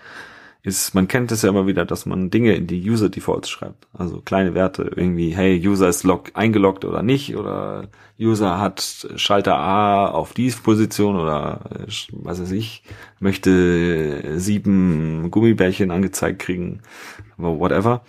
ist, 0.64 0.96
man 0.96 1.10
kennt 1.10 1.32
es 1.32 1.42
ja 1.42 1.50
immer 1.50 1.68
wieder, 1.68 1.86
dass 1.86 2.06
man 2.06 2.30
Dinge 2.30 2.56
in 2.56 2.68
die 2.68 2.90
User 2.90 3.10
Defaults 3.10 3.50
schreibt. 3.50 3.88
Also 3.94 4.22
kleine 4.22 4.54
Werte 4.54 4.92
irgendwie, 4.96 5.36
hey, 5.36 5.62
User 5.66 5.90
ist 5.90 6.04
log 6.04 6.32
eingeloggt 6.36 6.86
oder 6.86 7.04
nicht 7.04 7.36
oder 7.36 7.90
User 8.18 8.60
hat 8.60 9.08
Schalter 9.16 9.58
A 9.58 10.08
auf 10.08 10.34
die 10.34 10.50
Position 10.52 11.18
oder 11.18 11.70
was 12.12 12.42
weiß 12.42 12.52
ich, 12.52 12.84
möchte 13.20 14.40
sieben 14.40 15.30
Gummibärchen 15.32 15.92
angezeigt 15.92 16.40
kriegen, 16.40 16.82
whatever. 17.38 18.04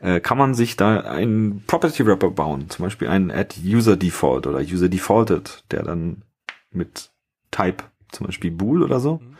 Äh, 0.00 0.20
kann 0.20 0.38
man 0.38 0.54
sich 0.54 0.76
da 0.76 1.00
einen 1.00 1.62
Property 1.66 2.06
Wrapper 2.06 2.30
bauen, 2.30 2.68
zum 2.68 2.84
Beispiel 2.84 3.08
einen 3.08 3.30
Add 3.30 3.56
User 3.64 3.96
Default 3.96 4.46
oder 4.46 4.60
User 4.60 4.88
Defaulted, 4.88 5.64
der 5.70 5.82
dann 5.82 6.22
mit 6.70 7.10
Type, 7.50 7.84
zum 8.12 8.26
Beispiel 8.26 8.50
Bool 8.50 8.82
oder 8.82 9.00
so, 9.00 9.14
mhm. 9.14 9.36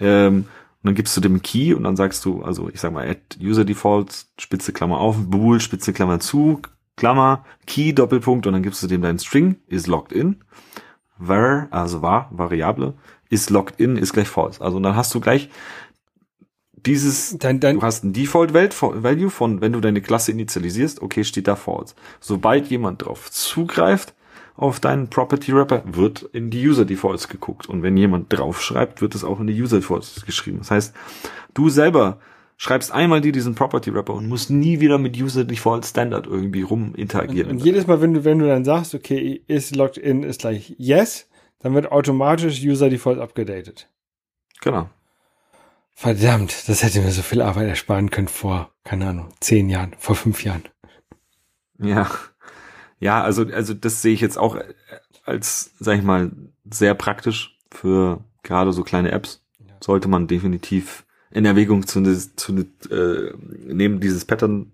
ähm, 0.00 0.46
und 0.84 0.88
dann 0.88 0.96
gibst 0.96 1.16
du 1.16 1.22
dem 1.22 1.40
Key 1.40 1.72
und 1.72 1.82
dann 1.82 1.96
sagst 1.96 2.26
du, 2.26 2.42
also 2.42 2.68
ich 2.68 2.78
sag 2.78 2.92
mal, 2.92 3.08
add 3.08 3.38
user 3.40 3.64
default, 3.64 4.26
Spitze 4.38 4.70
Klammer 4.70 5.00
auf, 5.00 5.16
bool, 5.16 5.58
Spitze 5.58 5.94
Klammer 5.94 6.20
zu, 6.20 6.60
Klammer, 6.96 7.46
Key, 7.66 7.94
Doppelpunkt 7.94 8.46
und 8.46 8.52
dann 8.52 8.62
gibst 8.62 8.82
du 8.82 8.86
dem 8.86 9.00
deinen 9.00 9.18
String, 9.18 9.56
is 9.66 9.86
logged 9.86 10.12
in, 10.12 10.44
var, 11.16 11.68
also 11.70 12.02
war, 12.02 12.28
Variable, 12.32 12.92
is 13.30 13.48
logged 13.48 13.80
in, 13.80 13.96
ist 13.96 14.12
gleich 14.12 14.28
false. 14.28 14.60
Also 14.60 14.78
dann 14.78 14.94
hast 14.94 15.14
du 15.14 15.20
gleich 15.20 15.48
dieses, 16.86 17.36
dann, 17.38 17.60
dann, 17.60 17.76
du 17.76 17.82
hast 17.82 18.04
ein 18.04 18.12
Default 18.12 18.52
Value 18.54 19.30
von, 19.30 19.60
wenn 19.60 19.72
du 19.72 19.80
deine 19.80 20.00
Klasse 20.00 20.32
initialisierst, 20.32 21.02
okay, 21.02 21.24
steht 21.24 21.48
da 21.48 21.56
false. 21.56 21.94
Sobald 22.20 22.68
jemand 22.68 23.04
drauf 23.04 23.30
zugreift, 23.30 24.14
auf 24.56 24.78
deinen 24.80 25.08
Property 25.08 25.52
Wrapper, 25.54 25.82
wird 25.84 26.22
in 26.32 26.50
die 26.50 26.66
User 26.66 26.84
Defaults 26.84 27.28
geguckt. 27.28 27.68
Und 27.68 27.82
wenn 27.82 27.96
jemand 27.96 28.32
draufschreibt, 28.32 29.02
wird 29.02 29.14
es 29.14 29.24
auch 29.24 29.40
in 29.40 29.48
die 29.48 29.60
User 29.60 29.78
Defaults 29.78 30.24
geschrieben. 30.24 30.58
Das 30.58 30.70
heißt, 30.70 30.94
du 31.54 31.68
selber 31.68 32.18
schreibst 32.56 32.92
einmal 32.92 33.20
dir 33.20 33.32
diesen 33.32 33.56
Property 33.56 33.92
Wrapper 33.92 34.14
und 34.14 34.28
musst 34.28 34.50
nie 34.50 34.78
wieder 34.80 34.98
mit 34.98 35.20
User 35.20 35.44
Default 35.44 35.84
Standard 35.84 36.26
irgendwie 36.26 36.62
rum 36.62 36.94
interagieren. 36.94 37.50
Und, 37.50 37.56
und 37.56 37.64
jedes 37.64 37.86
Mal, 37.86 38.00
wenn 38.00 38.14
du, 38.14 38.24
wenn 38.24 38.38
du 38.38 38.46
dann 38.46 38.64
sagst, 38.64 38.94
okay, 38.94 39.42
ist 39.48 39.74
logged 39.74 39.98
in 39.98 40.22
ist 40.22 40.42
gleich 40.42 40.74
yes, 40.78 41.28
dann 41.58 41.74
wird 41.74 41.90
automatisch 41.90 42.62
User 42.62 42.90
Default 42.90 43.18
abgedatet. 43.18 43.88
Genau. 44.60 44.88
Verdammt, 45.94 46.68
das 46.68 46.82
hätte 46.82 47.00
mir 47.00 47.12
so 47.12 47.22
viel 47.22 47.40
Arbeit 47.40 47.68
ersparen 47.68 48.10
können 48.10 48.28
vor, 48.28 48.72
keine 48.82 49.08
Ahnung, 49.08 49.28
zehn 49.40 49.70
Jahren, 49.70 49.94
vor 49.98 50.16
fünf 50.16 50.42
Jahren. 50.44 50.64
Ja. 51.78 52.10
Ja, 52.98 53.22
also, 53.22 53.46
also 53.46 53.74
das 53.74 54.02
sehe 54.02 54.12
ich 54.12 54.20
jetzt 54.20 54.38
auch 54.38 54.58
als, 55.24 55.72
sag 55.78 55.98
ich 55.98 56.02
mal, 56.02 56.32
sehr 56.70 56.94
praktisch 56.94 57.58
für 57.70 58.24
gerade 58.42 58.72
so 58.72 58.82
kleine 58.82 59.12
Apps. 59.12 59.44
sollte 59.80 60.08
man 60.08 60.26
definitiv 60.26 61.04
in 61.30 61.44
Erwägung 61.44 61.86
zu, 61.86 62.02
zu 62.36 62.58
äh, 62.90 63.32
nehmen, 63.66 64.00
dieses 64.00 64.24
Pattern 64.24 64.72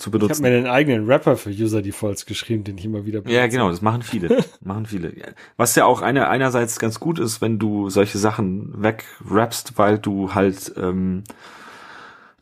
zu 0.00 0.10
benutzen. 0.10 0.32
Ich 0.32 0.38
habe 0.38 0.50
mir 0.50 0.56
einen 0.56 0.66
eigenen 0.66 1.06
Rapper 1.06 1.36
für 1.36 1.50
User 1.50 1.82
Defaults 1.82 2.26
geschrieben, 2.26 2.64
den 2.64 2.78
ich 2.78 2.84
immer 2.84 3.06
wieder 3.06 3.20
benutze. 3.20 3.36
Ja, 3.36 3.46
genau, 3.46 3.70
das 3.70 3.82
machen 3.82 4.02
viele. 4.02 4.44
machen 4.60 4.86
viele. 4.86 5.12
Was 5.56 5.74
ja 5.76 5.84
auch 5.84 6.02
eine, 6.02 6.28
einerseits 6.28 6.78
ganz 6.78 6.98
gut 6.98 7.18
ist, 7.18 7.40
wenn 7.40 7.58
du 7.58 7.90
solche 7.90 8.18
Sachen 8.18 8.82
wegrappst, 8.82 9.78
weil 9.78 9.98
du 9.98 10.34
halt 10.34 10.72
ähm, 10.76 11.24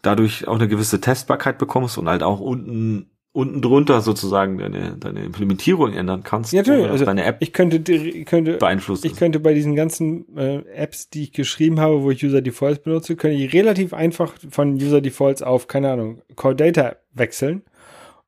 dadurch 0.02 0.48
auch 0.48 0.54
eine 0.54 0.68
gewisse 0.68 1.00
Testbarkeit 1.00 1.58
bekommst 1.58 1.98
und 1.98 2.08
halt 2.08 2.22
auch 2.22 2.40
unten 2.40 3.10
unten 3.32 3.62
drunter 3.62 4.00
sozusagen 4.00 4.58
deine, 4.58 4.96
deine 4.96 5.24
Implementierung 5.24 5.92
ändern 5.92 6.22
kannst. 6.22 6.52
Ja, 6.52 6.62
natürlich. 6.62 6.90
Also 6.90 7.04
deine 7.04 7.24
App 7.24 7.36
ich 7.40 7.52
könnte, 7.52 7.92
ich 7.92 8.26
könnte, 8.26 8.56
beeinflussen. 8.56 9.06
Ich 9.06 9.16
könnte 9.16 9.38
bei 9.40 9.54
diesen 9.54 9.76
ganzen 9.76 10.36
äh, 10.36 10.58
Apps, 10.74 11.10
die 11.10 11.24
ich 11.24 11.32
geschrieben 11.32 11.78
habe, 11.78 12.02
wo 12.02 12.10
ich 12.10 12.24
User 12.24 12.42
Defaults 12.42 12.82
benutze, 12.82 13.16
könnte 13.16 13.36
ich 13.36 13.52
relativ 13.52 13.92
einfach 13.92 14.34
von 14.50 14.74
User 14.74 15.00
Defaults 15.00 15.42
auf, 15.42 15.68
keine 15.68 15.90
Ahnung, 15.92 16.22
Core 16.36 16.56
Data 16.56 16.96
wechseln. 17.12 17.62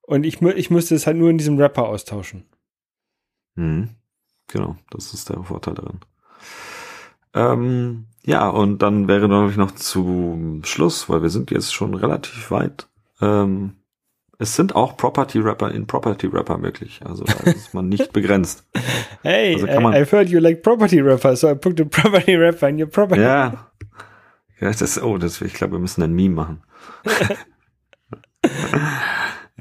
Und 0.03 0.25
ich, 0.25 0.43
ich 0.43 0.71
müsste 0.71 0.95
es 0.95 1.07
halt 1.07 1.17
nur 1.17 1.31
in 1.31 1.39
diesem 1.39 1.59
Wrapper 1.59 1.89
austauschen. 1.89 2.45
Mhm. 3.55 3.91
Genau, 4.49 4.77
das 4.91 5.15
ist 5.15 5.29
der 5.29 5.43
Vorteil 5.45 5.75
daran. 5.75 6.01
Ähm, 7.35 8.07
ja, 8.25 8.49
und 8.49 8.83
dann 8.83 9.09
wäre 9.09 9.29
natürlich 9.29 9.57
noch 9.57 9.71
zum 9.73 10.65
Schluss, 10.65 11.09
weil 11.09 11.23
wir 11.23 11.31
sind 11.31 11.51
jetzt 11.51 11.73
schon 11.73 11.95
relativ 11.95 12.51
weit. 12.51 12.89
Ähm, 13.21 13.77
es 14.41 14.57
sind 14.57 14.75
auch 14.75 14.97
Property 14.97 15.39
Rapper 15.39 15.71
in 15.71 15.87
Property 15.87 16.27
Rapper 16.27 16.57
möglich. 16.57 17.01
Also 17.05 17.25
da 17.25 17.51
ist 17.51 17.75
man 17.75 17.91
nicht 17.91 18.11
begrenzt. 18.15 18.67
Hey, 19.23 19.55
also 19.55 19.67
I, 19.67 19.71
I've 19.71 20.11
heard 20.11 20.31
you 20.31 20.41
like 20.41 20.63
Property 20.63 21.01
Rapper, 21.01 21.37
so 21.37 21.51
I 21.51 21.55
put 21.55 21.77
the 21.77 21.85
Property 21.85 22.37
Rapper 22.37 22.71
in 22.71 22.81
your 22.81 22.89
Property. 22.89 23.21
Ja. 23.21 23.71
Ja, 24.59 24.73
das, 24.73 25.03
oh, 25.03 25.19
das, 25.19 25.43
ich 25.43 25.53
glaube, 25.53 25.75
wir 25.75 25.79
müssen 25.79 26.03
ein 26.03 26.15
Meme 26.15 26.35
machen. 26.35 26.63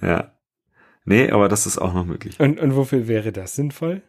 ja. 0.02 0.32
Nee, 1.04 1.30
aber 1.30 1.50
das 1.50 1.68
ist 1.68 1.78
auch 1.78 1.94
noch 1.94 2.06
möglich. 2.06 2.40
Und, 2.40 2.60
und 2.60 2.76
wofür 2.78 3.10
wäre 3.10 3.34
das 3.34 3.56
sinnvoll? 3.56 4.02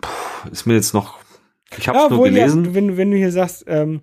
Puh, 0.00 0.50
ist 0.52 0.66
mir 0.66 0.74
jetzt 0.74 0.94
noch, 0.94 1.18
ich 1.76 1.88
habe 1.88 1.98
es 1.98 2.04
ah, 2.04 2.08
nur 2.10 2.24
gelesen. 2.24 2.64
Ja, 2.64 2.74
wenn, 2.74 2.96
wenn 2.96 3.10
du 3.10 3.16
hier 3.16 3.32
sagst, 3.32 3.64
ähm, 3.66 4.02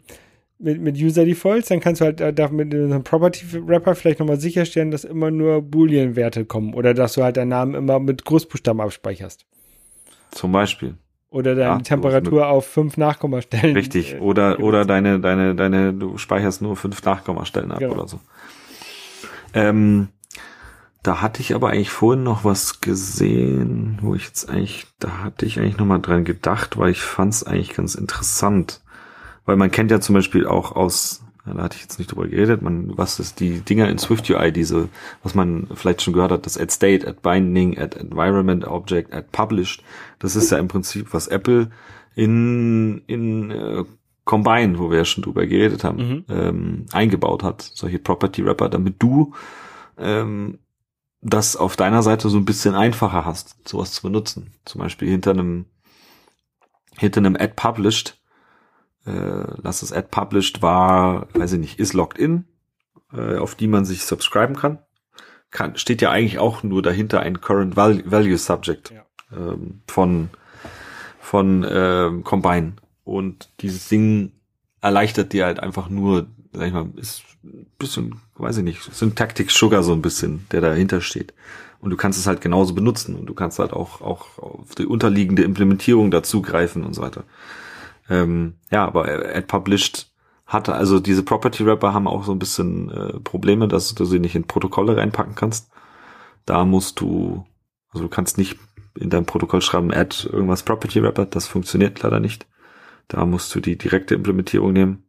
mit, 0.58 0.82
mit 0.82 0.98
User 0.98 1.26
Defaults, 1.26 1.68
dann 1.68 1.80
kannst 1.80 2.02
du 2.02 2.06
halt 2.06 2.22
äh, 2.22 2.50
mit 2.50 2.74
einem 2.74 3.04
Property 3.04 3.46
Wrapper 3.68 3.96
vielleicht 3.96 4.20
nochmal 4.20 4.40
sicherstellen, 4.40 4.92
dass 4.92 5.04
immer 5.04 5.32
nur 5.32 5.62
Boolean-Werte 5.62 6.46
kommen 6.46 6.74
oder 6.74 6.94
dass 6.94 7.14
du 7.14 7.24
halt 7.24 7.38
deinen 7.38 7.50
Namen 7.50 7.76
immer 7.76 8.00
mit 8.00 8.26
Großbuchstaben 8.26 8.82
abspeicherst. 8.82 9.46
Zum 10.32 10.52
Beispiel. 10.52 10.96
Oder 11.30 11.56
deine 11.56 11.78
ja, 11.78 11.80
Temperatur 11.80 12.48
auf 12.48 12.66
fünf 12.66 12.96
Nachkommastellen. 12.96 13.76
Richtig. 13.76 14.14
Äh, 14.14 14.20
oder, 14.20 14.60
oder 14.62 14.86
deine, 14.86 15.20
deine, 15.20 15.56
deine, 15.56 15.94
du 15.94 16.18
speicherst 16.18 16.62
nur 16.62 16.78
fünf 16.78 17.04
Nachkommastellen 17.04 17.72
ab 17.72 17.80
genau. 17.80 17.94
oder 17.94 18.08
so. 18.08 18.20
Ähm, 19.54 20.10
da 21.04 21.22
hatte 21.22 21.42
ich 21.42 21.54
aber 21.54 21.70
eigentlich 21.70 21.90
vorhin 21.90 22.24
noch 22.24 22.46
was 22.46 22.82
gesehen, 22.82 24.00
wo 24.02 24.16
ich 24.16 24.26
jetzt 24.26 24.50
eigentlich, 24.50 24.88
da 25.00 25.24
hatte 25.24 25.46
ich 25.46 25.60
eigentlich 25.60 25.78
nochmal 25.78 26.02
dran 26.02 26.24
gedacht, 26.24 26.78
weil 26.78 26.92
ich 26.92 27.02
fand 27.02 27.34
es 27.34 27.44
eigentlich 27.44 27.76
ganz 27.76 27.96
interessant. 27.96 28.82
Weil 29.46 29.56
man 29.58 29.72
kennt 29.72 29.92
ja 29.92 30.00
zum 30.00 30.16
Beispiel 30.16 30.48
auch 30.48 30.76
aus, 30.76 31.24
da 31.46 31.56
hatte 31.62 31.76
ich 31.76 31.84
jetzt 31.84 32.00
nicht 32.00 32.12
drüber 32.12 32.28
geredet, 32.28 32.62
man, 32.62 32.98
was 32.98 33.20
ist 33.20 33.40
die 33.40 33.60
Dinger 33.60 33.90
in 33.90 33.98
Swift 33.98 34.30
UI, 34.30 34.52
diese, 34.52 34.90
was 35.24 35.36
man 35.36 35.68
vielleicht 35.76 36.02
schon 36.02 36.14
gehört 36.14 36.32
hat, 36.32 36.46
das 36.46 36.58
add 36.58 36.72
state, 36.72 37.08
add 37.08 37.20
binding, 37.22 37.78
add 37.78 38.00
environment 38.00 38.66
object, 38.66 39.14
add 39.14 39.28
published. 39.32 39.84
Das 40.20 40.36
ist 40.36 40.52
ja 40.52 40.58
im 40.58 40.68
Prinzip, 40.68 41.14
was 41.14 41.28
Apple 41.28 41.70
in, 42.16 43.04
in 43.08 43.52
äh, 43.52 43.84
Combine, 44.24 44.80
wo 44.80 44.90
wir 44.90 45.00
ja 45.00 45.06
schon 45.06 45.24
drüber 45.24 45.46
geredet 45.46 45.84
haben, 45.84 45.98
mhm. 45.98 46.26
ähm, 46.30 46.86
eingebaut 46.92 47.44
hat, 47.44 47.62
solche 47.62 48.00
Property 48.00 48.44
Wrapper, 48.44 48.70
damit 48.70 48.96
du 48.98 49.34
ähm, 50.00 50.58
das 51.22 51.56
auf 51.56 51.76
deiner 51.76 52.02
Seite 52.02 52.30
so 52.30 52.38
ein 52.38 52.46
bisschen 52.46 52.76
einfacher 52.76 53.26
hast, 53.26 53.68
sowas 53.68 53.92
zu 53.92 54.02
benutzen. 54.02 54.52
Zum 54.66 54.82
Beispiel 54.82 55.10
hinter 55.10 55.32
einem 55.32 55.66
hinter 56.98 57.20
einem 57.20 57.36
Add 57.36 57.54
Published 57.56 58.18
äh, 59.06 59.44
lass 59.62 59.82
es 59.82 59.92
Ad 59.92 60.08
Published 60.12 60.62
war, 60.62 61.28
weiß 61.34 61.54
ich 61.54 61.60
nicht, 61.60 61.80
ist 61.80 61.94
logged 61.94 62.18
in, 62.18 62.46
äh, 63.14 63.38
auf 63.38 63.56
die 63.56 63.68
man 63.68 63.86
sich 63.86 64.06
subscriben 64.06 64.56
kann. 64.56 64.80
kann. 65.52 65.78
Steht 65.78 66.02
ja 66.02 66.12
eigentlich 66.12 66.40
auch 66.40 66.64
nur 66.64 66.82
dahinter 66.82 67.20
ein 67.20 67.42
Current 67.42 67.76
Value 67.76 68.38
Subject 68.38 68.92
ja. 68.92 69.06
ähm, 69.32 69.82
von, 69.88 70.30
von 71.20 71.66
ähm, 71.70 72.24
Combine. 72.24 72.74
Und 73.04 73.50
dieses 73.62 73.88
Ding 73.88 74.32
erleichtert 74.82 75.34
dir 75.34 75.46
halt 75.46 75.60
einfach 75.60 75.90
nur, 75.90 76.28
sag 76.52 76.68
ich 76.68 76.74
mal, 76.74 76.90
ist 76.96 77.24
ein 77.44 77.68
bisschen, 77.78 78.22
weiß 78.38 78.58
ich 78.58 78.64
nicht, 78.64 78.82
Syntactic 78.82 79.52
Sugar 79.52 79.84
so 79.84 79.94
ein 79.94 80.02
bisschen, 80.02 80.48
der 80.52 80.62
dahinter 80.62 81.02
steht. 81.02 81.34
Und 81.80 81.92
du 81.92 81.98
kannst 81.98 82.18
es 82.18 82.26
halt 82.26 82.42
genauso 82.42 82.74
benutzen 82.74 83.16
und 83.16 83.28
du 83.28 83.36
kannst 83.36 83.60
halt 83.60 83.72
auch, 83.72 84.02
auch 84.02 84.40
auf 84.40 84.74
die 84.76 84.88
unterliegende 84.88 85.44
Implementierung 85.44 86.10
dazugreifen 86.10 86.84
und 86.84 86.96
so 86.96 87.04
weiter. 87.04 87.24
Ähm, 88.10 88.56
ja, 88.72 88.86
aber 88.86 89.06
Ad 89.08 89.48
Published 89.48 90.12
hatte, 90.46 90.76
also 90.76 91.00
diese 91.00 91.24
Property 91.24 91.66
Wrapper 91.66 91.94
haben 91.94 92.08
auch 92.08 92.24
so 92.24 92.32
ein 92.32 92.40
bisschen 92.40 92.92
äh, 92.92 93.20
Probleme, 93.20 93.68
dass 93.68 93.96
du 93.96 94.06
sie 94.06 94.20
nicht 94.20 94.36
in 94.36 94.46
Protokolle 94.46 94.98
reinpacken 94.98 95.36
kannst. 95.36 95.72
Da 96.46 96.66
musst 96.66 97.00
du, 97.00 97.46
also 97.90 98.04
du 98.04 98.10
kannst 98.10 98.38
nicht 98.38 98.60
in 98.94 99.10
deinem 99.10 99.26
Protokoll 99.26 99.62
schreiben, 99.62 99.92
add 99.92 100.28
irgendwas 100.32 100.64
Property 100.64 101.02
Wrapper, 101.02 101.26
das 101.26 101.48
funktioniert 101.48 102.02
leider 102.04 102.20
nicht. 102.20 102.48
Da 103.08 103.26
musst 103.26 103.54
du 103.54 103.60
die 103.60 103.78
direkte 103.78 104.16
Implementierung 104.16 104.74
nehmen. 104.74 105.04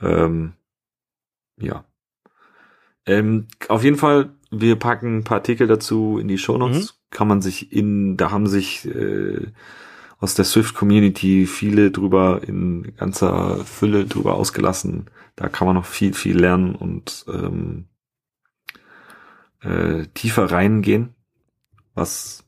Ähm, 0.00 0.54
ja. 1.58 1.84
Ähm, 3.06 3.46
auf 3.68 3.82
jeden 3.82 3.96
Fall, 3.96 4.34
wir 4.50 4.76
packen 4.76 5.18
ein 5.18 5.24
paar 5.24 5.38
Artikel 5.38 5.66
dazu 5.66 6.18
in 6.18 6.28
die 6.28 6.38
Show 6.38 6.58
Notes. 6.58 6.92
Mhm. 6.92 6.96
Kann 7.10 7.28
man 7.28 7.42
sich 7.42 7.72
in, 7.72 8.16
da 8.16 8.30
haben 8.30 8.46
sich 8.46 8.86
äh, 8.86 9.48
aus 10.22 10.34
der 10.34 10.44
Swift-Community 10.44 11.46
viele 11.46 11.90
drüber 11.90 12.42
in 12.46 12.94
ganzer 12.96 13.64
Fülle 13.64 14.06
drüber 14.06 14.34
ausgelassen. 14.34 15.06
Da 15.34 15.48
kann 15.48 15.66
man 15.66 15.74
noch 15.74 15.84
viel, 15.84 16.14
viel 16.14 16.38
lernen 16.38 16.76
und 16.76 17.24
ähm, 17.28 17.86
äh, 19.62 20.06
tiefer 20.14 20.52
reingehen. 20.52 21.14
Was 21.94 22.44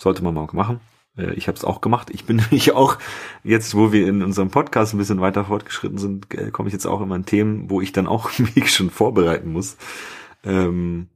sollte 0.00 0.24
man 0.24 0.32
mal 0.32 0.48
machen. 0.52 0.80
Äh, 1.18 1.34
ich 1.34 1.46
habe 1.46 1.58
es 1.58 1.64
auch 1.64 1.82
gemacht. 1.82 2.08
Ich 2.10 2.24
bin 2.24 2.36
nämlich 2.50 2.72
auch 2.72 2.96
jetzt, 3.42 3.74
wo 3.74 3.92
wir 3.92 4.08
in 4.08 4.22
unserem 4.22 4.50
Podcast 4.50 4.94
ein 4.94 4.98
bisschen 4.98 5.20
weiter 5.20 5.44
fortgeschritten 5.44 5.98
sind, 5.98 6.32
äh, 6.32 6.50
komme 6.50 6.68
ich 6.68 6.72
jetzt 6.72 6.86
auch 6.86 7.02
immer 7.02 7.16
in 7.16 7.26
Themen, 7.26 7.68
wo 7.68 7.82
ich 7.82 7.92
dann 7.92 8.06
auch 8.06 8.30
mich 8.54 8.72
schon 8.72 8.88
vorbereiten 8.88 9.52
muss. 9.52 9.76
Ähm, 10.42 11.08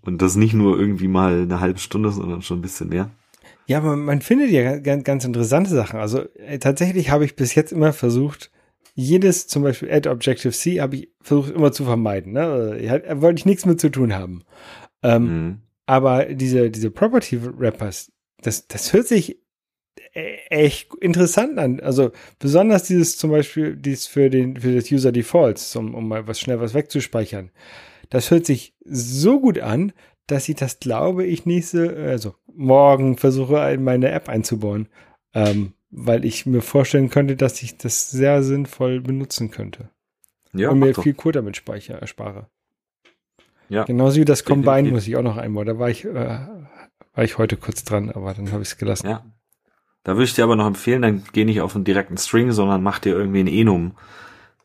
und 0.00 0.22
das 0.22 0.36
nicht 0.36 0.54
nur 0.54 0.78
irgendwie 0.78 1.08
mal 1.08 1.42
eine 1.42 1.58
halbe 1.58 1.80
Stunde, 1.80 2.12
sondern 2.12 2.42
schon 2.42 2.58
ein 2.58 2.62
bisschen 2.62 2.90
mehr. 2.90 3.10
Ja, 3.66 3.78
aber 3.78 3.96
man 3.96 4.20
findet 4.20 4.50
ja 4.50 4.78
ganz, 4.78 5.04
ganz 5.04 5.24
interessante 5.24 5.70
Sachen. 5.70 5.98
Also 5.98 6.22
äh, 6.36 6.58
tatsächlich 6.58 7.10
habe 7.10 7.24
ich 7.24 7.36
bis 7.36 7.54
jetzt 7.54 7.72
immer 7.72 7.92
versucht, 7.92 8.50
jedes 8.94 9.48
zum 9.48 9.62
Beispiel 9.62 9.90
Add 9.90 10.08
Objective-C 10.08 10.80
habe 10.80 10.96
ich 10.96 11.08
versucht 11.20 11.54
immer 11.54 11.72
zu 11.72 11.84
vermeiden. 11.84 12.32
Ne? 12.32 12.42
Also, 12.42 12.74
äh, 12.74 13.20
wollte 13.20 13.40
ich 13.40 13.46
nichts 13.46 13.66
mit 13.66 13.80
zu 13.80 13.90
tun 13.90 14.14
haben. 14.14 14.44
Ähm, 15.02 15.22
mhm. 15.22 15.58
Aber 15.86 16.26
diese, 16.26 16.70
diese 16.70 16.90
Property-Wrappers, 16.90 18.12
das, 18.40 18.68
das 18.68 18.92
hört 18.92 19.06
sich 19.06 19.38
e, 20.14 20.36
echt 20.48 20.94
interessant 21.00 21.58
an. 21.58 21.80
Also 21.80 22.12
besonders 22.38 22.84
dieses 22.84 23.16
zum 23.16 23.30
Beispiel, 23.30 23.76
dieses 23.76 24.06
für 24.06 24.30
den, 24.30 24.58
für 24.58 24.74
das 24.74 24.90
User 24.90 25.12
Defaults, 25.12 25.74
um, 25.76 25.94
um 25.94 26.08
mal 26.08 26.26
was 26.26 26.38
schnell 26.38 26.60
was 26.60 26.74
wegzuspeichern. 26.74 27.50
Das 28.10 28.30
hört 28.30 28.46
sich 28.46 28.74
so 28.84 29.40
gut 29.40 29.58
an, 29.58 29.92
dass 30.26 30.48
ich 30.48 30.56
das, 30.56 30.80
glaube 30.80 31.24
ich, 31.24 31.46
nächste, 31.46 31.96
also 31.96 32.34
morgen 32.54 33.16
versuche, 33.16 33.58
in 33.72 33.84
meine 33.84 34.10
App 34.10 34.28
einzubauen. 34.28 34.88
Ähm, 35.34 35.74
weil 35.96 36.24
ich 36.24 36.44
mir 36.44 36.60
vorstellen 36.60 37.08
könnte, 37.08 37.36
dass 37.36 37.62
ich 37.62 37.76
das 37.76 38.10
sehr 38.10 38.42
sinnvoll 38.42 39.00
benutzen 39.00 39.50
könnte. 39.50 39.90
Ja, 40.52 40.70
und 40.70 40.80
mir 40.80 40.94
viel 40.94 41.14
Code 41.14 41.38
damit 41.38 41.56
speicher, 41.56 41.94
erspare. 41.94 42.48
Ja. 43.68 43.84
Genauso 43.84 44.20
wie 44.20 44.24
das 44.24 44.44
Combine 44.44 44.90
muss 44.90 45.06
ich 45.06 45.16
auch 45.16 45.22
noch 45.22 45.36
einbauen. 45.36 45.66
Da 45.66 45.78
war 45.78 45.90
ich, 45.90 46.04
äh, 46.04 46.14
war 46.14 47.24
ich 47.24 47.38
heute 47.38 47.56
kurz 47.56 47.84
dran, 47.84 48.10
aber 48.10 48.34
dann 48.34 48.50
habe 48.52 48.62
ich 48.62 48.68
es 48.68 48.76
gelassen. 48.76 49.08
Ja. 49.08 49.24
Da 50.02 50.12
würde 50.12 50.24
ich 50.24 50.34
dir 50.34 50.44
aber 50.44 50.56
noch 50.56 50.66
empfehlen, 50.66 51.02
dann 51.02 51.24
geh 51.32 51.44
nicht 51.44 51.60
auf 51.60 51.74
einen 51.74 51.84
direkten 51.84 52.18
String, 52.18 52.52
sondern 52.52 52.82
mach 52.82 52.98
dir 52.98 53.14
irgendwie 53.14 53.40
ein 53.40 53.48
Enum. 53.48 53.92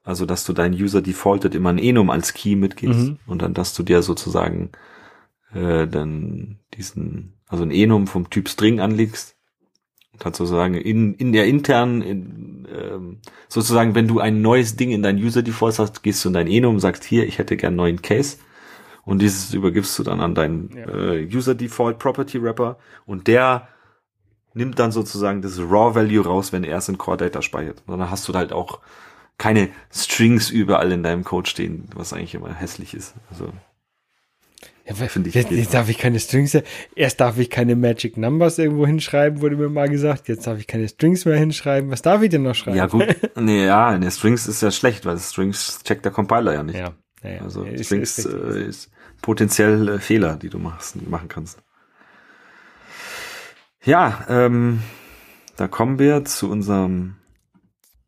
Also, 0.03 0.25
dass 0.25 0.45
du 0.45 0.53
deinen 0.53 0.73
User 0.73 1.01
defaulted 1.01 1.55
immer 1.55 1.69
ein 1.69 1.77
Enum 1.77 2.09
als 2.09 2.33
Key 2.33 2.55
mitgibst 2.55 3.09
mhm. 3.09 3.19
und 3.27 3.41
dann, 3.41 3.53
dass 3.53 3.73
du 3.73 3.83
dir 3.83 4.01
sozusagen 4.01 4.71
äh, 5.53 5.87
dann 5.87 6.59
diesen, 6.75 7.33
also 7.47 7.63
ein 7.63 7.71
Enum 7.71 8.07
vom 8.07 8.29
Typ 8.29 8.49
String 8.49 8.79
anlegst 8.79 9.35
und 10.13 10.25
dann 10.25 10.33
sozusagen 10.33 10.75
in, 10.75 11.13
in 11.15 11.33
der 11.33 11.45
internen, 11.45 12.01
in, 12.01 12.67
ähm, 12.71 13.17
sozusagen, 13.47 13.95
wenn 13.95 14.07
du 14.07 14.19
ein 14.19 14.41
neues 14.41 14.75
Ding 14.75 14.91
in 14.91 15.03
dein 15.03 15.17
User 15.17 15.41
Default 15.41 15.79
hast, 15.79 16.03
gehst 16.03 16.23
du 16.23 16.29
in 16.29 16.33
dein 16.33 16.47
Enum 16.47 16.79
sagst, 16.79 17.03
hier, 17.03 17.27
ich 17.27 17.37
hätte 17.37 17.57
gern 17.57 17.75
neuen 17.75 18.01
Case 18.01 18.37
und 19.05 19.21
dieses 19.21 19.53
übergibst 19.53 19.97
du 19.97 20.03
dann 20.03 20.21
an 20.21 20.35
deinen 20.35 20.69
ja. 20.75 20.87
äh, 20.87 21.25
User 21.33 21.55
Default 21.55 21.99
Property 21.99 22.41
Wrapper 22.41 22.77
und 23.05 23.27
der 23.27 23.67
nimmt 24.53 24.79
dann 24.79 24.91
sozusagen 24.91 25.41
das 25.41 25.59
Raw 25.59 25.95
Value 25.95 26.23
raus, 26.23 26.51
wenn 26.51 26.63
er 26.63 26.77
es 26.77 26.89
in 26.89 26.97
Core 26.97 27.17
Data 27.17 27.41
speichert. 27.41 27.83
Und 27.85 27.97
dann 27.97 28.09
hast 28.09 28.27
du 28.27 28.33
halt 28.33 28.51
auch 28.51 28.79
keine 29.37 29.69
Strings 29.91 30.49
überall 30.49 30.91
in 30.91 31.01
deinem 31.01 31.23
Code 31.23 31.49
stehen, 31.49 31.87
was 31.95 32.13
eigentlich 32.13 32.35
immer 32.35 32.53
hässlich 32.53 32.93
ist. 32.93 33.15
Also 33.31 33.51
ja, 34.89 35.07
finde 35.07 35.29
ich. 35.29 35.35
Jetzt, 35.35 35.51
jetzt 35.51 35.73
darf 35.73 35.89
ich 35.89 35.97
keine 35.97 36.19
Strings. 36.19 36.57
Erst 36.95 37.19
darf 37.19 37.37
ich 37.37 37.49
keine 37.49 37.75
Magic 37.75 38.17
Numbers 38.17 38.57
irgendwo 38.57 38.87
hinschreiben, 38.87 39.41
wurde 39.41 39.55
mir 39.55 39.69
mal 39.69 39.89
gesagt. 39.89 40.27
Jetzt 40.27 40.47
darf 40.47 40.59
ich 40.59 40.67
keine 40.67 40.87
Strings 40.87 41.25
mehr 41.25 41.37
hinschreiben. 41.37 41.91
Was 41.91 42.01
darf 42.01 42.21
ich 42.21 42.29
denn 42.29 42.43
noch 42.43 42.55
schreiben? 42.55 42.77
Ja 42.77 42.87
gut. 42.87 43.05
nee, 43.35 43.65
ja, 43.65 43.97
ne, 43.97 44.09
Strings 44.09 44.47
ist 44.47 44.61
ja 44.61 44.71
schlecht, 44.71 45.05
weil 45.05 45.17
Strings 45.19 45.81
checkt 45.83 46.05
der 46.05 46.11
Compiler 46.11 46.53
ja 46.53 46.63
nicht. 46.63 46.79
Ja. 46.79 46.93
ja, 47.23 47.29
ja. 47.29 47.41
Also 47.41 47.65
ja, 47.65 47.83
Strings 47.83 48.17
ist, 48.17 48.25
ist, 48.25 48.33
äh, 48.33 48.67
ist 48.67 48.91
potenziell 49.21 49.87
äh, 49.87 49.99
Fehler, 49.99 50.37
die 50.37 50.49
du 50.49 50.59
machst, 50.59 50.95
machen 51.07 51.27
kannst. 51.27 51.61
Ja, 53.83 54.25
ähm, 54.27 54.81
da 55.55 55.67
kommen 55.67 55.99
wir 55.99 56.25
zu 56.25 56.49
unserem 56.49 57.15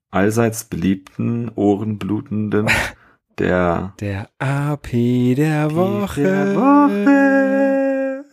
allseits 0.10 0.66
beliebten, 0.66 1.50
ohrenblutenden 1.56 2.68
der 3.42 3.94
der 4.00 4.30
AP 4.40 4.92
der 5.36 5.74
Woche. 5.76 6.22
Der 6.22 6.56
Woche. 6.56 8.26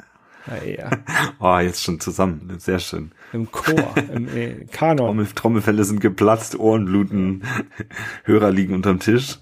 Ah, 0.46 0.64
ja. 0.64 0.90
Oh, 1.40 1.58
jetzt 1.58 1.82
schon 1.82 2.00
zusammen. 2.00 2.54
Sehr 2.58 2.78
schön. 2.78 3.12
Im 3.32 3.50
Chor, 3.50 3.94
im 4.12 4.28
äh, 4.28 4.64
Kanon. 4.72 5.06
Trommel, 5.06 5.26
Trommelfälle 5.26 5.84
sind 5.84 6.00
geplatzt, 6.00 6.58
Ohren 6.58 6.86
bluten, 6.86 7.42
Hörer 8.24 8.50
liegen 8.50 8.74
unterm 8.74 8.98
Tisch. 8.98 9.38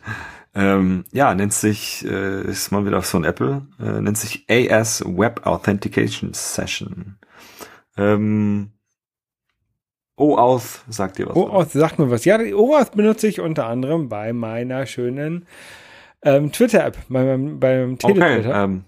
Ähm, 0.55 1.05
ja, 1.13 1.35
nennt 1.35 1.53
sich, 1.53 2.05
äh, 2.07 2.43
ist 2.43 2.73
mal 2.73 2.87
wieder 2.87 3.03
von 3.03 3.25
Apple, 3.25 3.67
äh, 3.79 4.01
nennt 4.01 4.19
sich 4.19 4.47
AS 4.51 5.05
Web 5.07 5.47
Authentication 5.47 6.33
Session. 6.33 7.17
Ähm, 7.97 8.73
OAuth 10.17 10.85
sagt 10.89 11.19
dir 11.19 11.29
was. 11.29 11.37
OAuth 11.37 11.71
sagt 11.73 11.99
mir 11.99 12.11
was. 12.11 12.25
Ja, 12.25 12.39
OAuth 12.39 12.93
benutze 12.93 13.29
ich 13.29 13.41
unter 13.41 13.67
anderem 13.67 14.09
bei 14.09 14.33
meiner 14.33 14.87
schönen 14.87 15.47
ähm, 16.23 16.53
Twitter-App, 16.53 16.97
bei 17.09 17.25
meinem, 17.25 17.61
beim 17.61 17.99
Tele-Twitter. 17.99 18.51
Okay, 18.51 18.65
ähm, 18.65 18.85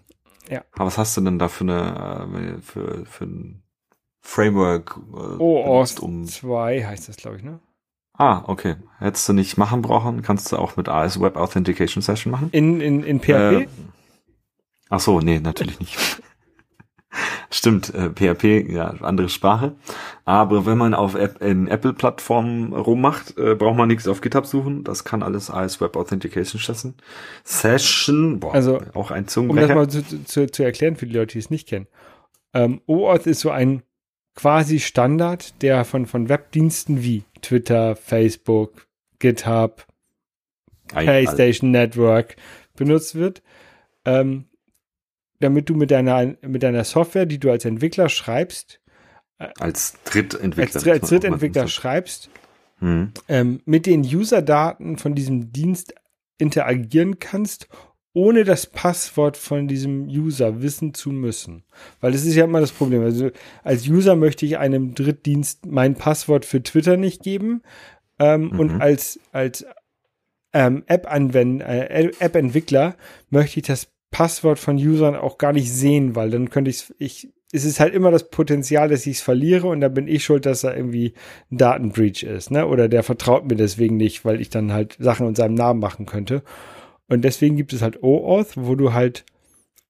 ja. 0.49 0.65
Aber 0.73 0.87
was 0.87 0.99
hast 0.99 1.17
du 1.17 1.21
denn 1.21 1.39
da 1.39 1.49
für 1.49 1.65
eine, 1.65 2.57
äh, 2.57 2.61
für, 2.63 3.05
für 3.05 3.25
ein 3.25 3.63
Framework? 4.21 4.99
Äh, 5.13 5.43
OAuth 5.43 6.01
um 6.01 6.25
2 6.25 6.85
heißt 6.85 7.09
das, 7.09 7.17
glaube 7.17 7.37
ich, 7.37 7.43
ne? 7.43 7.61
Ah, 8.15 8.43
okay. 8.47 8.77
Hättest 8.99 9.29
du 9.29 9.33
nicht 9.33 9.59
machen 9.59 9.81
brauchen, 9.83 10.23
kannst 10.23 10.51
du 10.51 10.57
auch 10.57 10.77
mit 10.77 10.89
AS 10.89 11.21
Web 11.21 11.37
Authentication 11.37 12.03
Session 12.03 12.33
machen. 12.33 12.49
In, 12.51 12.81
in, 12.81 13.05
in 13.05 13.21
PHP? 13.21 13.29
Äh, 13.31 13.69
ach 14.89 15.01
so, 15.01 15.21
nee, 15.21 15.39
natürlich 15.39 15.79
nicht. 15.79 15.97
Stimmt, 17.51 17.95
äh, 17.95 18.11
PHP, 18.11 18.71
ja, 18.71 18.95
andere 19.01 19.29
Sprache. 19.31 19.75
Aber 20.25 20.67
wenn 20.67 20.77
man 20.77 20.93
auf 20.93 21.15
App, 21.15 21.41
in 21.43 21.67
Apple-Plattformen 21.67 22.75
rummacht, 22.75 23.39
äh, 23.39 23.55
braucht 23.55 23.77
man 23.77 23.89
nichts 23.89 24.07
auf 24.07 24.21
GitHub 24.21 24.45
suchen. 24.45 24.85
Das 24.85 25.05
kann 25.05 25.23
alles 25.23 25.49
als 25.51 25.81
Web 25.81 25.97
Authentication 25.97 26.61
Session. 26.61 26.95
Session, 27.45 28.41
boah, 28.41 28.55
also, 28.55 28.83
auch 28.95 29.11
ein 29.11 29.29
Zungenbrecher. 29.29 29.77
Um 29.79 29.87
das 29.87 29.95
mal 29.95 30.03
zu, 30.03 30.25
zu, 30.25 30.47
zu 30.51 30.63
erklären 30.63 30.97
für 30.97 31.07
die 31.07 31.15
Leute, 31.15 31.33
die 31.33 31.39
es 31.39 31.49
nicht 31.49 31.69
kennen. 31.69 31.87
Ähm, 32.53 32.83
OAuth 32.87 33.27
ist 33.27 33.41
so 33.41 33.51
ein 33.51 33.83
quasi 34.35 34.79
Standard, 34.79 35.63
der 35.63 35.85
von, 35.85 36.07
von 36.07 36.29
Webdiensten 36.29 37.03
wie 37.03 37.25
Twitter, 37.41 37.97
Facebook, 37.97 38.87
GitHub, 39.19 39.87
PlayStation 40.89 41.71
Network 41.71 42.37
benutzt 42.77 43.15
wird. 43.15 43.43
Ähm, 44.05 44.45
damit 45.41 45.69
du 45.69 45.75
mit 45.75 45.91
deiner, 45.91 46.35
mit 46.43 46.63
deiner 46.63 46.85
Software, 46.85 47.27
die 47.27 47.39
du 47.39 47.51
als 47.51 47.65
Entwickler 47.65 48.09
schreibst, 48.09 48.81
äh, 49.39 49.49
als 49.59 49.95
Drittentwickler, 50.05 50.75
als, 50.75 50.87
als 50.87 51.09
Drittentwickler 51.09 51.69
schreibst, 51.69 52.31
hm. 52.79 53.13
ähm, 53.29 53.61
mit 53.65 53.87
den 53.87 54.03
User-Daten 54.03 54.99
von 54.99 55.15
diesem 55.15 55.53
Dienst 55.53 55.95
interagieren 56.39 57.19
kannst, 57.19 57.69
ohne 58.13 58.45
das 58.45 58.67
Passwort 58.67 59.37
von 59.37 59.69
diesem 59.69 60.09
User 60.09 60.61
wissen 60.63 60.95
zu 60.95 61.11
müssen. 61.11 61.65
Weil 62.01 62.13
das 62.13 62.25
ist 62.25 62.35
ja 62.35 62.45
immer 62.45 62.61
das 62.61 62.73
Problem. 62.73 63.03
Also 63.03 63.31
als 63.63 63.87
User 63.87 64.17
möchte 64.17 64.47
ich 64.47 64.59
einem 64.59 64.95
Drittdienst 64.95 65.67
mein 65.67 65.95
Passwort 65.95 66.45
für 66.45 66.63
Twitter 66.63 66.97
nicht 66.97 67.23
geben. 67.23 67.63
Ähm, 68.19 68.49
mhm. 68.49 68.61
Und 68.61 68.81
als, 68.81 69.21
als 69.31 69.65
ähm, 70.53 70.83
äh, 70.89 72.11
App-Entwickler 72.19 72.97
möchte 73.31 73.61
ich 73.61 73.67
das 73.67 73.89
Passwort 74.11 74.59
von 74.59 74.77
Usern 74.77 75.17
auch 75.17 75.39
gar 75.39 75.53
nicht 75.53 75.73
sehen, 75.73 76.17
weil 76.17 76.31
dann 76.31 76.51
könnte 76.51 76.71
ich 76.71 76.93
ich 76.99 77.29
es 77.53 77.65
ist 77.65 77.81
halt 77.81 77.95
immer 77.95 78.11
das 78.11 78.29
Potenzial, 78.29 78.89
dass 78.89 79.07
ich 79.07 79.19
es 79.19 79.23
verliere 79.23 79.69
und 79.69 79.81
da 79.81 79.89
bin 79.89 80.07
ich 80.07 80.25
schuld, 80.25 80.45
dass 80.45 80.61
da 80.61 80.75
irgendwie 80.75 81.15
ein 81.51 81.57
Datenbreach 81.57 82.23
ist, 82.23 82.51
ne? 82.51 82.67
Oder 82.67 82.89
der 82.89 83.03
vertraut 83.03 83.47
mir 83.49 83.57
deswegen 83.57 83.97
nicht, 83.97 84.25
weil 84.25 84.41
ich 84.41 84.51
dann 84.51 84.73
halt 84.73 84.97
Sachen 84.99 85.27
in 85.27 85.35
seinem 85.35 85.55
Namen 85.55 85.81
machen 85.81 86.05
könnte. 86.05 86.43
Und 87.09 87.23
deswegen 87.25 87.57
gibt 87.57 87.73
es 87.73 87.81
halt 87.81 88.03
OAuth, 88.03 88.57
wo 88.57 88.75
du 88.75 88.93
halt 88.93 89.25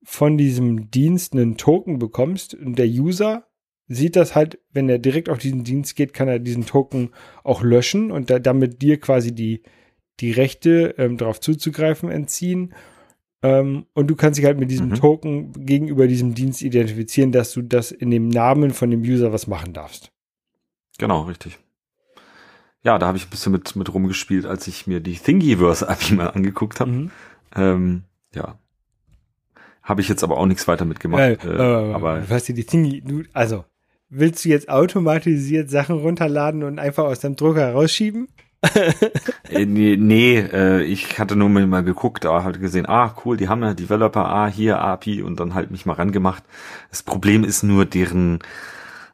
von 0.04 0.38
diesem 0.38 0.90
Dienst 0.90 1.32
einen 1.32 1.56
Token 1.56 1.98
bekommst 1.98 2.54
und 2.54 2.78
der 2.78 2.86
User 2.86 3.44
sieht 3.88 4.16
das 4.16 4.36
halt, 4.36 4.60
wenn 4.72 4.88
er 4.88 4.98
direkt 4.98 5.28
auf 5.28 5.38
diesen 5.38 5.64
Dienst 5.64 5.96
geht, 5.96 6.14
kann 6.14 6.28
er 6.28 6.38
diesen 6.38 6.66
Token 6.66 7.10
auch 7.42 7.62
löschen 7.62 8.12
und 8.12 8.30
da, 8.30 8.38
damit 8.38 8.82
dir 8.82 9.00
quasi 9.00 9.34
die, 9.34 9.62
die 10.20 10.30
Rechte 10.30 10.94
ähm, 10.98 11.16
darauf 11.16 11.40
zuzugreifen 11.40 12.10
entziehen 12.10 12.74
ähm, 13.42 13.86
und 13.94 14.08
du 14.08 14.16
kannst 14.16 14.38
dich 14.38 14.46
halt 14.46 14.58
mit 14.58 14.70
diesem 14.70 14.88
mhm. 14.88 14.94
Token 14.94 15.52
gegenüber 15.52 16.06
diesem 16.08 16.34
Dienst 16.34 16.62
identifizieren, 16.62 17.32
dass 17.32 17.52
du 17.52 17.62
das 17.62 17.92
in 17.92 18.10
dem 18.10 18.28
Namen 18.28 18.72
von 18.72 18.90
dem 18.90 19.02
User 19.02 19.32
was 19.32 19.46
machen 19.46 19.72
darfst. 19.72 20.10
Genau, 20.98 21.22
richtig. 21.22 21.58
Ja, 22.82 22.98
da 22.98 23.06
habe 23.06 23.18
ich 23.18 23.26
ein 23.26 23.30
bisschen 23.30 23.52
mit, 23.52 23.76
mit 23.76 23.92
rumgespielt, 23.92 24.46
als 24.46 24.66
ich 24.66 24.86
mir 24.86 25.00
die 25.00 25.16
Thingiverse-API 25.16 26.14
mal 26.14 26.28
angeguckt 26.28 26.80
habe. 26.80 26.90
Mhm. 26.90 27.10
Ähm, 27.54 28.02
ja. 28.34 28.58
Habe 29.82 30.00
ich 30.00 30.08
jetzt 30.08 30.24
aber 30.24 30.36
auch 30.36 30.46
nichts 30.46 30.68
weiter 30.68 30.84
mitgemacht. 30.84 31.20
Äh, 31.20 31.34
äh, 31.44 31.90
äh, 31.90 31.94
aber 31.94 32.20
du, 32.20 32.52
die 32.52 32.64
Thingy, 32.64 33.00
du, 33.02 33.22
also, 33.32 33.64
willst 34.08 34.44
du 34.44 34.48
jetzt 34.48 34.68
automatisiert 34.68 35.70
Sachen 35.70 35.98
runterladen 35.98 36.62
und 36.62 36.78
einfach 36.78 37.04
aus 37.04 37.20
deinem 37.20 37.36
Drucker 37.36 37.72
rausschieben? 37.72 38.28
Äh, 39.48 39.64
nee, 39.66 39.96
nee 39.96 40.38
äh, 40.38 40.82
ich 40.82 41.18
hatte 41.18 41.36
nur 41.36 41.48
mal 41.48 41.82
geguckt, 41.84 42.26
aber 42.26 42.44
halt 42.44 42.60
gesehen, 42.60 42.86
ah, 42.88 43.14
cool, 43.24 43.36
die 43.36 43.48
haben 43.48 43.62
ja 43.62 43.74
Developer, 43.74 44.26
ah, 44.26 44.48
hier 44.48 44.80
API 44.80 45.22
und 45.22 45.40
dann 45.40 45.54
halt 45.54 45.70
mich 45.70 45.86
mal 45.86 45.94
rangemacht. 45.94 46.42
Das 46.90 47.02
Problem 47.02 47.44
ist 47.44 47.62
nur, 47.62 47.84
deren 47.86 48.40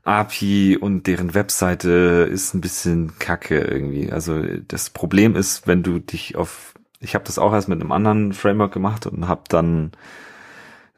API 0.05 0.76
und 0.80 1.07
deren 1.07 1.34
Webseite 1.34 2.28
ist 2.30 2.55
ein 2.55 2.61
bisschen 2.61 3.18
kacke 3.18 3.59
irgendwie. 3.61 4.12
Also 4.12 4.42
das 4.68 4.90
Problem 4.90 5.36
ist, 5.36 5.66
wenn 5.66 5.82
du 5.82 5.99
dich 5.99 6.36
auf, 6.36 6.74
ich 7.01 7.14
habe 7.14 7.24
das 7.24 7.38
auch 7.38 7.53
erst 7.53 7.68
mit 7.68 7.80
einem 7.80 7.92
anderen 7.92 8.32
Framework 8.34 8.72
gemacht 8.72 9.07
und 9.07 9.28
habe 9.28 9.42
dann, 9.49 9.92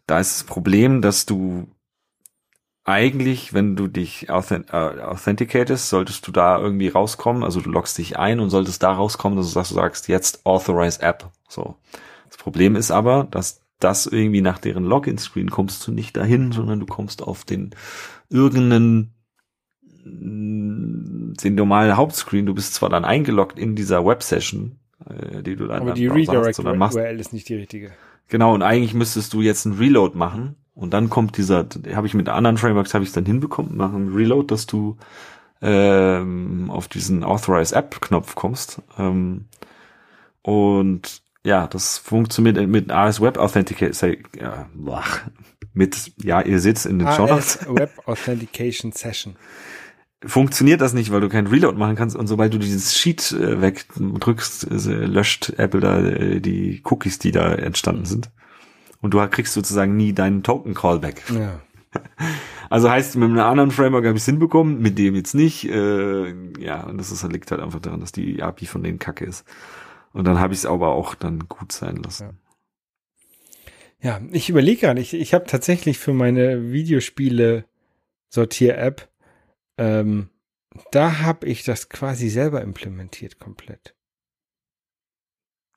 da 0.06 0.20
ist 0.20 0.40
das 0.40 0.44
Problem, 0.44 1.02
dass 1.02 1.26
du 1.26 1.68
eigentlich, 2.86 3.52
wenn 3.52 3.74
du 3.74 3.88
dich 3.88 4.30
authent 4.30 4.68
äh, 4.70 4.76
authenticatest, 4.76 5.88
solltest 5.88 6.26
du 6.26 6.32
da 6.32 6.58
irgendwie 6.58 6.88
rauskommen. 6.88 7.42
Also 7.42 7.60
du 7.60 7.68
loggst 7.68 7.98
dich 7.98 8.16
ein 8.16 8.38
und 8.38 8.50
solltest 8.50 8.82
da 8.82 8.92
rauskommen, 8.92 9.36
dass 9.36 9.46
du 9.48 9.52
sagst, 9.52 9.72
du 9.72 9.74
sagst 9.74 10.08
jetzt 10.08 10.46
Authorize 10.46 11.02
App. 11.02 11.28
So. 11.48 11.74
Das 12.28 12.36
Problem 12.36 12.76
ist 12.76 12.92
aber, 12.92 13.26
dass 13.28 13.60
das 13.80 14.06
irgendwie 14.06 14.40
nach 14.40 14.58
deren 14.58 14.84
Login-Screen 14.84 15.50
kommst 15.50 15.86
du 15.86 15.92
nicht 15.92 16.16
dahin, 16.16 16.52
sondern 16.52 16.78
du 16.78 16.86
kommst 16.86 17.22
auf 17.22 17.44
den 17.44 17.74
irgendeinen 18.30 19.12
den 20.04 21.54
normalen 21.56 21.96
Hauptscreen. 21.96 22.46
Du 22.46 22.54
bist 22.54 22.74
zwar 22.74 22.88
dann 22.88 23.04
eingeloggt 23.04 23.58
in 23.58 23.74
dieser 23.74 24.06
Web-Session, 24.06 24.78
äh, 25.10 25.42
die 25.42 25.56
du 25.56 25.66
dann 25.66 25.82
aber 25.82 25.94
die 25.94 26.06
Redirect 26.06 26.60
URL 26.60 27.18
ist 27.18 27.32
nicht 27.32 27.48
die 27.48 27.56
richtige. 27.56 27.90
Genau, 28.28 28.54
und 28.54 28.62
eigentlich 28.62 28.94
müsstest 28.94 29.32
du 29.32 29.42
jetzt 29.42 29.66
einen 29.66 29.76
Reload 29.76 30.16
machen 30.16 30.54
und 30.76 30.92
dann 30.92 31.08
kommt 31.08 31.38
dieser, 31.38 31.66
habe 31.94 32.06
ich 32.06 32.12
mit 32.12 32.28
anderen 32.28 32.58
Frameworks 32.58 32.92
habe 32.92 33.02
ich 33.02 33.08
es 33.08 33.14
dann 33.14 33.24
hinbekommen, 33.24 33.78
nach 33.78 33.94
einem 33.94 34.14
Reload, 34.14 34.48
dass 34.48 34.66
du 34.66 34.98
ähm, 35.62 36.70
auf 36.70 36.86
diesen 36.86 37.24
Authorize 37.24 37.74
App 37.74 38.02
Knopf 38.02 38.34
kommst. 38.34 38.82
Ähm, 38.98 39.46
und 40.42 41.22
ja, 41.44 41.66
das 41.66 41.96
funktioniert 41.96 42.58
mit 42.68 42.92
AS 42.92 43.22
Web 43.22 43.38
Authentication. 43.38 44.18
Ja, 44.38 44.68
mit, 45.72 46.12
ja, 46.22 46.42
ihr 46.42 46.60
sitzt 46.60 46.84
in 46.84 46.98
den 46.98 47.08
Show 47.08 47.26
Web 47.26 47.92
Authentication 48.04 48.92
Session. 48.92 49.36
Funktioniert 50.26 50.82
das 50.82 50.92
nicht, 50.92 51.10
weil 51.10 51.22
du 51.22 51.30
kein 51.30 51.46
Reload 51.46 51.78
machen 51.78 51.96
kannst 51.96 52.16
und 52.16 52.26
sobald 52.26 52.52
du 52.52 52.58
dieses 52.58 52.94
Sheet 52.94 53.32
äh, 53.32 53.62
wegdrückst, 53.62 54.70
äh, 54.70 55.06
löscht 55.06 55.54
Apple 55.56 55.80
da 55.80 56.00
äh, 56.00 56.40
die 56.40 56.82
Cookies, 56.84 57.18
die 57.18 57.32
da 57.32 57.54
entstanden 57.54 58.04
sind 58.04 58.30
und 59.00 59.14
du 59.14 59.26
kriegst 59.28 59.54
sozusagen 59.54 59.96
nie 59.96 60.12
deinen 60.12 60.42
Token 60.42 60.74
Callback. 60.74 61.22
Ja. 61.30 61.60
Also 62.68 62.90
heißt, 62.90 63.14
mit 63.14 63.30
einem 63.30 63.38
anderen 63.38 63.70
Framework 63.70 64.04
habe 64.04 64.16
ich 64.16 64.22
es 64.22 64.26
hinbekommen, 64.26 64.82
mit 64.82 64.98
dem 64.98 65.14
jetzt 65.14 65.36
nicht. 65.36 65.70
Äh, 65.70 66.34
ja, 66.58 66.82
und 66.82 66.98
das 66.98 67.12
ist, 67.12 67.22
liegt 67.30 67.52
halt 67.52 67.60
einfach 67.60 67.78
daran, 67.78 68.00
dass 68.00 68.10
die 68.10 68.42
API 68.42 68.66
von 68.66 68.82
denen 68.82 68.98
kacke 68.98 69.24
ist. 69.24 69.46
Und 70.12 70.24
dann 70.24 70.40
habe 70.40 70.52
ich 70.52 70.58
es 70.58 70.66
aber 70.66 70.88
auch 70.88 71.14
dann 71.14 71.48
gut 71.48 71.70
sein 71.70 71.94
lassen. 71.94 72.40
Ja, 74.00 74.18
ja 74.18 74.20
ich 74.32 74.50
überlege 74.50 74.80
gerade, 74.80 75.00
ich, 75.00 75.14
ich 75.14 75.32
habe 75.32 75.44
tatsächlich 75.46 75.98
für 75.98 76.12
meine 76.12 76.72
Videospiele 76.72 77.66
Sortier-App 78.30 79.08
ähm, 79.78 80.30
da 80.90 81.20
habe 81.20 81.46
ich 81.46 81.64
das 81.64 81.88
quasi 81.88 82.28
selber 82.28 82.62
implementiert 82.62 83.38
komplett. 83.38 83.94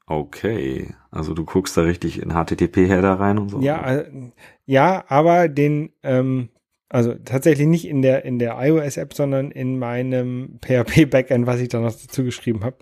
Okay, 0.09 0.95
also 1.11 1.35
du 1.35 1.45
guckst 1.45 1.77
da 1.77 1.81
richtig 1.81 2.19
in 2.19 2.31
HTTP-Header 2.31 3.19
rein 3.19 3.37
und 3.37 3.49
so. 3.49 3.61
Ja, 3.61 3.97
äh, 3.97 4.31
ja, 4.65 5.05
aber 5.07 5.47
den, 5.47 5.91
ähm, 6.01 6.49
also 6.89 7.13
tatsächlich 7.13 7.67
nicht 7.67 7.87
in 7.87 8.01
der 8.01 8.25
in 8.25 8.39
der 8.39 8.57
iOS-App, 8.59 9.13
sondern 9.13 9.51
in 9.51 9.77
meinem 9.77 10.59
PHP-Backend, 10.65 11.45
was 11.45 11.59
ich 11.59 11.67
da 11.67 11.79
noch 11.79 11.91
dazu 11.91 12.23
geschrieben 12.23 12.63
habe, 12.63 12.77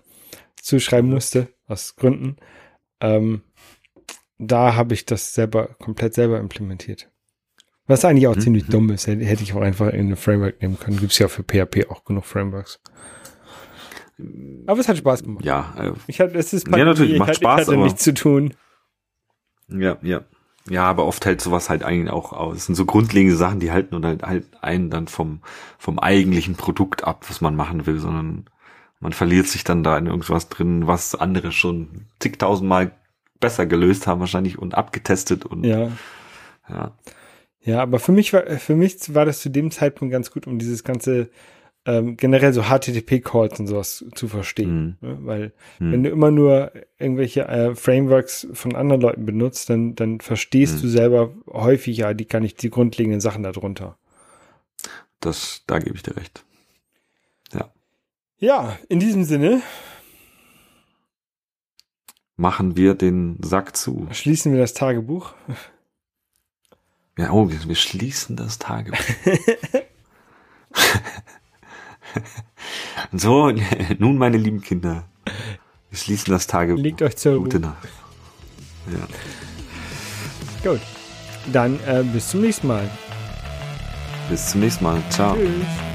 zuschreiben 0.56 1.10
musste 1.10 1.48
aus 1.66 1.96
Gründen. 1.96 2.36
Ähm, 3.02 3.42
da 4.38 4.74
habe 4.74 4.94
ich 4.94 5.04
das 5.04 5.34
selber 5.34 5.76
komplett 5.78 6.14
selber 6.14 6.40
implementiert. 6.40 7.10
Was 7.86 8.06
eigentlich 8.06 8.26
auch 8.26 8.36
mhm. 8.36 8.40
ziemlich 8.40 8.66
dumm 8.68 8.88
ist, 8.90 9.06
hätte 9.06 9.42
ich 9.42 9.52
auch 9.52 9.60
einfach 9.60 9.92
in 9.92 10.08
ein 10.08 10.16
Framework 10.16 10.62
nehmen 10.62 10.78
können. 10.78 10.98
Gibt 10.98 11.12
es 11.12 11.18
ja 11.18 11.28
für 11.28 11.42
PHP 11.42 11.90
auch 11.90 12.04
genug 12.04 12.24
Frameworks. 12.24 12.80
Aber 14.66 14.80
es 14.80 14.88
hat 14.88 14.96
Spaß 14.96 15.22
gemacht. 15.22 15.44
Ja, 15.44 15.74
äh, 15.78 15.92
ich 16.06 16.20
hatte, 16.20 16.36
es 16.36 16.52
ist 16.52 16.64
Pandemie, 16.64 16.80
ja 16.80 16.86
natürlich 16.86 17.18
macht 17.18 17.30
ich, 17.30 17.36
Spaß, 17.36 17.60
ich 17.60 17.66
hatte 17.66 17.76
aber 17.76 17.84
nichts 17.84 18.02
zu 18.02 18.14
tun. 18.14 18.54
Ja, 19.68 19.98
ja, 20.02 20.22
ja, 20.68 20.84
aber 20.84 21.06
oft 21.06 21.24
hält 21.24 21.40
sowas 21.40 21.70
halt 21.70 21.82
eigentlich 21.82 22.12
auch 22.12 22.32
aus. 22.32 22.56
Es 22.56 22.66
sind 22.66 22.74
so 22.74 22.84
grundlegende 22.84 23.36
Sachen, 23.36 23.60
die 23.60 23.70
halten 23.70 23.94
und 23.94 24.04
halt, 24.04 24.22
halt 24.22 24.46
einen 24.60 24.90
dann 24.90 25.08
vom 25.08 25.40
vom 25.78 25.98
eigentlichen 25.98 26.56
Produkt 26.56 27.04
ab, 27.04 27.24
was 27.28 27.40
man 27.40 27.56
machen 27.56 27.86
will, 27.86 27.98
sondern 27.98 28.46
man 29.00 29.12
verliert 29.12 29.46
sich 29.46 29.64
dann 29.64 29.82
da 29.82 29.96
in 29.96 30.06
irgendwas 30.06 30.48
drin, 30.48 30.86
was 30.86 31.14
andere 31.14 31.52
schon 31.52 32.06
zigtausendmal 32.18 32.92
besser 33.40 33.66
gelöst 33.66 34.06
haben 34.06 34.20
wahrscheinlich 34.20 34.58
und 34.58 34.74
abgetestet 34.74 35.44
und 35.44 35.64
ja. 35.64 35.92
ja. 36.68 36.92
Ja, 37.60 37.82
aber 37.82 37.98
für 37.98 38.12
mich 38.12 38.32
war 38.32 38.44
für 38.44 38.74
mich 38.74 39.14
war 39.14 39.24
das 39.24 39.40
zu 39.40 39.50
dem 39.50 39.70
Zeitpunkt 39.70 40.12
ganz 40.12 40.30
gut, 40.30 40.46
um 40.46 40.58
dieses 40.58 40.84
ganze 40.84 41.30
ähm, 41.88 42.18
generell 42.18 42.52
so 42.52 42.64
HTTP-Calls 42.64 43.58
und 43.58 43.66
sowas 43.66 44.04
zu 44.14 44.28
verstehen. 44.28 44.98
Mhm. 45.00 45.08
Ne? 45.08 45.18
Weil 45.22 45.52
mhm. 45.78 45.92
wenn 45.92 46.02
du 46.02 46.10
immer 46.10 46.30
nur 46.30 46.70
irgendwelche 46.98 47.48
äh, 47.48 47.74
Frameworks 47.74 48.46
von 48.52 48.76
anderen 48.76 49.00
Leuten 49.00 49.24
benutzt, 49.24 49.70
dann, 49.70 49.94
dann 49.94 50.20
verstehst 50.20 50.76
mhm. 50.76 50.80
du 50.82 50.88
selber 50.88 51.32
häufig 51.50 51.96
ja 51.96 52.12
die 52.12 52.28
gar 52.28 52.40
nicht 52.40 52.62
die 52.62 52.68
grundlegenden 52.68 53.22
Sachen 53.22 53.42
darunter. 53.42 53.96
Das, 55.20 55.62
da 55.66 55.78
gebe 55.78 55.96
ich 55.96 56.02
dir 56.02 56.18
recht. 56.18 56.44
Ja. 57.54 57.72
Ja, 58.38 58.78
in 58.90 59.00
diesem 59.00 59.24
Sinne 59.24 59.62
machen 62.36 62.76
wir 62.76 62.96
den 62.96 63.38
Sack 63.42 63.78
zu. 63.78 64.08
Schließen 64.12 64.52
wir 64.52 64.60
das 64.60 64.74
Tagebuch. 64.74 65.32
Ja, 67.16 67.32
oh, 67.32 67.50
wir 67.50 67.74
schließen 67.74 68.36
das 68.36 68.58
Tagebuch. 68.58 68.98
so, 73.12 73.52
nun, 73.98 74.18
meine 74.18 74.36
lieben 74.36 74.60
Kinder, 74.60 75.04
wir 75.90 75.98
schließen 75.98 76.32
das 76.32 76.46
Tagebuch. 76.46 76.82
Legt 76.82 77.02
euch 77.02 77.16
zur 77.16 77.38
Gute 77.38 77.60
Nacht. 77.60 77.88
Ja. 78.86 80.70
Gut. 80.70 80.80
Dann 81.52 81.78
äh, 81.86 82.02
bis 82.02 82.28
zum 82.28 82.42
nächsten 82.42 82.66
Mal. 82.66 82.90
Bis 84.28 84.50
zum 84.50 84.60
nächsten 84.60 84.84
Mal. 84.84 85.02
Ciao. 85.10 85.34
Tschüss. 85.34 85.88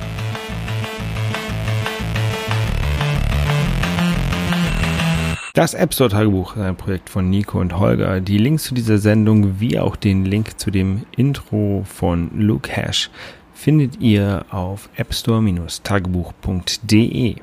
Das 5.55 5.75
App 5.75 5.93
Store 5.93 6.09
Tagebuch 6.09 6.55
ist 6.55 6.63
ein 6.63 6.75
Projekt 6.75 7.11
von 7.11 7.29
Nico 7.29 7.59
und 7.59 7.77
Holger. 7.77 8.19
Die 8.21 8.39
Links 8.39 8.63
zu 8.63 8.73
dieser 8.73 8.97
Sendung 8.97 9.59
wie 9.59 9.77
auch 9.77 9.95
den 9.95 10.25
Link 10.25 10.59
zu 10.59 10.71
dem 10.71 11.05
Intro 11.15 11.85
von 11.87 12.31
Luke 12.35 12.71
Hash 12.71 13.11
findet 13.63 14.01
ihr 14.01 14.45
auf 14.51 14.89
appstore-tagebuch.de. 14.97 17.35